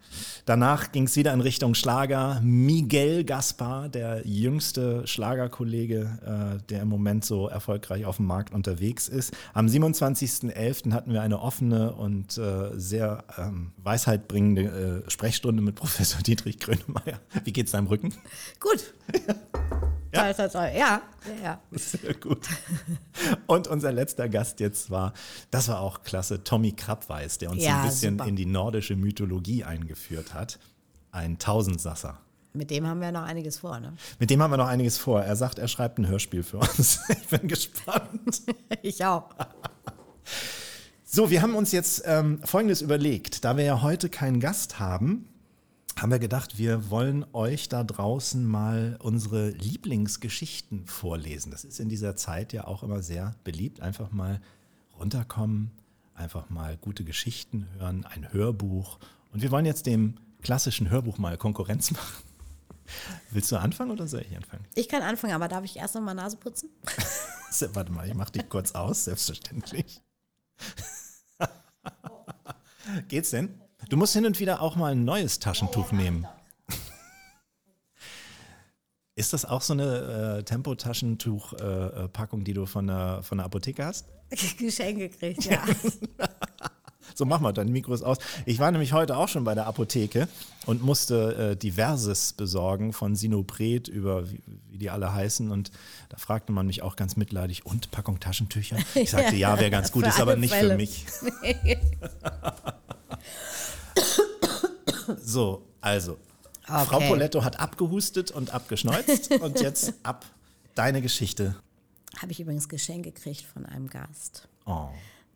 Danach 0.47 0.93
ging 0.93 1.05
es 1.05 1.17
wieder 1.17 1.33
in 1.33 1.40
Richtung 1.40 1.75
Schlager. 1.75 2.38
Miguel 2.43 3.25
Gaspar, 3.25 3.88
der 3.88 4.27
jüngste 4.27 5.07
Schlagerkollege, 5.07 6.59
äh, 6.61 6.62
der 6.69 6.83
im 6.83 6.88
Moment 6.88 7.25
so 7.25 7.49
erfolgreich 7.49 8.05
auf 8.05 8.17
dem 8.19 8.27
Markt 8.27 8.53
unterwegs 8.53 9.09
ist. 9.09 9.33
Am 9.55 9.67
27.11. 9.67 10.93
hatten 10.93 11.12
wir 11.12 11.23
eine 11.23 11.40
offene 11.40 11.93
und 11.95 12.37
äh, 12.37 12.71
sehr 12.79 13.25
ähm, 13.38 13.73
weisheitbringende 13.79 15.03
äh, 15.07 15.11
Sprechstunde 15.11 15.62
mit 15.62 15.75
Professor 15.77 16.21
Dietrich 16.21 16.59
Grönemeyer. 16.59 17.21
Wie 17.45 17.53
geht's 17.53 17.73
deinem 17.73 17.87
Rücken? 17.87 18.12
Gut. 18.61 18.93
Ja, 20.14 20.33
toll, 20.33 20.49
toll, 20.49 20.49
toll. 20.51 20.71
ja, 20.79 21.03
ja, 21.27 21.43
ja. 21.43 21.61
Sehr 21.73 22.14
gut. 22.14 22.47
Und 23.49 23.67
unser 23.67 23.90
letzter 23.90 24.29
Gast 24.29 24.61
jetzt 24.61 24.88
war, 24.88 25.12
das 25.51 25.67
war 25.67 25.81
auch 25.81 26.05
klasse, 26.05 26.45
Tommy 26.45 26.71
Krappweis, 26.71 27.38
der 27.38 27.51
uns 27.51 27.64
Ja, 27.64 27.81
ein 27.81 27.88
bisschen 27.88 28.19
super. 28.19 28.29
in 28.29 28.37
die 28.37 28.47
nordische 28.47 28.95
Mythologie 28.95 29.64
eingeführt 29.64 29.93
hat. 30.35 30.59
Ein 31.11 31.38
Tausendsasser. 31.38 32.18
Mit 32.52 32.70
dem 32.70 32.87
haben 32.87 33.00
wir 33.00 33.11
noch 33.11 33.24
einiges 33.24 33.59
vor. 33.59 33.80
Ne? 33.80 33.94
Mit 34.20 34.30
dem 34.30 34.40
haben 34.40 34.52
wir 34.52 34.57
noch 34.57 34.68
einiges 34.68 34.96
vor. 34.96 35.22
Er 35.22 35.35
sagt, 35.35 35.59
er 35.59 35.66
schreibt 35.66 35.98
ein 35.98 36.07
Hörspiel 36.07 36.42
für 36.42 36.59
uns. 36.59 37.00
Ich 37.09 37.28
bin 37.28 37.48
gespannt. 37.48 38.42
Ich 38.83 39.04
auch. 39.04 39.30
So, 41.04 41.30
wir 41.30 41.42
haben 41.42 41.54
uns 41.54 41.72
jetzt 41.72 42.02
ähm, 42.07 42.40
Folgendes 42.44 42.80
überlegt. 42.83 43.44
Da 43.44 43.57
wir 43.57 43.64
ja 43.64 43.83
heute 43.83 44.09
keinen 44.09 44.40
Gast 44.40 44.78
haben, 44.78 45.28
haben 45.98 46.11
wir 46.11 46.18
gedacht, 46.18 46.59
wir 46.59 46.90
wollen 46.90 47.24
euch 47.33 47.68
da 47.68 47.85
draußen 47.85 48.44
mal 48.44 48.98
unsere 49.00 49.50
Lieblingsgeschichten 49.50 50.87
vorlesen. 50.87 51.50
Das 51.50 51.64
ist 51.64 51.80
in 51.80 51.88
dieser 51.88 52.16
Zeit 52.16 52.52
ja 52.52 52.66
auch 52.66 52.83
immer 52.83 53.02
sehr 53.02 53.35
beliebt. 53.44 53.80
Einfach 53.80 54.11
mal 54.11 54.40
runterkommen, 54.98 55.70
einfach 56.14 56.50
mal 56.50 56.76
gute 56.76 57.04
Geschichten 57.04 57.68
hören, 57.78 58.04
ein 58.04 58.33
Hörbuch. 58.33 58.98
Und 59.35 59.42
wir 59.42 59.51
wollen 59.51 59.66
jetzt 59.66 59.85
dem 59.87 60.14
klassischen 60.42 60.90
Hörbuch 60.90 61.18
mal 61.18 61.37
Konkurrenz 61.37 61.90
machen. 61.90 62.23
Willst 63.33 63.51
du 63.51 63.57
anfangen 63.57 63.90
oder 63.90 64.07
soll 64.07 64.20
ich 64.20 64.37
anfangen? 64.37 64.64
Ich 64.77 64.88
kann 64.88 65.03
anfangen, 65.03 65.35
aber 65.35 65.49
darf 65.49 65.64
ich 65.64 65.77
erst 65.77 65.97
noch 65.97 66.03
mal 66.03 66.14
Nase 66.14 66.37
putzen? 66.37 66.70
Warte 67.73 67.90
mal, 67.90 68.07
ich 68.07 68.14
mach 68.14 68.31
dich 68.31 68.49
kurz 68.49 68.73
aus, 68.73 69.05
selbstverständlich. 69.05 70.01
Geht's 73.09 73.31
denn? 73.31 73.61
Du 73.88 73.97
musst 73.97 74.12
hin 74.12 74.25
und 74.25 74.38
wieder 74.38 74.62
auch 74.62 74.77
mal 74.77 74.92
ein 74.92 75.05
neues 75.05 75.40
Taschentuch 75.40 75.90
nehmen. 75.90 76.29
Ist 79.16 79.33
das 79.33 79.44
auch 79.44 79.62
so 79.62 79.73
eine 79.73 80.38
äh, 80.38 80.44
Tempotaschentuch-Packung, 80.44 82.44
die 82.44 82.53
du 82.53 82.66
von 82.66 82.87
der, 82.87 83.25
von 83.25 83.38
der 83.38 83.47
Apotheke 83.47 83.85
hast? 83.85 84.07
Geschenk 84.59 84.99
gekriegt, 84.99 85.44
ja. 85.44 85.64
So, 87.14 87.24
mach 87.24 87.40
mal, 87.40 87.53
dein 87.53 87.70
Mikro 87.70 87.94
ist 87.94 88.03
aus. 88.03 88.18
Ich 88.44 88.59
war 88.59 88.70
nämlich 88.72 88.92
heute 88.92 89.16
auch 89.16 89.29
schon 89.29 89.44
bei 89.44 89.55
der 89.55 89.66
Apotheke 89.66 90.27
und 90.66 90.83
musste 90.83 91.53
äh, 91.53 91.57
diverses 91.57 92.33
besorgen, 92.33 92.92
von 92.92 93.14
Sinopret 93.14 93.87
über, 93.87 94.29
wie, 94.31 94.40
wie 94.70 94.79
die 94.79 94.90
alle 94.90 95.12
heißen. 95.14 95.50
Und 95.50 95.70
da 96.09 96.16
fragte 96.16 96.50
man 96.53 96.66
mich 96.66 96.83
auch 96.83 96.96
ganz 96.96 97.16
mitleidig, 97.16 97.64
und 97.66 97.90
Packung 97.92 98.18
Taschentücher? 98.18 98.77
Ich 98.94 99.11
sagte, 99.11 99.37
ja, 99.37 99.59
wäre 99.61 99.70
ganz 99.70 99.92
gut, 99.92 100.07
ist 100.07 100.20
aber 100.20 100.37
nicht 100.37 100.53
Fälle. 100.53 100.70
für 100.70 100.77
mich. 100.77 101.07
so, 105.22 105.62
also, 105.81 106.18
Frau 106.66 106.96
Okay. 106.96 107.09
Poletto 107.09 107.44
hat 107.44 107.61
abgehustet 107.61 108.31
und 108.31 108.53
abgeschneuzt 108.53 109.31
und 109.40 109.61
jetzt 109.61 109.94
ab 110.03 110.24
deine 110.74 111.03
Geschichte. 111.03 111.57
Habe 112.20 112.33
ich 112.33 112.40
übrigens 112.40 112.68
Geschenk 112.68 113.05
gekriegt 113.05 113.42
von 113.42 113.66
einem 113.66 113.88
Gast, 113.88 114.48
Oh. 114.66 114.88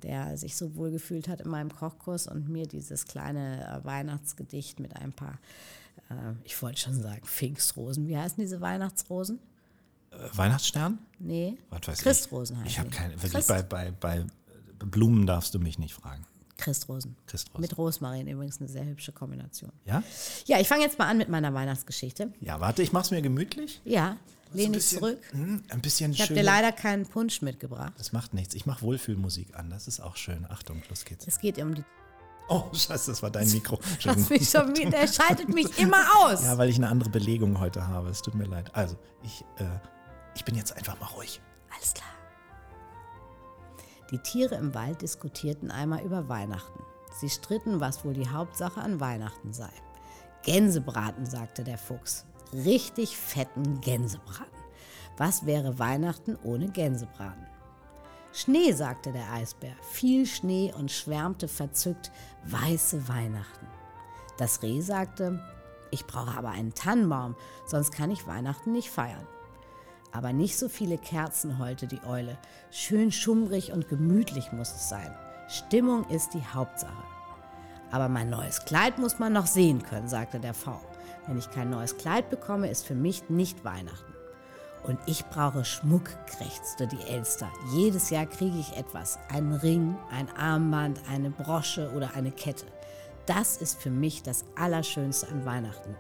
Der 0.03 0.37
sich 0.37 0.57
so 0.57 0.75
wohl 0.77 0.91
gefühlt 0.91 1.29
hat 1.29 1.41
in 1.41 1.51
meinem 1.51 1.75
Kochkurs 1.75 2.27
und 2.27 2.49
mir 2.49 2.67
dieses 2.67 3.07
kleine 3.07 3.81
äh, 3.83 3.85
Weihnachtsgedicht 3.85 4.81
mit 4.81 4.97
ein 4.97 5.13
paar, 5.13 5.39
äh, 6.11 6.15
ich 6.45 6.61
wollte 6.63 6.81
schon 6.81 7.01
sagen, 7.01 7.23
Pfingstrosen. 7.25 8.07
Wie 8.09 8.17
heißen 8.17 8.37
diese 8.41 8.61
Weihnachtsrosen? 8.61 9.39
Äh, 10.11 10.17
Weihnachtsstern? 10.37 10.99
Nee, 11.19 11.59
Was 11.71 11.87
weiß 11.87 11.99
Christrosen 12.01 12.57
ich. 12.57 12.61
heißen 12.63 12.71
Ich 12.71 12.79
habe 12.79 12.91
keine, 12.91 13.15
wirklich 13.15 13.33
Christ, 13.33 13.49
bei, 13.49 13.63
bei, 13.63 13.91
bei 14.01 14.25
Blumen 14.87 15.27
darfst 15.27 15.55
du 15.55 15.59
mich 15.59 15.79
nicht 15.79 15.95
fragen. 15.95 16.25
Christrosen. 16.57 17.15
Christrosen. 17.27 17.61
Mit 17.61 17.79
Rosmarin 17.79 18.27
übrigens 18.27 18.59
eine 18.59 18.69
sehr 18.69 18.85
hübsche 18.85 19.13
Kombination. 19.13 19.71
Ja? 19.85 20.03
Ja, 20.47 20.59
ich 20.59 20.67
fange 20.67 20.83
jetzt 20.83 20.99
mal 20.99 21.07
an 21.07 21.17
mit 21.17 21.29
meiner 21.29 21.55
Weihnachtsgeschichte. 21.55 22.33
Ja, 22.41 22.59
warte, 22.59 22.83
ich 22.83 22.93
mach's 22.93 23.13
mir 23.13 23.23
gemütlich. 23.23 23.81
Ja, 23.85 24.17
lehn 24.53 24.73
dich 24.73 24.87
zurück. 24.87 25.19
Hm, 25.31 25.63
ein 25.69 25.81
bisschen 25.81 26.13
Ich 26.13 26.21
habe 26.23 26.35
dir 26.35 26.43
leider 26.43 26.73
keinen 26.73 27.07
Punsch 27.07 27.43
mitgebracht. 27.43 27.93
Das 27.99 28.13
macht 28.13 28.35
nichts. 28.35 28.55
Ich 28.55 28.67
mache 28.67 28.83
Wohlfühlmusik 28.83 29.57
an. 29.57 29.71
Das 29.71 29.89
ist 29.89 30.01
auch 30.01 30.17
schön. 30.17 30.47
Achtung, 30.49 30.83
los 30.89 31.05
geht's. 31.05 31.27
Es 31.27 31.39
geht 31.39 31.59
um 31.59 31.75
die. 31.75 31.85
Oh, 32.49 32.65
scheiße, 32.73 33.11
das 33.11 33.23
war 33.23 33.31
dein 33.31 33.51
Mikro. 33.51 33.79
Mich 34.31 34.49
schon 34.49 34.73
der 34.75 35.07
schaltet 35.07 35.51
mich 35.51 35.79
immer 35.79 36.03
aus. 36.19 36.43
Ja, 36.43 36.57
weil 36.57 36.71
ich 36.71 36.77
eine 36.77 36.89
andere 36.89 37.11
Belegung 37.11 37.61
heute 37.61 37.87
habe. 37.87 38.09
Es 38.09 38.23
tut 38.23 38.35
mir 38.35 38.47
leid. 38.47 38.75
Also, 38.75 38.97
ich, 39.23 39.45
äh, 39.59 39.65
ich 40.35 40.45
bin 40.47 40.55
jetzt 40.55 40.75
einfach 40.75 40.99
mal 40.99 41.07
ruhig. 41.09 41.43
Alles 41.77 41.93
klar. 41.93 42.09
Die 44.11 44.19
Tiere 44.19 44.55
im 44.55 44.75
Wald 44.75 45.03
diskutierten 45.03 45.71
einmal 45.71 46.03
über 46.03 46.31
Weihnachten. 46.31 46.83
Sie 47.21 47.29
stritten, 47.29 47.81
was 47.81 48.05
wohl 48.05 48.15
die 48.15 48.29
Hauptsache 48.29 48.81
an 48.81 49.01
Weihnachten 49.01 49.53
sei. 49.53 49.71
Gänsebraten, 50.43 51.27
sagte 51.27 51.65
der 51.65 51.77
Fuchs. 51.77 52.25
Richtig 52.53 53.17
fetten 53.17 53.81
Gänsebraten. 53.81 54.47
Was 55.17 55.47
wäre 55.47 55.79
Weihnachten 55.79 56.39
ohne 56.43 56.69
Gänsebraten? 56.69 57.47
Schnee, 58.33 58.73
sagte 58.73 59.13
der 59.13 59.33
Eisbär. 59.33 59.75
Viel 59.91 60.27
Schnee 60.27 60.73
und 60.77 60.91
schwärmte 60.91 61.49
verzückt 61.49 62.13
weiße 62.45 63.09
Weihnachten. 63.09 63.67
Das 64.37 64.63
Reh 64.63 64.81
sagte, 64.81 65.43
ich 65.91 66.07
brauche 66.07 66.37
aber 66.37 66.51
einen 66.51 66.75
Tannenbaum, 66.75 67.35
sonst 67.67 67.91
kann 67.91 68.11
ich 68.11 68.27
Weihnachten 68.27 68.73
nicht 68.73 68.91
feiern. 68.91 69.27
Aber 70.13 70.33
nicht 70.33 70.57
so 70.59 70.69
viele 70.69 70.99
Kerzen 70.99 71.59
heulte 71.59 71.87
die 71.87 72.03
Eule. 72.05 72.39
Schön 72.71 73.13
schummrig 73.13 73.73
und 73.73 73.89
gemütlich 73.89 74.53
muss 74.53 74.71
es 74.71 74.89
sein. 74.89 75.15
Stimmung 75.49 76.09
ist 76.09 76.35
die 76.35 76.45
Hauptsache. 76.45 77.05
Aber 77.91 78.09
mein 78.09 78.31
neues 78.31 78.65
Kleid 78.65 78.99
muss 78.99 79.19
man 79.19 79.33
noch 79.33 79.47
sehen 79.47 79.83
können, 79.83 80.09
sagte 80.09 80.41
der 80.41 80.55
V. 80.55 80.79
Wenn 81.29 81.39
ich 81.39 81.51
kein 81.51 81.71
neues 81.71 81.99
Kleid 81.99 82.31
bekomme, 82.31 82.71
ist 82.71 82.87
für 82.87 82.95
mich 82.95 83.29
nicht 83.29 83.65
Weihnachten. 83.65 84.15
Und 84.83 84.99
ich 85.07 85.27
brauche 85.27 85.65
Schmuck, 85.65 86.09
krächzte 86.27 86.87
die 86.87 87.03
Elster. 87.03 87.51
Jedes 87.73 88.09
Jahr 88.11 88.27
kriege 88.27 88.59
ich 88.59 88.77
etwas. 88.77 89.19
Einen 89.29 89.53
Ring, 89.53 89.97
ein 90.11 90.35
Armband, 90.37 91.01
eine 91.11 91.31
Brosche 91.31 91.93
oder 91.95 92.15
eine 92.15 92.31
Kette. 92.31 92.65
Das 93.27 93.59
ist 93.59 93.81
für 93.81 93.91
mich 93.91 94.23
das 94.23 94.47
Allerschönste 94.57 95.29
an 95.29 95.45
Weihnachten. 95.45 95.95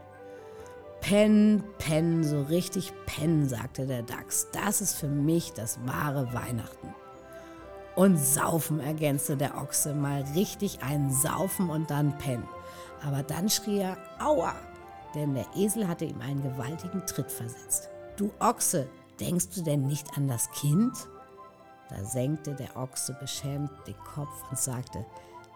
Pen, 1.02 1.62
Pen, 1.78 2.24
so 2.24 2.42
richtig 2.42 2.92
Pen, 3.04 3.48
sagte 3.48 3.86
der 3.86 4.02
Dachs. 4.02 4.48
Das 4.52 4.80
ist 4.80 4.94
für 4.94 5.08
mich 5.08 5.52
das 5.52 5.78
wahre 5.84 6.32
Weihnachten. 6.32 6.94
Und 7.94 8.16
Saufen, 8.16 8.80
ergänzte 8.80 9.36
der 9.36 9.58
Ochse, 9.58 9.92
mal 9.92 10.24
richtig 10.34 10.82
ein 10.82 11.12
Saufen 11.12 11.68
und 11.68 11.90
dann 11.90 12.16
Pen. 12.16 12.44
Aber 13.04 13.22
dann 13.22 13.48
schrie 13.50 13.80
er 13.80 13.98
Aua, 14.18 14.54
denn 15.14 15.34
der 15.34 15.46
Esel 15.56 15.86
hatte 15.86 16.04
ihm 16.04 16.20
einen 16.20 16.42
gewaltigen 16.42 17.04
Tritt 17.06 17.30
versetzt. 17.30 17.88
Du 18.16 18.32
Ochse, 18.40 18.88
denkst 19.20 19.50
du 19.54 19.62
denn 19.62 19.86
nicht 19.86 20.16
an 20.16 20.28
das 20.28 20.50
Kind? 20.52 20.92
Da 21.88 22.04
senkte 22.04 22.54
der 22.54 22.76
Ochse 22.76 23.16
beschämt 23.18 23.70
den 23.86 23.96
Kopf 24.04 24.42
und 24.50 24.58
sagte, 24.58 25.06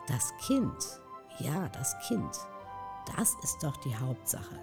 das 0.09 0.33
Kind, 0.47 1.01
ja, 1.39 1.69
das 1.69 1.95
Kind, 2.07 2.39
das 3.17 3.35
ist 3.43 3.63
doch 3.63 3.77
die 3.79 3.97
Hauptsache. 3.97 4.59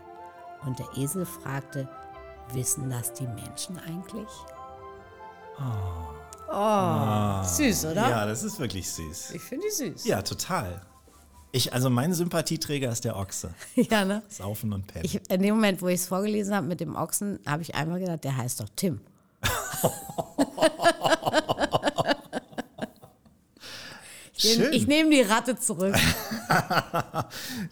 Und 0.65 0.79
der 0.79 0.87
Esel 0.97 1.25
fragte, 1.25 1.87
wissen 2.51 2.89
das 2.89 3.13
die 3.13 3.27
Menschen 3.27 3.77
eigentlich? 3.79 4.29
Oh, 6.51 7.43
süß, 7.43 7.85
oder? 7.85 8.09
Ja, 8.09 8.25
das 8.25 8.43
ist 8.43 8.59
wirklich 8.59 8.89
süß. 8.91 9.31
Ich 9.31 9.41
finde 9.41 9.67
die 9.67 9.75
süß. 9.75 10.05
Ja, 10.05 10.21
total. 10.21 10.81
Ich, 11.51 11.73
also 11.73 11.89
mein 11.89 12.13
Sympathieträger 12.13 12.91
ist 12.91 13.05
der 13.05 13.15
Ochse. 13.17 13.53
Ja, 13.75 14.05
ne? 14.05 14.21
Saufen 14.29 14.71
und 14.73 14.87
pennen. 14.87 15.05
Ich, 15.05 15.19
in 15.29 15.41
dem 15.41 15.55
Moment, 15.55 15.81
wo 15.81 15.87
ich 15.87 15.95
es 15.95 16.07
vorgelesen 16.07 16.53
habe 16.53 16.67
mit 16.67 16.79
dem 16.79 16.95
Ochsen, 16.95 17.39
habe 17.45 17.63
ich 17.63 17.75
einmal 17.75 17.99
gedacht, 17.99 18.23
der 18.23 18.37
heißt 18.37 18.59
doch 18.59 18.69
Tim. 18.75 19.01
Ich 24.28 24.28
Schön. 24.39 24.71
Ich 24.71 24.87
nehme 24.87 25.09
die 25.09 25.21
Ratte 25.21 25.57
zurück. 25.57 25.95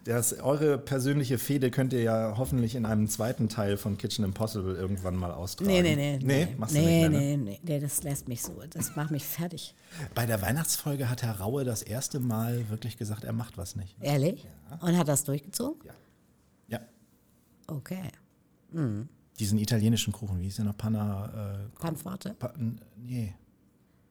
Das, 0.04 0.40
eure 0.40 0.78
persönliche 0.78 1.38
Fehde 1.38 1.72
könnt 1.72 1.92
ihr 1.92 2.02
ja 2.02 2.36
hoffentlich 2.38 2.76
in 2.76 2.86
einem 2.86 3.08
zweiten 3.08 3.50
Teil 3.50 3.78
von 3.78 3.98
Kitchen 3.98 4.24
Impossible 4.24 4.76
irgendwann 4.76 5.16
mal 5.16 5.32
austragen. 5.32 5.72
Nee, 5.72 5.82
nee, 5.82 5.96
nee. 5.96 6.20
Nee, 6.22 6.56
machst 6.58 6.76
du 6.76 6.80
nee, 6.80 6.86
nicht 6.86 7.10
mehr, 7.10 7.10
ne? 7.10 7.18
nee, 7.18 7.38
nee, 7.38 7.60
nee, 7.64 7.80
das 7.80 8.04
lässt 8.04 8.28
mich 8.28 8.44
so. 8.44 8.62
Das 8.70 8.96
macht 8.96 9.12
mich 9.12 9.26
fertig. 9.26 9.74
Bei 10.14 10.26
der 10.26 10.42
Weihnachtsfolge 10.42 11.10
hat 11.10 11.24
Herr 11.24 11.40
Raue 11.40 11.64
das 11.64 11.82
erste 11.82 12.20
Mal 12.20 12.70
wirklich 12.70 12.98
gesagt, 12.98 13.24
er 13.24 13.34
macht 13.34 13.58
was 13.58 13.76
nicht. 13.76 13.96
Ehrlich? 14.00 14.48
Und 14.82 14.98
hat 14.98 15.08
das 15.08 15.24
durchgezogen? 15.24 15.82
Ja. 15.86 15.94
Ja. 16.68 16.80
Okay. 17.68 18.12
Diesen 19.40 19.58
italienischen 19.60 20.14
Kuchen, 20.14 20.40
wie 20.40 20.44
hieß 20.44 20.58
der 20.58 20.66
noch? 20.66 20.78
Panna. 20.78 21.64
Äh, 21.76 21.80
Panforte? 21.80 22.36
pa, 22.38 22.54
nee. 22.96 23.34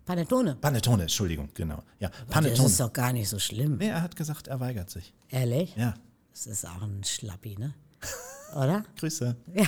Panettone? 0.07 0.55
Panettone, 0.55 1.03
Entschuldigung, 1.03 1.51
genau. 1.53 1.83
Ja, 1.99 2.09
Das 2.09 2.19
Panettone. 2.31 2.69
ist 2.69 2.81
doch 2.81 2.93
gar 2.93 3.13
nicht 3.13 3.29
so 3.29 3.39
schlimm. 3.39 3.77
Nee, 3.79 3.89
er 3.89 4.01
hat 4.03 4.17
gesagt, 4.17 4.47
er 4.49 4.61
weigert 4.61 4.89
sich. 4.89 5.13
Ehrlich? 5.29 5.75
Ja. 5.77 5.95
Das 6.33 6.47
ist 6.47 6.65
auch 6.67 6.81
ein 6.83 7.03
Schlappi, 7.05 7.57
ne? 7.59 7.75
Oder? 8.55 8.85
Grüße. 8.99 9.37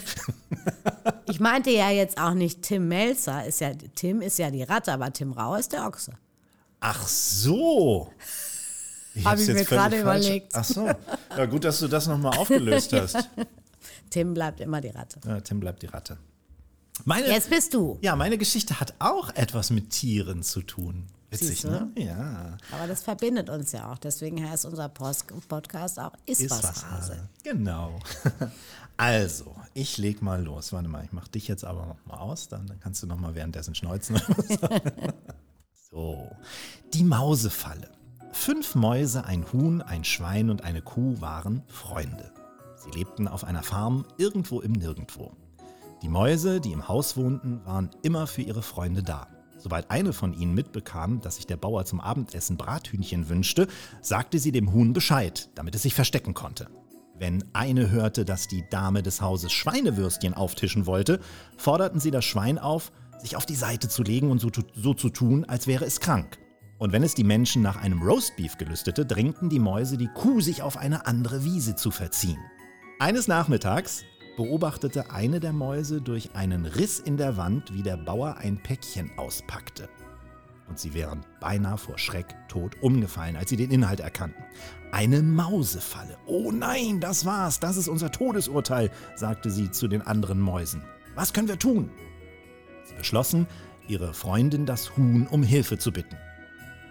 Ich 1.31 1.41
meinte 1.41 1.69
ja 1.71 1.91
jetzt 1.91 2.19
auch 2.19 2.33
nicht 2.33 2.63
Tim 2.63 2.89
Melzer. 2.89 3.45
Ist 3.45 3.61
ja, 3.61 3.75
Tim 3.75 4.23
ist 4.23 4.39
ja 4.39 4.51
die 4.51 4.63
Ratte, 4.63 4.93
aber 4.95 5.13
Tim 5.13 5.33
Rau 5.33 5.57
ist 5.57 5.73
der 5.73 5.87
Ochse. 5.87 6.13
Ach 6.81 7.07
so. 7.07 8.11
Hab 9.17 9.33
hab's 9.33 9.43
ich 9.47 9.55
mir 9.55 9.65
gerade 9.65 10.01
überlegt. 10.01 10.53
Ach 10.55 10.65
so. 10.65 10.87
Ja, 11.37 11.45
gut, 11.45 11.65
dass 11.65 11.81
du 11.81 11.89
das 11.89 12.07
nochmal 12.07 12.39
aufgelöst 12.39 12.93
hast. 12.95 13.29
Tim 14.09 14.33
bleibt 14.33 14.61
immer 14.61 14.81
die 14.81 14.89
Ratte. 14.89 15.21
Ja, 15.27 15.39
Tim 15.43 15.61
bleibt 15.61 15.83
die 15.83 15.87
Ratte. 15.87 16.17
Meine, 17.05 17.29
Jetzt 17.29 17.51
bist 17.51 17.75
du. 17.75 17.99
ja, 18.01 18.17
meine 18.17 18.39
Geschichte 18.39 18.81
hat 18.81 18.95
auch 18.99 19.31
etwas 19.35 19.71
mit 19.71 19.91
Tieren 19.91 20.43
zu 20.43 20.63
tun. 20.63 21.07
Witzig, 21.31 21.65
ne? 21.65 21.91
Ja. 21.97 22.57
Aber 22.73 22.87
das 22.87 23.03
verbindet 23.03 23.51
uns 23.51 23.73
ja 23.73 23.93
auch. 23.93 23.99
Deswegen 23.99 24.49
heißt 24.49 24.65
unser 24.65 24.89
Post 24.89 25.27
Podcast 25.47 26.01
auch 26.01 26.13
Ist, 26.25 26.41
Ist 26.41 26.51
was, 26.51 26.63
was 26.63 26.85
Hase. 26.87 27.13
Hase. 27.13 27.29
Genau. 27.45 27.99
Also, 29.01 29.55
ich 29.75 29.97
leg 29.97 30.23
mal 30.23 30.43
los. 30.43 30.73
Warte 30.73 30.89
mal, 30.89 31.05
ich 31.05 31.13
mach 31.13 31.29
dich 31.29 31.47
jetzt 31.47 31.65
aber 31.65 31.87
noch 31.87 32.05
mal 32.07 32.17
aus, 32.19 32.49
dann, 32.49 32.67
dann 32.67 32.81
kannst 32.81 33.01
du 33.01 33.07
noch 33.07 33.17
mal 33.17 33.37
währenddessen 33.37 33.77
schneuzen. 33.77 34.21
so, 35.93 36.29
die 36.93 37.05
Mausefalle. 37.05 37.93
Fünf 38.33 38.75
Mäuse, 38.75 39.25
ein 39.25 39.53
Huhn, 39.53 39.83
ein 39.83 40.03
Schwein 40.03 40.51
und 40.51 40.65
eine 40.65 40.83
Kuh 40.83 41.21
waren 41.21 41.63
Freunde. 41.69 42.33
Sie 42.75 42.91
lebten 42.91 43.29
auf 43.29 43.45
einer 43.45 43.63
Farm 43.63 44.05
irgendwo 44.17 44.61
im 44.61 44.73
Nirgendwo. 44.73 45.33
Die 46.03 46.09
Mäuse, 46.09 46.61
die 46.61 46.73
im 46.73 46.87
Haus 46.87 47.17
wohnten, 47.17 47.61
waren 47.65 47.91
immer 48.03 48.29
für 48.29 48.43
ihre 48.43 48.63
Freunde 48.63 49.03
da. 49.03 49.27
Sobald 49.59 49.91
eine 49.91 50.13
von 50.13 50.33
ihnen 50.33 50.55
mitbekam, 50.55 51.21
dass 51.21 51.37
sich 51.37 51.47
der 51.47 51.57
Bauer 51.57 51.85
zum 51.85 52.01
Abendessen 52.01 52.57
Brathühnchen 52.57 53.29
wünschte, 53.29 53.67
sagte 54.01 54.39
sie 54.39 54.53
dem 54.53 54.73
Huhn 54.73 54.93
Bescheid, 54.93 55.51
damit 55.57 55.75
es 55.75 55.83
sich 55.83 55.95
verstecken 55.95 56.35
konnte. 56.35 56.69
Wenn 57.19 57.43
eine 57.53 57.91
hörte, 57.91 58.25
dass 58.25 58.47
die 58.47 58.65
Dame 58.71 59.03
des 59.03 59.21
Hauses 59.21 59.51
Schweinewürstchen 59.51 60.35
auftischen 60.35 60.87
wollte, 60.87 61.19
forderten 61.57 61.99
sie 61.99 62.13
das 62.13 62.25
Schwein 62.25 62.61
auf, 62.61 62.93
sich 63.19 63.35
auf 63.35 63.45
die 63.45 63.57
Seite 63.57 63.89
zu 63.89 64.05
legen 64.05 64.31
und 64.31 64.39
so, 64.39 64.51
so 64.77 64.95
zu 64.95 65.09
tun, 65.11 65.45
als 65.47 65.67
wäre 65.67 65.85
es 65.85 65.99
krank. 65.99 66.39
Und 66.79 66.93
wenn 66.93 67.03
es 67.03 67.17
die 67.17 67.25
Menschen 67.25 67.61
nach 67.61 67.77
einem 67.77 68.03
Roastbeef 68.03 68.57
gelüstete, 68.57 69.05
drängten 69.05 69.49
die 69.49 69.59
Mäuse 69.59 69.97
die 69.97 70.11
Kuh, 70.15 70.41
sich 70.41 70.63
auf 70.63 70.77
eine 70.77 71.07
andere 71.07 71.43
Wiese 71.43 71.75
zu 71.75 71.91
verziehen. 71.91 72.39
Eines 73.01 73.27
Nachmittags 73.27 74.05
beobachtete 74.39 75.11
eine 75.11 75.41
der 75.41 75.53
Mäuse 75.53 76.01
durch 76.01 76.37
einen 76.37 76.65
Riss 76.65 77.01
in 77.01 77.17
der 77.17 77.37
Wand, 77.37 77.75
wie 77.75 77.83
der 77.83 77.97
Bauer 77.97 78.37
ein 78.37 78.63
Päckchen 78.63 79.11
auspackte. 79.19 79.89
Und 80.69 80.79
sie 80.79 80.95
wären 80.95 81.27
beinahe 81.41 81.77
vor 81.77 81.99
Schreck 81.99 82.37
tot 82.47 82.77
umgefallen, 82.81 83.35
als 83.35 83.51
sie 83.51 83.57
den 83.57 83.73
Inhalt 83.73 83.99
erkannten. 83.99 84.41
Eine 84.93 85.23
Mausefalle. 85.23 86.17
Oh 86.25 86.53
nein, 86.53 87.01
das 87.01 87.25
war's, 87.25 87.59
das 87.59 87.77
ist 87.77 87.89
unser 87.89 88.13
Todesurteil, 88.13 88.93
sagte 89.17 89.51
sie 89.51 89.73
zu 89.73 89.89
den 89.89 90.03
anderen 90.03 90.39
Mäusen. 90.39 90.85
Was 91.17 91.33
können 91.33 91.49
wir 91.49 91.59
tun? 91.59 91.91
Sie 92.85 92.95
beschlossen, 92.95 93.49
ihre 93.89 94.15
Freundin 94.15 94.67
das 94.67 94.97
Huhn 94.97 95.27
um 95.27 95.43
Hilfe 95.43 95.79
zu 95.79 95.91
bitten. 95.91 96.17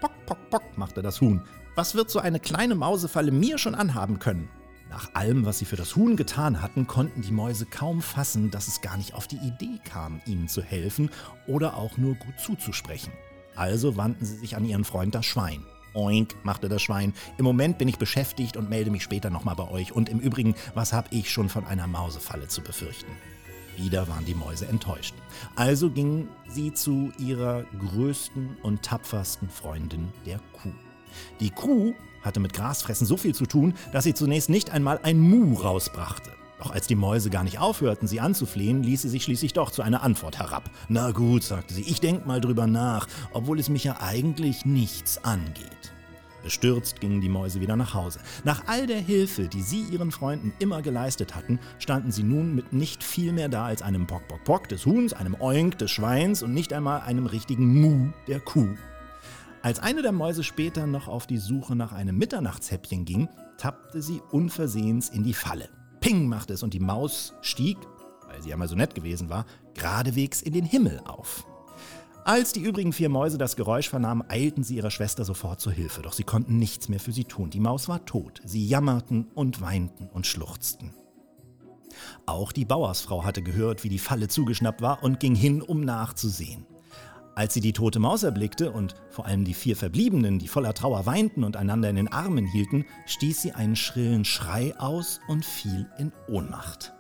Pock, 0.02 0.12
pock, 0.26 0.50
pock, 0.50 0.78
machte 0.78 1.02
das 1.02 1.22
Huhn. 1.22 1.42
Was 1.76 1.96
wird 1.96 2.10
so 2.10 2.20
eine 2.20 2.42
kleine 2.42 2.76
Mausefalle 2.76 3.32
mir 3.32 3.58
schon 3.58 3.74
anhaben 3.74 4.20
können? 4.20 4.50
Nach 4.90 5.14
allem, 5.14 5.46
was 5.46 5.60
sie 5.60 5.66
für 5.66 5.76
das 5.76 5.96
Huhn 5.96 6.16
getan 6.16 6.62
hatten, 6.62 6.88
konnten 6.88 7.22
die 7.22 7.32
Mäuse 7.32 7.66
kaum 7.66 8.02
fassen, 8.02 8.52
dass 8.52 8.68
es 8.68 8.82
gar 8.82 8.98
nicht 8.98 9.14
auf 9.14 9.28
die 9.28 9.38
Idee 9.38 9.80
kam, 9.84 10.22
ihnen 10.26 10.48
zu 10.48 10.62
helfen 10.62 11.10
oder 11.46 11.76
auch 11.76 11.98
nur 11.98 12.16
gut 12.16 12.40
zuzusprechen. 12.40 13.12
Also 13.56 13.98
wandten 13.98 14.26
sie 14.26 14.38
sich 14.38 14.56
an 14.56 14.66
ihren 14.66 14.86
Freund 14.86 15.14
das 15.16 15.26
Schwein. 15.26 15.64
Oink, 15.94 16.36
machte 16.44 16.70
das 16.70 16.82
Schwein. 16.82 17.14
Im 17.38 17.46
Moment 17.46 17.80
bin 17.80 17.88
ich 17.88 17.98
beschäftigt 17.98 18.56
und 18.56 18.70
melde 18.70 18.92
mich 18.92 19.04
später 19.04 19.30
nochmal 19.30 19.56
bei 19.56 19.68
euch. 19.70 19.92
Und 19.92 20.10
im 20.10 20.20
Übrigen, 20.20 20.56
was 20.76 20.94
habe 20.94 21.08
ich 21.12 21.32
schon 21.32 21.50
von 21.50 21.66
einer 21.66 21.88
Mausefalle 21.88 22.48
zu 22.48 22.62
befürchten? 22.62 23.12
Wieder 23.78 24.08
waren 24.08 24.26
die 24.26 24.36
Mäuse 24.36 24.68
enttäuscht. 24.68 25.16
Also 25.56 25.90
gingen 25.90 26.30
sie 26.48 26.74
zu 26.74 27.12
ihrer 27.18 27.64
größten 27.80 28.58
und 28.62 28.84
tapfersten 28.84 29.50
Freundin, 29.50 30.10
der 30.26 30.40
Kuh. 30.54 30.74
Die 31.40 31.50
Kuh 31.50 31.94
hatte 32.28 32.40
mit 32.40 32.54
Grasfressen 32.54 33.08
so 33.08 33.18
viel 33.18 33.34
zu 33.34 33.46
tun, 33.46 33.74
dass 33.92 34.04
sie 34.04 34.14
zunächst 34.14 34.50
nicht 34.50 34.70
einmal 34.70 35.00
ein 35.02 35.20
Mu 35.20 35.56
rausbrachte. 35.56 36.32
Doch 36.60 36.72
als 36.72 36.88
die 36.88 36.96
Mäuse 36.96 37.30
gar 37.30 37.44
nicht 37.44 37.60
aufhörten, 37.60 38.08
sie 38.08 38.20
anzuflehen, 38.20 38.84
ließ 38.84 39.04
sie 39.04 39.10
sich 39.10 39.24
schließlich 39.24 39.54
doch 39.54 39.72
zu 39.72 39.82
einer 39.82 40.04
Antwort 40.04 40.40
herab. 40.40 40.70
Na 40.90 41.12
gut, 41.12 41.44
sagte 41.44 41.74
sie, 41.74 41.84
ich 41.84 42.02
denk 42.02 42.26
mal 42.26 42.42
drüber 42.42 42.68
nach, 42.68 43.08
obwohl 43.32 43.60
es 43.60 43.70
mich 43.70 43.84
ja 43.84 43.98
eigentlich 44.02 44.66
nichts 44.66 45.24
angeht. 45.24 45.94
Bestürzt 46.44 47.02
gingen 47.02 47.20
die 47.20 47.30
Mäuse 47.30 47.62
wieder 47.62 47.76
nach 47.76 47.94
Hause. 47.94 48.20
Nach 48.44 48.64
all 48.68 48.88
der 48.88 49.02
Hilfe, 49.02 49.48
die 49.48 49.62
sie 49.62 49.82
ihren 49.82 50.12
Freunden 50.12 50.54
immer 50.60 50.82
geleistet 50.82 51.36
hatten, 51.36 51.60
standen 51.78 52.12
sie 52.12 52.24
nun 52.24 52.56
mit 52.56 52.74
nicht 52.74 53.04
viel 53.04 53.34
mehr 53.34 53.50
da 53.50 53.66
als 53.66 53.82
einem 53.82 54.08
Pock, 54.08 54.28
Pock, 54.28 54.44
Pock 54.46 54.70
des 54.70 54.86
Huhns, 54.86 55.14
einem 55.14 55.36
Oink 55.40 55.78
des 55.78 55.92
Schweins 55.92 56.44
und 56.44 56.54
nicht 56.54 56.74
einmal 56.74 57.02
einem 57.02 57.26
richtigen 57.26 57.82
Mu 57.82 58.12
der 58.28 58.40
Kuh. 58.40 58.76
Als 59.68 59.80
eine 59.80 60.02
der 60.02 60.14
Mäuse 60.14 60.46
später 60.46 60.88
noch 60.88 61.10
auf 61.10 61.28
die 61.28 61.40
Suche 61.40 61.76
nach 61.76 61.92
einem 61.92 62.18
Mitternachtshäppchen 62.18 63.04
ging, 63.04 63.28
tappte 63.58 64.02
sie 64.02 64.22
unversehens 64.32 65.10
in 65.10 65.26
die 65.26 65.34
Falle. 65.34 65.68
Ping 66.00 66.30
machte 66.30 66.54
es 66.54 66.64
und 66.64 66.74
die 66.74 66.80
Maus 66.80 67.34
stieg, 67.42 67.76
weil 68.30 68.42
sie 68.42 68.48
ja 68.52 68.56
mal 68.56 68.70
so 68.70 68.78
nett 68.78 68.96
gewesen 68.96 69.30
war, 69.30 69.46
geradewegs 69.74 70.42
in 70.42 70.54
den 70.54 70.64
Himmel 70.64 71.02
auf. 71.04 71.46
Als 72.24 72.54
die 72.54 72.62
übrigen 72.62 72.94
vier 72.94 73.10
Mäuse 73.10 73.38
das 73.38 73.58
Geräusch 73.58 73.90
vernahmen, 73.90 74.24
eilten 74.30 74.64
sie 74.64 74.78
ihrer 74.78 74.90
Schwester 74.90 75.26
sofort 75.26 75.60
zur 75.60 75.74
Hilfe, 75.74 76.02
doch 76.02 76.14
sie 76.14 76.24
konnten 76.24 76.58
nichts 76.58 76.88
mehr 76.88 77.02
für 77.02 77.12
sie 77.12 77.26
tun. 77.26 77.50
Die 77.50 77.60
Maus 77.60 77.90
war 77.90 78.06
tot. 78.06 78.42
Sie 78.46 78.66
jammerten 78.66 79.28
und 79.36 79.60
weinten 79.60 80.08
und 80.08 80.26
schluchzten. 80.26 80.94
Auch 82.26 82.54
die 82.54 82.64
Bauersfrau 82.64 83.26
hatte 83.26 83.44
gehört, 83.44 83.84
wie 83.84 83.90
die 83.90 84.00
Falle 84.00 84.30
zugeschnappt 84.30 84.82
war 84.82 85.04
und 85.04 85.20
ging 85.20 85.36
hin, 85.36 85.62
um 85.62 85.82
nachzusehen. 85.82 86.66
Als 87.38 87.54
sie 87.54 87.62
die 87.62 87.72
tote 87.72 88.00
Maus 88.00 88.24
erblickte 88.24 88.72
und 88.72 88.96
vor 89.12 89.28
allem 89.28 89.46
die 89.46 89.54
vier 89.54 89.76
Verbliebenen, 89.76 90.40
die 90.40 90.48
voller 90.48 90.74
Trauer 90.74 91.06
weinten 91.06 91.44
und 91.44 91.56
einander 91.56 91.88
in 91.88 91.96
den 91.96 92.08
Armen 92.08 92.48
hielten, 92.48 92.84
stieß 93.06 93.44
sie 93.44 93.52
einen 93.52 93.76
schrillen 93.76 94.26
Schrei 94.26 94.74
aus 94.80 95.20
und 95.28 95.46
fiel 95.46 95.88
in 96.00 96.12
Ohnmacht. 96.28 96.96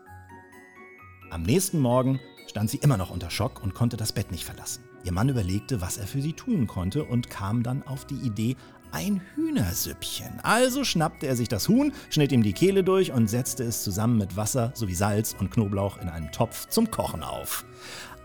Am 1.32 1.42
nächsten 1.42 1.80
Morgen 1.80 2.20
stand 2.46 2.70
sie 2.70 2.78
immer 2.78 2.98
noch 2.98 3.10
unter 3.10 3.32
Schock 3.32 3.64
und 3.64 3.74
konnte 3.74 3.98
das 3.98 4.14
Bett 4.14 4.30
nicht 4.30 4.46
verlassen. 4.46 4.84
Ihr 5.04 5.12
Mann 5.12 5.28
überlegte, 5.28 5.82
was 5.82 5.98
er 5.98 6.06
für 6.06 6.22
sie 6.22 6.34
tun 6.34 6.68
konnte 6.68 7.04
und 7.04 7.32
kam 7.32 7.64
dann 7.64 7.82
auf 7.82 8.06
die 8.06 8.16
Idee, 8.16 8.56
ein 8.92 9.22
Hühnersüppchen. 9.36 10.40
Also 10.44 10.84
schnappte 10.84 11.28
er 11.28 11.36
sich 11.36 11.48
das 11.48 11.68
Huhn, 11.68 11.94
schnitt 12.10 12.32
ihm 12.32 12.44
die 12.44 12.54
Kehle 12.54 12.84
durch 12.84 13.12
und 13.12 13.28
setzte 13.28 13.64
es 13.64 13.84
zusammen 13.84 14.18
mit 14.18 14.38
Wasser 14.38 14.72
sowie 14.76 14.96
Salz 14.96 15.36
und 15.38 15.52
Knoblauch 15.52 15.98
in 15.98 16.10
einen 16.10 16.32
Topf 16.32 16.68
zum 16.70 16.90
Kochen 16.92 17.24
auf. 17.24 17.66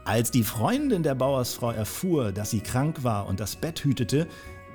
Als 0.05 0.33
die 0.33 0.43
Freundin 0.43 1.05
der 1.05 1.15
Bauersfrau 1.15 1.71
erfuhr, 1.71 2.33
dass 2.33 2.51
sie 2.51 2.61
krank 2.61 3.05
war 3.05 3.29
und 3.29 3.39
das 3.39 3.55
Bett 3.55 3.85
hütete, 3.85 4.27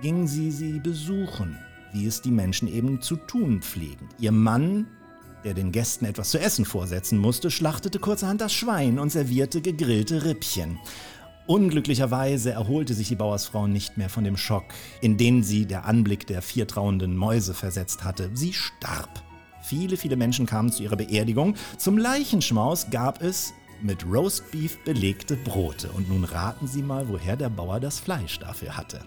ging 0.01 0.25
sie 0.25 0.51
sie 0.51 0.79
besuchen, 0.79 1.57
wie 1.91 2.05
es 2.05 2.21
die 2.21 2.31
Menschen 2.31 2.69
eben 2.69 3.01
zu 3.01 3.17
tun 3.17 3.61
pflegen. 3.61 4.07
Ihr 4.19 4.31
Mann, 4.31 4.87
der 5.43 5.53
den 5.53 5.73
Gästen 5.73 6.05
etwas 6.05 6.31
zu 6.31 6.39
essen 6.39 6.63
vorsetzen 6.63 7.17
musste, 7.17 7.51
schlachtete 7.51 7.99
kurzerhand 7.99 8.39
das 8.39 8.53
Schwein 8.53 8.99
und 8.99 9.11
servierte 9.11 9.59
gegrillte 9.61 10.23
Rippchen. 10.23 10.79
Unglücklicherweise 11.45 12.51
erholte 12.51 12.93
sich 12.93 13.09
die 13.09 13.15
Bauersfrau 13.15 13.67
nicht 13.67 13.97
mehr 13.97 14.09
von 14.09 14.23
dem 14.23 14.37
Schock, 14.37 14.65
in 15.01 15.17
den 15.17 15.43
sie 15.43 15.65
der 15.65 15.85
Anblick 15.85 16.25
der 16.27 16.41
vier 16.41 16.67
trauenden 16.67 17.17
Mäuse 17.17 17.53
versetzt 17.53 18.05
hatte. 18.05 18.29
Sie 18.33 18.53
starb. 18.53 19.23
Viele, 19.61 19.97
viele 19.97 20.15
Menschen 20.15 20.45
kamen 20.45 20.71
zu 20.71 20.83
ihrer 20.83 20.95
Beerdigung. 20.95 21.55
Zum 21.77 21.97
Leichenschmaus 21.97 22.89
gab 22.89 23.21
es 23.21 23.53
mit 23.81 24.05
Roastbeef 24.05 24.83
belegte 24.83 25.35
Brote. 25.35 25.89
Und 25.91 26.09
nun 26.09 26.23
raten 26.23 26.67
Sie 26.67 26.81
mal, 26.81 27.07
woher 27.09 27.35
der 27.35 27.49
Bauer 27.49 27.79
das 27.79 27.99
Fleisch 27.99 28.39
dafür 28.39 28.77
hatte. 28.77 29.01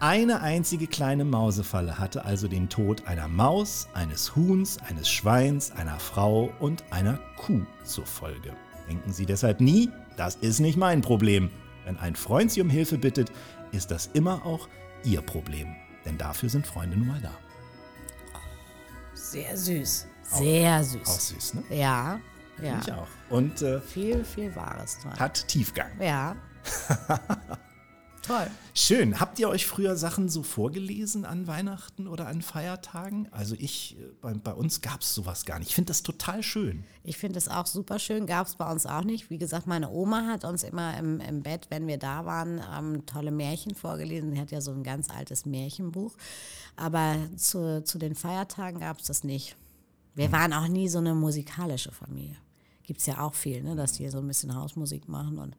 Eine 0.00 0.40
einzige 0.40 0.88
kleine 0.88 1.24
Mausefalle 1.24 1.98
hatte 1.98 2.24
also 2.24 2.48
den 2.48 2.68
Tod 2.68 3.06
einer 3.06 3.28
Maus, 3.28 3.86
eines 3.94 4.34
Huhns, 4.34 4.78
eines 4.78 5.08
Schweins, 5.08 5.70
einer 5.70 6.00
Frau 6.00 6.52
und 6.58 6.82
einer 6.90 7.20
Kuh 7.36 7.64
zur 7.84 8.04
Folge. 8.04 8.56
Denken 8.88 9.12
Sie 9.12 9.26
deshalb 9.26 9.60
nie, 9.60 9.90
das 10.16 10.34
ist 10.34 10.58
nicht 10.58 10.76
mein 10.76 11.02
Problem. 11.02 11.50
Wenn 11.84 11.98
ein 11.98 12.16
Freund 12.16 12.50
Sie 12.50 12.60
um 12.60 12.68
Hilfe 12.68 12.98
bittet, 12.98 13.30
ist 13.70 13.92
das 13.92 14.10
immer 14.12 14.44
auch 14.44 14.68
Ihr 15.04 15.22
Problem. 15.22 15.68
Denn 16.04 16.18
dafür 16.18 16.48
sind 16.48 16.66
Freunde 16.66 16.96
nun 16.96 17.06
mal 17.06 17.20
da. 17.20 17.38
Sehr 19.14 19.56
süß. 19.56 20.08
Sehr 20.24 20.82
süß. 20.82 21.08
Auch 21.08 21.20
süß, 21.20 21.54
ne? 21.54 21.62
Ja, 21.70 22.20
ja. 22.62 22.80
Ich 22.82 22.92
auch. 22.92 23.08
Und 23.30 23.62
äh, 23.62 23.80
Viel, 23.80 24.24
viel 24.24 24.54
Wahres 24.54 24.98
dran. 25.00 25.18
hat 25.18 25.46
Tiefgang. 25.48 25.90
Ja. 26.00 26.36
Toll. 28.22 28.46
Schön. 28.72 29.18
Habt 29.18 29.40
ihr 29.40 29.48
euch 29.48 29.66
früher 29.66 29.96
Sachen 29.96 30.28
so 30.28 30.44
vorgelesen 30.44 31.24
an 31.24 31.48
Weihnachten 31.48 32.06
oder 32.06 32.28
an 32.28 32.40
Feiertagen? 32.40 33.26
Also 33.32 33.56
ich, 33.58 33.98
äh, 33.98 34.12
bei, 34.20 34.32
bei 34.34 34.52
uns 34.54 34.80
gab 34.80 35.00
es 35.00 35.12
sowas 35.12 35.44
gar 35.44 35.58
nicht. 35.58 35.70
Ich 35.70 35.74
finde 35.74 35.88
das 35.88 36.04
total 36.04 36.44
schön. 36.44 36.84
Ich 37.02 37.16
finde 37.18 37.38
es 37.38 37.48
auch 37.48 37.66
super 37.66 37.98
schön, 37.98 38.26
gab 38.26 38.46
es 38.46 38.54
bei 38.54 38.70
uns 38.70 38.86
auch 38.86 39.02
nicht. 39.02 39.28
Wie 39.28 39.38
gesagt, 39.38 39.66
meine 39.66 39.90
Oma 39.90 40.28
hat 40.28 40.44
uns 40.44 40.62
immer 40.62 40.96
im, 40.98 41.18
im 41.20 41.42
Bett, 41.42 41.66
wenn 41.70 41.88
wir 41.88 41.98
da 41.98 42.24
waren, 42.24 42.60
ähm, 42.78 43.04
tolle 43.06 43.32
Märchen 43.32 43.74
vorgelesen. 43.74 44.30
Sie 44.32 44.40
hat 44.40 44.52
ja 44.52 44.60
so 44.60 44.70
ein 44.70 44.84
ganz 44.84 45.10
altes 45.10 45.44
Märchenbuch. 45.44 46.12
Aber 46.76 47.16
zu, 47.36 47.82
zu 47.82 47.98
den 47.98 48.14
Feiertagen 48.14 48.78
gab 48.78 49.00
es 49.00 49.06
das 49.06 49.24
nicht. 49.24 49.56
Wir 50.14 50.30
waren 50.30 50.52
auch 50.52 50.68
nie 50.68 50.88
so 50.88 50.98
eine 50.98 51.14
musikalische 51.14 51.90
Familie. 51.90 52.36
Gibt 52.84 53.00
es 53.00 53.06
ja 53.06 53.20
auch 53.20 53.34
viel, 53.34 53.62
ne, 53.62 53.76
dass 53.76 53.92
die 53.92 54.08
so 54.08 54.18
ein 54.18 54.26
bisschen 54.26 54.54
Hausmusik 54.54 55.08
machen 55.08 55.38
und 55.38 55.56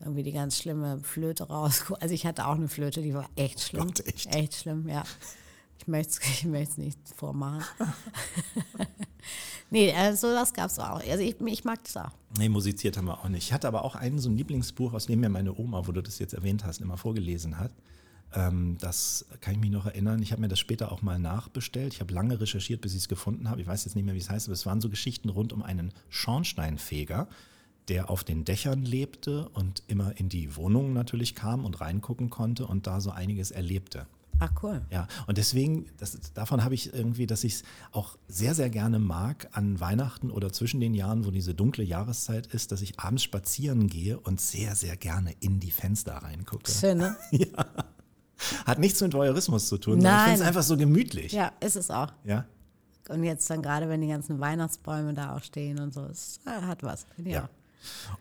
irgendwie 0.00 0.22
die 0.22 0.32
ganz 0.32 0.58
schlimme 0.58 1.00
Flöte 1.02 1.44
raus. 1.44 1.84
Also 2.00 2.14
ich 2.14 2.26
hatte 2.26 2.46
auch 2.46 2.56
eine 2.56 2.68
Flöte, 2.68 3.02
die 3.02 3.14
war 3.14 3.28
echt 3.36 3.60
schlimm. 3.60 3.86
Gott, 3.86 4.06
echt? 4.06 4.34
Echt 4.34 4.54
schlimm, 4.54 4.88
ja. 4.88 5.04
Ich 5.78 5.88
möchte 5.88 6.12
es 6.12 6.20
ich 6.40 6.44
möcht's 6.44 6.78
nicht 6.78 6.98
vormachen. 7.16 7.64
nee, 9.70 9.92
also 9.92 10.32
das 10.32 10.52
gab 10.52 10.70
es 10.70 10.78
auch. 10.78 11.00
Also 11.00 11.22
ich, 11.22 11.40
ich 11.40 11.64
mag 11.64 11.82
das 11.84 11.96
auch. 11.96 12.12
Nee, 12.38 12.48
musiziert 12.48 12.96
haben 12.96 13.06
wir 13.06 13.18
auch 13.18 13.28
nicht. 13.28 13.44
Ich 13.44 13.52
hatte 13.52 13.68
aber 13.68 13.84
auch 13.84 13.94
ein 13.94 14.18
so 14.18 14.30
ein 14.30 14.36
Lieblingsbuch, 14.36 14.92
aus 14.92 15.06
dem 15.06 15.20
mir 15.20 15.28
meine 15.28 15.56
Oma, 15.58 15.86
wo 15.86 15.92
du 15.92 16.00
das 16.02 16.18
jetzt 16.18 16.34
erwähnt 16.34 16.64
hast, 16.64 16.80
immer 16.80 16.96
vorgelesen 16.96 17.58
hat. 17.58 17.72
Ähm, 18.34 18.76
das 18.80 19.26
kann 19.40 19.54
ich 19.54 19.60
mich 19.60 19.70
noch 19.70 19.86
erinnern. 19.86 20.22
Ich 20.22 20.32
habe 20.32 20.40
mir 20.40 20.48
das 20.48 20.58
später 20.58 20.92
auch 20.92 21.02
mal 21.02 21.18
nachbestellt. 21.18 21.94
Ich 21.94 22.00
habe 22.00 22.12
lange 22.14 22.40
recherchiert, 22.40 22.80
bis 22.80 22.92
ich 22.92 23.00
es 23.00 23.08
gefunden 23.08 23.48
habe. 23.48 23.60
Ich 23.60 23.66
weiß 23.66 23.84
jetzt 23.84 23.94
nicht 23.94 24.04
mehr, 24.04 24.14
wie 24.14 24.18
es 24.18 24.30
heißt, 24.30 24.48
aber 24.48 24.54
es 24.54 24.66
waren 24.66 24.80
so 24.80 24.88
Geschichten 24.88 25.28
rund 25.28 25.52
um 25.52 25.62
einen 25.62 25.92
Schornsteinfeger, 26.08 27.28
der 27.88 28.10
auf 28.10 28.24
den 28.24 28.44
Dächern 28.44 28.84
lebte 28.84 29.48
und 29.50 29.82
immer 29.88 30.18
in 30.18 30.28
die 30.28 30.56
Wohnungen 30.56 30.92
natürlich 30.92 31.34
kam 31.34 31.64
und 31.64 31.80
reingucken 31.80 32.30
konnte 32.30 32.66
und 32.66 32.86
da 32.86 33.00
so 33.00 33.10
einiges 33.10 33.50
erlebte. 33.50 34.06
Ach 34.38 34.50
cool. 34.62 34.82
Ja, 34.90 35.06
und 35.28 35.38
deswegen, 35.38 35.86
das, 35.98 36.18
davon 36.34 36.64
habe 36.64 36.74
ich 36.74 36.92
irgendwie, 36.92 37.28
dass 37.28 37.44
ich 37.44 37.54
es 37.54 37.62
auch 37.92 38.18
sehr, 38.26 38.56
sehr 38.56 38.70
gerne 38.70 38.98
mag 38.98 39.48
an 39.52 39.78
Weihnachten 39.78 40.32
oder 40.32 40.52
zwischen 40.52 40.80
den 40.80 40.94
Jahren, 40.94 41.24
wo 41.24 41.30
diese 41.30 41.54
dunkle 41.54 41.84
Jahreszeit 41.84 42.48
ist, 42.48 42.72
dass 42.72 42.82
ich 42.82 42.98
abends 42.98 43.22
spazieren 43.22 43.86
gehe 43.86 44.18
und 44.18 44.40
sehr, 44.40 44.74
sehr 44.74 44.96
gerne 44.96 45.32
in 45.38 45.60
die 45.60 45.70
Fenster 45.70 46.14
reingucke. 46.14 46.72
Schön, 46.72 46.98
ne? 46.98 47.16
Hat 48.66 48.78
nichts 48.78 49.00
mit 49.00 49.14
Voyeurismus 49.14 49.66
zu 49.68 49.78
tun, 49.78 49.94
sondern 50.00 50.12
ich 50.12 50.16
Nein. 50.18 50.28
finde 50.30 50.42
es 50.42 50.46
einfach 50.48 50.62
so 50.62 50.76
gemütlich. 50.76 51.32
Ja, 51.32 51.52
ist 51.60 51.76
es 51.76 51.90
auch. 51.90 52.12
Ja? 52.24 52.44
Und 53.08 53.24
jetzt 53.24 53.48
dann 53.50 53.62
gerade, 53.62 53.88
wenn 53.88 54.00
die 54.00 54.08
ganzen 54.08 54.40
Weihnachtsbäume 54.40 55.14
da 55.14 55.36
auch 55.36 55.42
stehen 55.42 55.80
und 55.80 55.92
so, 55.92 56.02
es 56.04 56.40
äh, 56.46 56.50
hat 56.62 56.82
was. 56.82 57.06
Ja. 57.18 57.44
auch. 57.44 57.48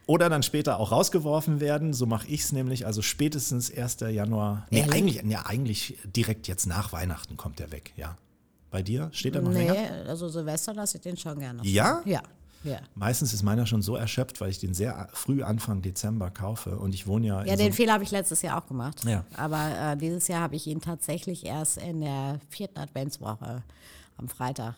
Oder 0.07 0.30
dann 0.30 0.41
später 0.41 0.80
auch 0.80 0.91
rausgeworfen 0.91 1.59
werden. 1.59 1.93
So 1.93 2.05
mache 2.07 2.28
ich 2.28 2.41
es 2.41 2.51
nämlich. 2.51 2.86
Also 2.88 3.01
spätestens 3.03 3.72
1. 3.72 3.97
Januar. 4.09 4.65
Nee, 4.72 4.80
Ehrlich? 4.80 4.95
eigentlich, 4.95 5.22
ja, 5.32 5.45
eigentlich 5.45 5.97
direkt 6.03 6.47
jetzt 6.47 6.65
nach 6.65 6.91
Weihnachten 6.93 7.38
kommt 7.38 7.59
der 7.59 7.72
weg, 7.72 7.93
ja. 7.95 8.17
Bei 8.72 8.82
dir? 8.82 9.09
Steht 9.11 9.36
er 9.36 9.41
noch 9.41 9.51
Nee, 9.51 9.67
länger? 9.67 10.07
also 10.09 10.30
Silvester 10.30 10.74
lasse 10.74 10.97
ich 10.97 11.03
den 11.03 11.17
schon 11.17 11.38
gerne. 11.39 11.61
Ja? 11.63 12.01
Ja, 12.05 12.22
ja. 12.64 12.80
Meistens 12.95 13.34
ist 13.34 13.43
meiner 13.43 13.66
schon 13.66 13.82
so 13.82 13.95
erschöpft, 13.95 14.41
weil 14.41 14.49
ich 14.49 14.59
den 14.59 14.74
sehr 14.74 15.07
früh 15.14 15.43
Anfang 15.43 15.82
Dezember 15.82 16.30
kaufe. 16.30 16.78
Und 16.78 16.93
ich 16.93 17.07
wohne 17.07 17.28
ja, 17.28 17.45
Ja, 17.45 17.55
den 17.55 17.72
so 17.72 17.78
Fehler 17.78 17.93
habe 17.93 18.03
ich 18.03 18.12
letztes 18.12 18.41
Jahr 18.41 18.62
auch 18.62 18.68
gemacht. 18.68 19.03
Ja. 19.05 19.26
Aber 19.36 19.93
äh, 19.93 19.97
dieses 19.97 20.28
Jahr 20.28 20.41
habe 20.41 20.55
ich 20.55 20.68
ihn 20.68 20.82
tatsächlich 20.82 21.45
erst 21.45 21.78
in 21.78 22.01
der 22.01 22.39
vierten 22.49 22.80
Adventswoche 22.80 23.64
am 24.18 24.28
Freitag 24.28 24.76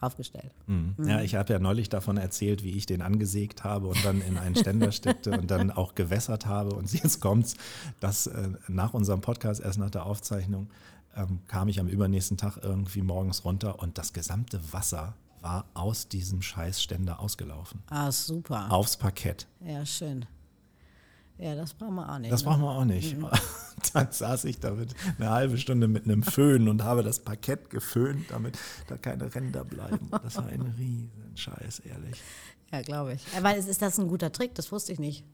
aufgestellt. 0.00 0.52
einem, 0.66 0.94
ja, 1.04 1.20
ich 1.20 1.34
habe 1.34 1.52
ja 1.52 1.58
neulich 1.58 1.88
davon 1.88 2.16
erzählt, 2.16 2.64
wie 2.64 2.70
ich 2.70 2.86
den 2.86 3.02
angesägt 3.02 3.64
habe 3.64 3.86
und 3.86 4.02
dann 4.04 4.22
in 4.22 4.38
einen 4.38 4.56
Ständer 4.56 4.92
steckte 4.92 5.32
und 5.32 5.50
dann 5.50 5.70
auch 5.70 5.94
gewässert 5.94 6.46
habe. 6.46 6.74
Und 6.74 6.90
jetzt 6.92 7.20
kommt's, 7.20 7.54
dass 8.00 8.26
äh, 8.26 8.48
nach 8.68 8.94
unserem 8.94 9.20
Podcast, 9.20 9.60
erst 9.60 9.78
nach 9.78 9.90
der 9.90 10.06
Aufzeichnung, 10.06 10.68
ähm, 11.16 11.40
kam 11.48 11.68
ich 11.68 11.80
am 11.80 11.88
übernächsten 11.88 12.36
Tag 12.36 12.58
irgendwie 12.62 13.02
morgens 13.02 13.44
runter 13.44 13.80
und 13.80 13.98
das 13.98 14.12
gesamte 14.12 14.60
Wasser 14.72 15.14
war 15.40 15.66
aus 15.74 16.08
diesem 16.08 16.42
Scheißständer 16.42 17.20
ausgelaufen. 17.20 17.82
Ah, 17.88 18.10
super. 18.12 18.70
Aufs 18.70 18.96
Parkett. 18.96 19.46
Ja, 19.60 19.84
schön. 19.86 20.26
Ja, 21.38 21.54
das 21.54 21.72
brauchen 21.72 21.94
wir 21.94 22.12
auch 22.12 22.18
nicht. 22.18 22.30
Das 22.30 22.42
ne? 22.42 22.50
brauchen 22.50 22.62
wir 22.62 22.70
auch 22.70 22.84
nicht. 22.84 23.16
Dann 23.94 24.12
saß 24.12 24.44
ich 24.44 24.60
damit 24.60 24.94
eine 25.18 25.30
halbe 25.30 25.56
Stunde 25.56 25.88
mit 25.88 26.04
einem 26.04 26.22
Föhn 26.22 26.68
und 26.68 26.84
habe 26.84 27.02
das 27.02 27.20
Parkett 27.20 27.70
geföhnt, 27.70 28.26
damit 28.30 28.58
da 28.88 28.98
keine 28.98 29.34
Ränder 29.34 29.64
bleiben. 29.64 30.10
Das 30.22 30.36
war 30.36 30.46
ein 30.46 30.60
riesen 30.78 31.32
Scheiß, 31.34 31.80
ehrlich. 31.80 32.20
Ja, 32.70 32.82
glaube 32.82 33.14
ich. 33.14 33.22
Aber 33.36 33.56
ist, 33.56 33.68
ist 33.68 33.80
das 33.80 33.98
ein 33.98 34.08
guter 34.08 34.30
Trick? 34.32 34.54
Das 34.54 34.70
wusste 34.70 34.92
ich 34.92 34.98
nicht. 34.98 35.24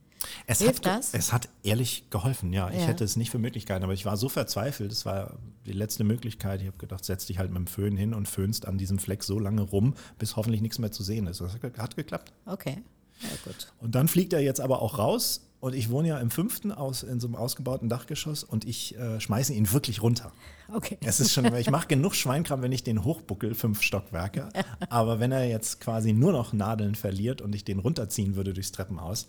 Es 0.45 0.59
Hilft 0.59 0.85
hat, 0.85 0.97
das? 0.99 1.13
Es 1.13 1.31
hat 1.33 1.49
ehrlich 1.63 2.09
geholfen, 2.09 2.53
ja. 2.53 2.69
Ich 2.69 2.79
Ja. 2.81 2.87
hätte 2.87 3.03
es 3.03 3.15
nicht 3.15 3.29
für 3.29 3.39
möglich 3.39 3.65
gehalten, 3.65 3.83
aber 3.83 3.93
ich 3.93 4.05
war 4.05 4.17
so 4.17 4.29
verzweifelt. 4.29 4.91
Es 4.91 5.05
war 5.05 5.37
die 5.65 5.73
letzte 5.73 6.03
Möglichkeit. 6.03 6.61
Ich 6.61 6.67
habe 6.67 6.77
gedacht, 6.77 7.05
setz 7.05 7.25
dich 7.25 7.37
halt 7.37 7.49
mit 7.49 7.57
dem 7.57 7.67
Föhn 7.67 7.95
hin 7.97 8.13
und 8.13 8.27
föhnst 8.27 8.65
an 8.67 8.77
diesem 8.77 8.99
Fleck 8.99 9.23
so 9.23 9.39
lange 9.39 9.61
rum, 9.61 9.93
bis 10.17 10.35
hoffentlich 10.35 10.61
nichts 10.61 10.79
mehr 10.79 10.91
zu 10.91 11.03
sehen 11.03 11.27
ist. 11.27 11.41
Das 11.41 11.53
hat 11.53 11.95
geklappt. 11.95 12.31
Okay. 12.45 12.83
Ja, 13.21 13.29
gut. 13.45 13.73
Und 13.79 13.95
dann 13.95 14.07
fliegt 14.07 14.33
er 14.33 14.41
jetzt 14.41 14.59
aber 14.61 14.81
auch 14.81 14.97
raus. 14.97 15.43
Und 15.59 15.73
ich 15.73 15.89
wohne 15.89 16.09
ja 16.09 16.19
im 16.19 16.29
fünften 16.29 16.71
aus, 16.71 17.01
in 17.01 17.19
so 17.19 17.25
einem 17.25 17.35
ausgebauten 17.35 17.89
Dachgeschoss 17.89 18.43
und 18.43 18.63
ich 18.63 18.95
äh, 18.95 19.19
schmeiße 19.19 19.55
ihn 19.55 19.71
wirklich 19.71 20.03
runter. 20.03 20.31
Okay. 20.71 20.99
Es 21.03 21.19
ist 21.19 21.33
schon, 21.33 21.45
ich 21.55 21.71
mache 21.71 21.87
genug 21.87 22.13
Schweinkram, 22.13 22.61
wenn 22.61 22.71
ich 22.71 22.83
den 22.83 23.03
hochbuckel, 23.03 23.55
fünf 23.55 23.81
Stockwerke. 23.81 24.49
Aber 24.91 25.19
wenn 25.19 25.31
er 25.31 25.45
jetzt 25.49 25.81
quasi 25.81 26.13
nur 26.13 26.31
noch 26.31 26.53
Nadeln 26.53 26.93
verliert 26.93 27.41
und 27.41 27.55
ich 27.55 27.65
den 27.65 27.79
runterziehen 27.79 28.35
würde 28.35 28.53
durchs 28.53 28.71
Treppenhaus, 28.71 29.27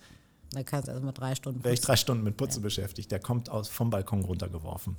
Da 0.53 0.62
kannst 0.62 0.88
du 0.88 0.92
erstmal 0.92 1.12
drei 1.12 1.34
Stunden 1.34 1.62
wäre 1.62 1.74
ich 1.74 1.80
putzen. 1.80 1.86
drei 1.86 1.96
Stunden 1.96 2.24
mit 2.24 2.36
Putze 2.36 2.61
beschäftigt. 2.61 3.11
Der 3.11 3.20
kommt 3.20 3.51
aus, 3.51 3.68
vom 3.68 3.90
Balkon 3.90 4.24
runtergeworfen. 4.24 4.96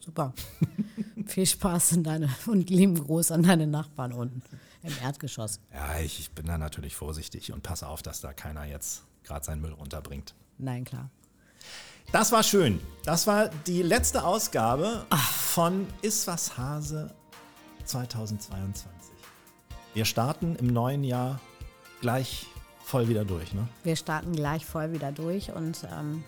Super. 0.00 0.32
Viel 1.26 1.46
Spaß 1.46 1.92
in 1.92 2.04
deine, 2.04 2.28
und 2.46 2.70
lieben 2.70 2.94
Gruß 2.94 3.32
an 3.32 3.42
deine 3.42 3.66
Nachbarn 3.66 4.12
unten 4.12 4.42
im 4.82 4.92
Erdgeschoss. 5.02 5.60
Ja, 5.72 5.98
ich, 6.00 6.20
ich 6.20 6.30
bin 6.32 6.46
da 6.46 6.58
natürlich 6.58 6.94
vorsichtig 6.94 7.52
und 7.52 7.62
passe 7.62 7.88
auf, 7.88 8.02
dass 8.02 8.20
da 8.20 8.32
keiner 8.32 8.64
jetzt 8.66 9.04
gerade 9.24 9.44
seinen 9.44 9.62
Müll 9.62 9.72
runterbringt. 9.72 10.34
Nein, 10.58 10.84
klar. 10.84 11.10
Das 12.12 12.30
war 12.30 12.42
schön. 12.42 12.80
Das 13.04 13.26
war 13.26 13.48
die 13.66 13.82
letzte 13.82 14.24
Ausgabe 14.24 15.06
von 15.10 15.86
Ist 16.02 16.26
was 16.26 16.56
Hase 16.58 17.14
2022. 17.84 18.86
Wir 19.94 20.04
starten 20.04 20.56
im 20.56 20.66
neuen 20.66 21.02
Jahr 21.02 21.40
gleich 22.00 22.46
voll 22.84 23.08
wieder 23.08 23.24
durch, 23.24 23.52
ne? 23.52 23.66
Wir 23.82 23.96
starten 23.96 24.34
gleich 24.34 24.64
voll 24.64 24.92
wieder 24.92 25.12
durch 25.12 25.50
und 25.52 25.86
ähm, 25.90 26.22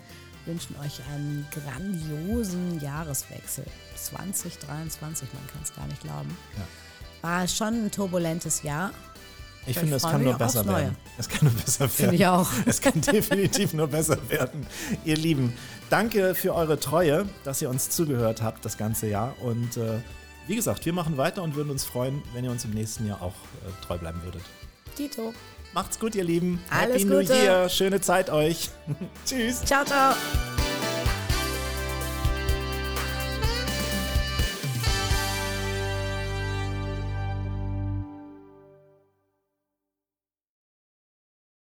wünschen 0.47 0.77
euch 0.85 1.01
einen 1.13 1.47
grandiosen 1.51 2.81
Jahreswechsel. 2.81 3.65
2023, 3.97 5.29
man 5.33 5.47
kann 5.49 5.61
es 5.63 5.75
gar 5.75 5.87
nicht 5.87 6.03
glauben. 6.03 6.37
Ja. 6.57 7.29
War 7.29 7.49
schon 7.49 7.87
ein 7.87 7.91
turbulentes 7.91 8.63
Jahr. 8.63 8.93
Ich 9.63 9.71
Ich 9.71 9.79
finde, 9.79 9.97
es 9.97 10.03
kann 10.03 10.23
nur 10.23 10.35
besser 10.35 10.65
werden. 10.65 10.97
Es 11.19 11.29
kann 11.29 11.49
nur 11.49 11.53
besser 11.53 11.81
werden. 11.81 11.91
Finde 11.91 12.15
ich 12.15 12.27
auch. 12.27 12.49
Es 12.67 12.81
kann 12.81 13.01
definitiv 13.01 13.75
nur 13.75 13.89
besser 13.89 14.17
werden. 14.29 14.67
Ihr 15.05 15.17
Lieben, 15.17 15.53
danke 15.91 16.35
für 16.37 16.55
eure 16.55 16.79
Treue, 16.79 17.29
dass 17.43 17.61
ihr 17.61 17.69
uns 17.69 17.91
zugehört 17.91 18.43
habt 18.43 18.65
das 18.65 18.79
ganze 18.79 19.09
Jahr. 19.09 19.35
Und 19.43 19.77
äh, 19.77 19.99
wie 20.47 20.55
gesagt, 20.55 20.87
wir 20.87 20.93
machen 20.93 21.17
weiter 21.17 21.43
und 21.43 21.57
würden 21.57 21.71
uns 21.71 21.85
freuen, 21.85 22.23
wenn 22.33 22.45
ihr 22.45 22.53
uns 22.53 22.65
im 22.65 22.71
nächsten 22.71 23.09
Jahr 23.09 23.21
auch 23.21 23.35
äh, 23.35 23.85
treu 23.85 23.99
bleiben 23.99 24.23
würdet. 24.23 24.43
Tito. 24.95 25.35
Macht's 25.77 25.99
gut, 26.01 26.15
ihr 26.15 26.25
Lieben. 26.25 26.65
Alles 26.71 27.03
Happy 27.03 27.05
New 27.05 27.21
Gute. 27.21 27.35
Year. 27.35 27.69
Schöne 27.69 28.01
Zeit 28.01 28.31
euch. 28.31 28.71
Tschüss. 29.27 29.63
Ciao, 29.63 29.85
ciao. 29.85 30.15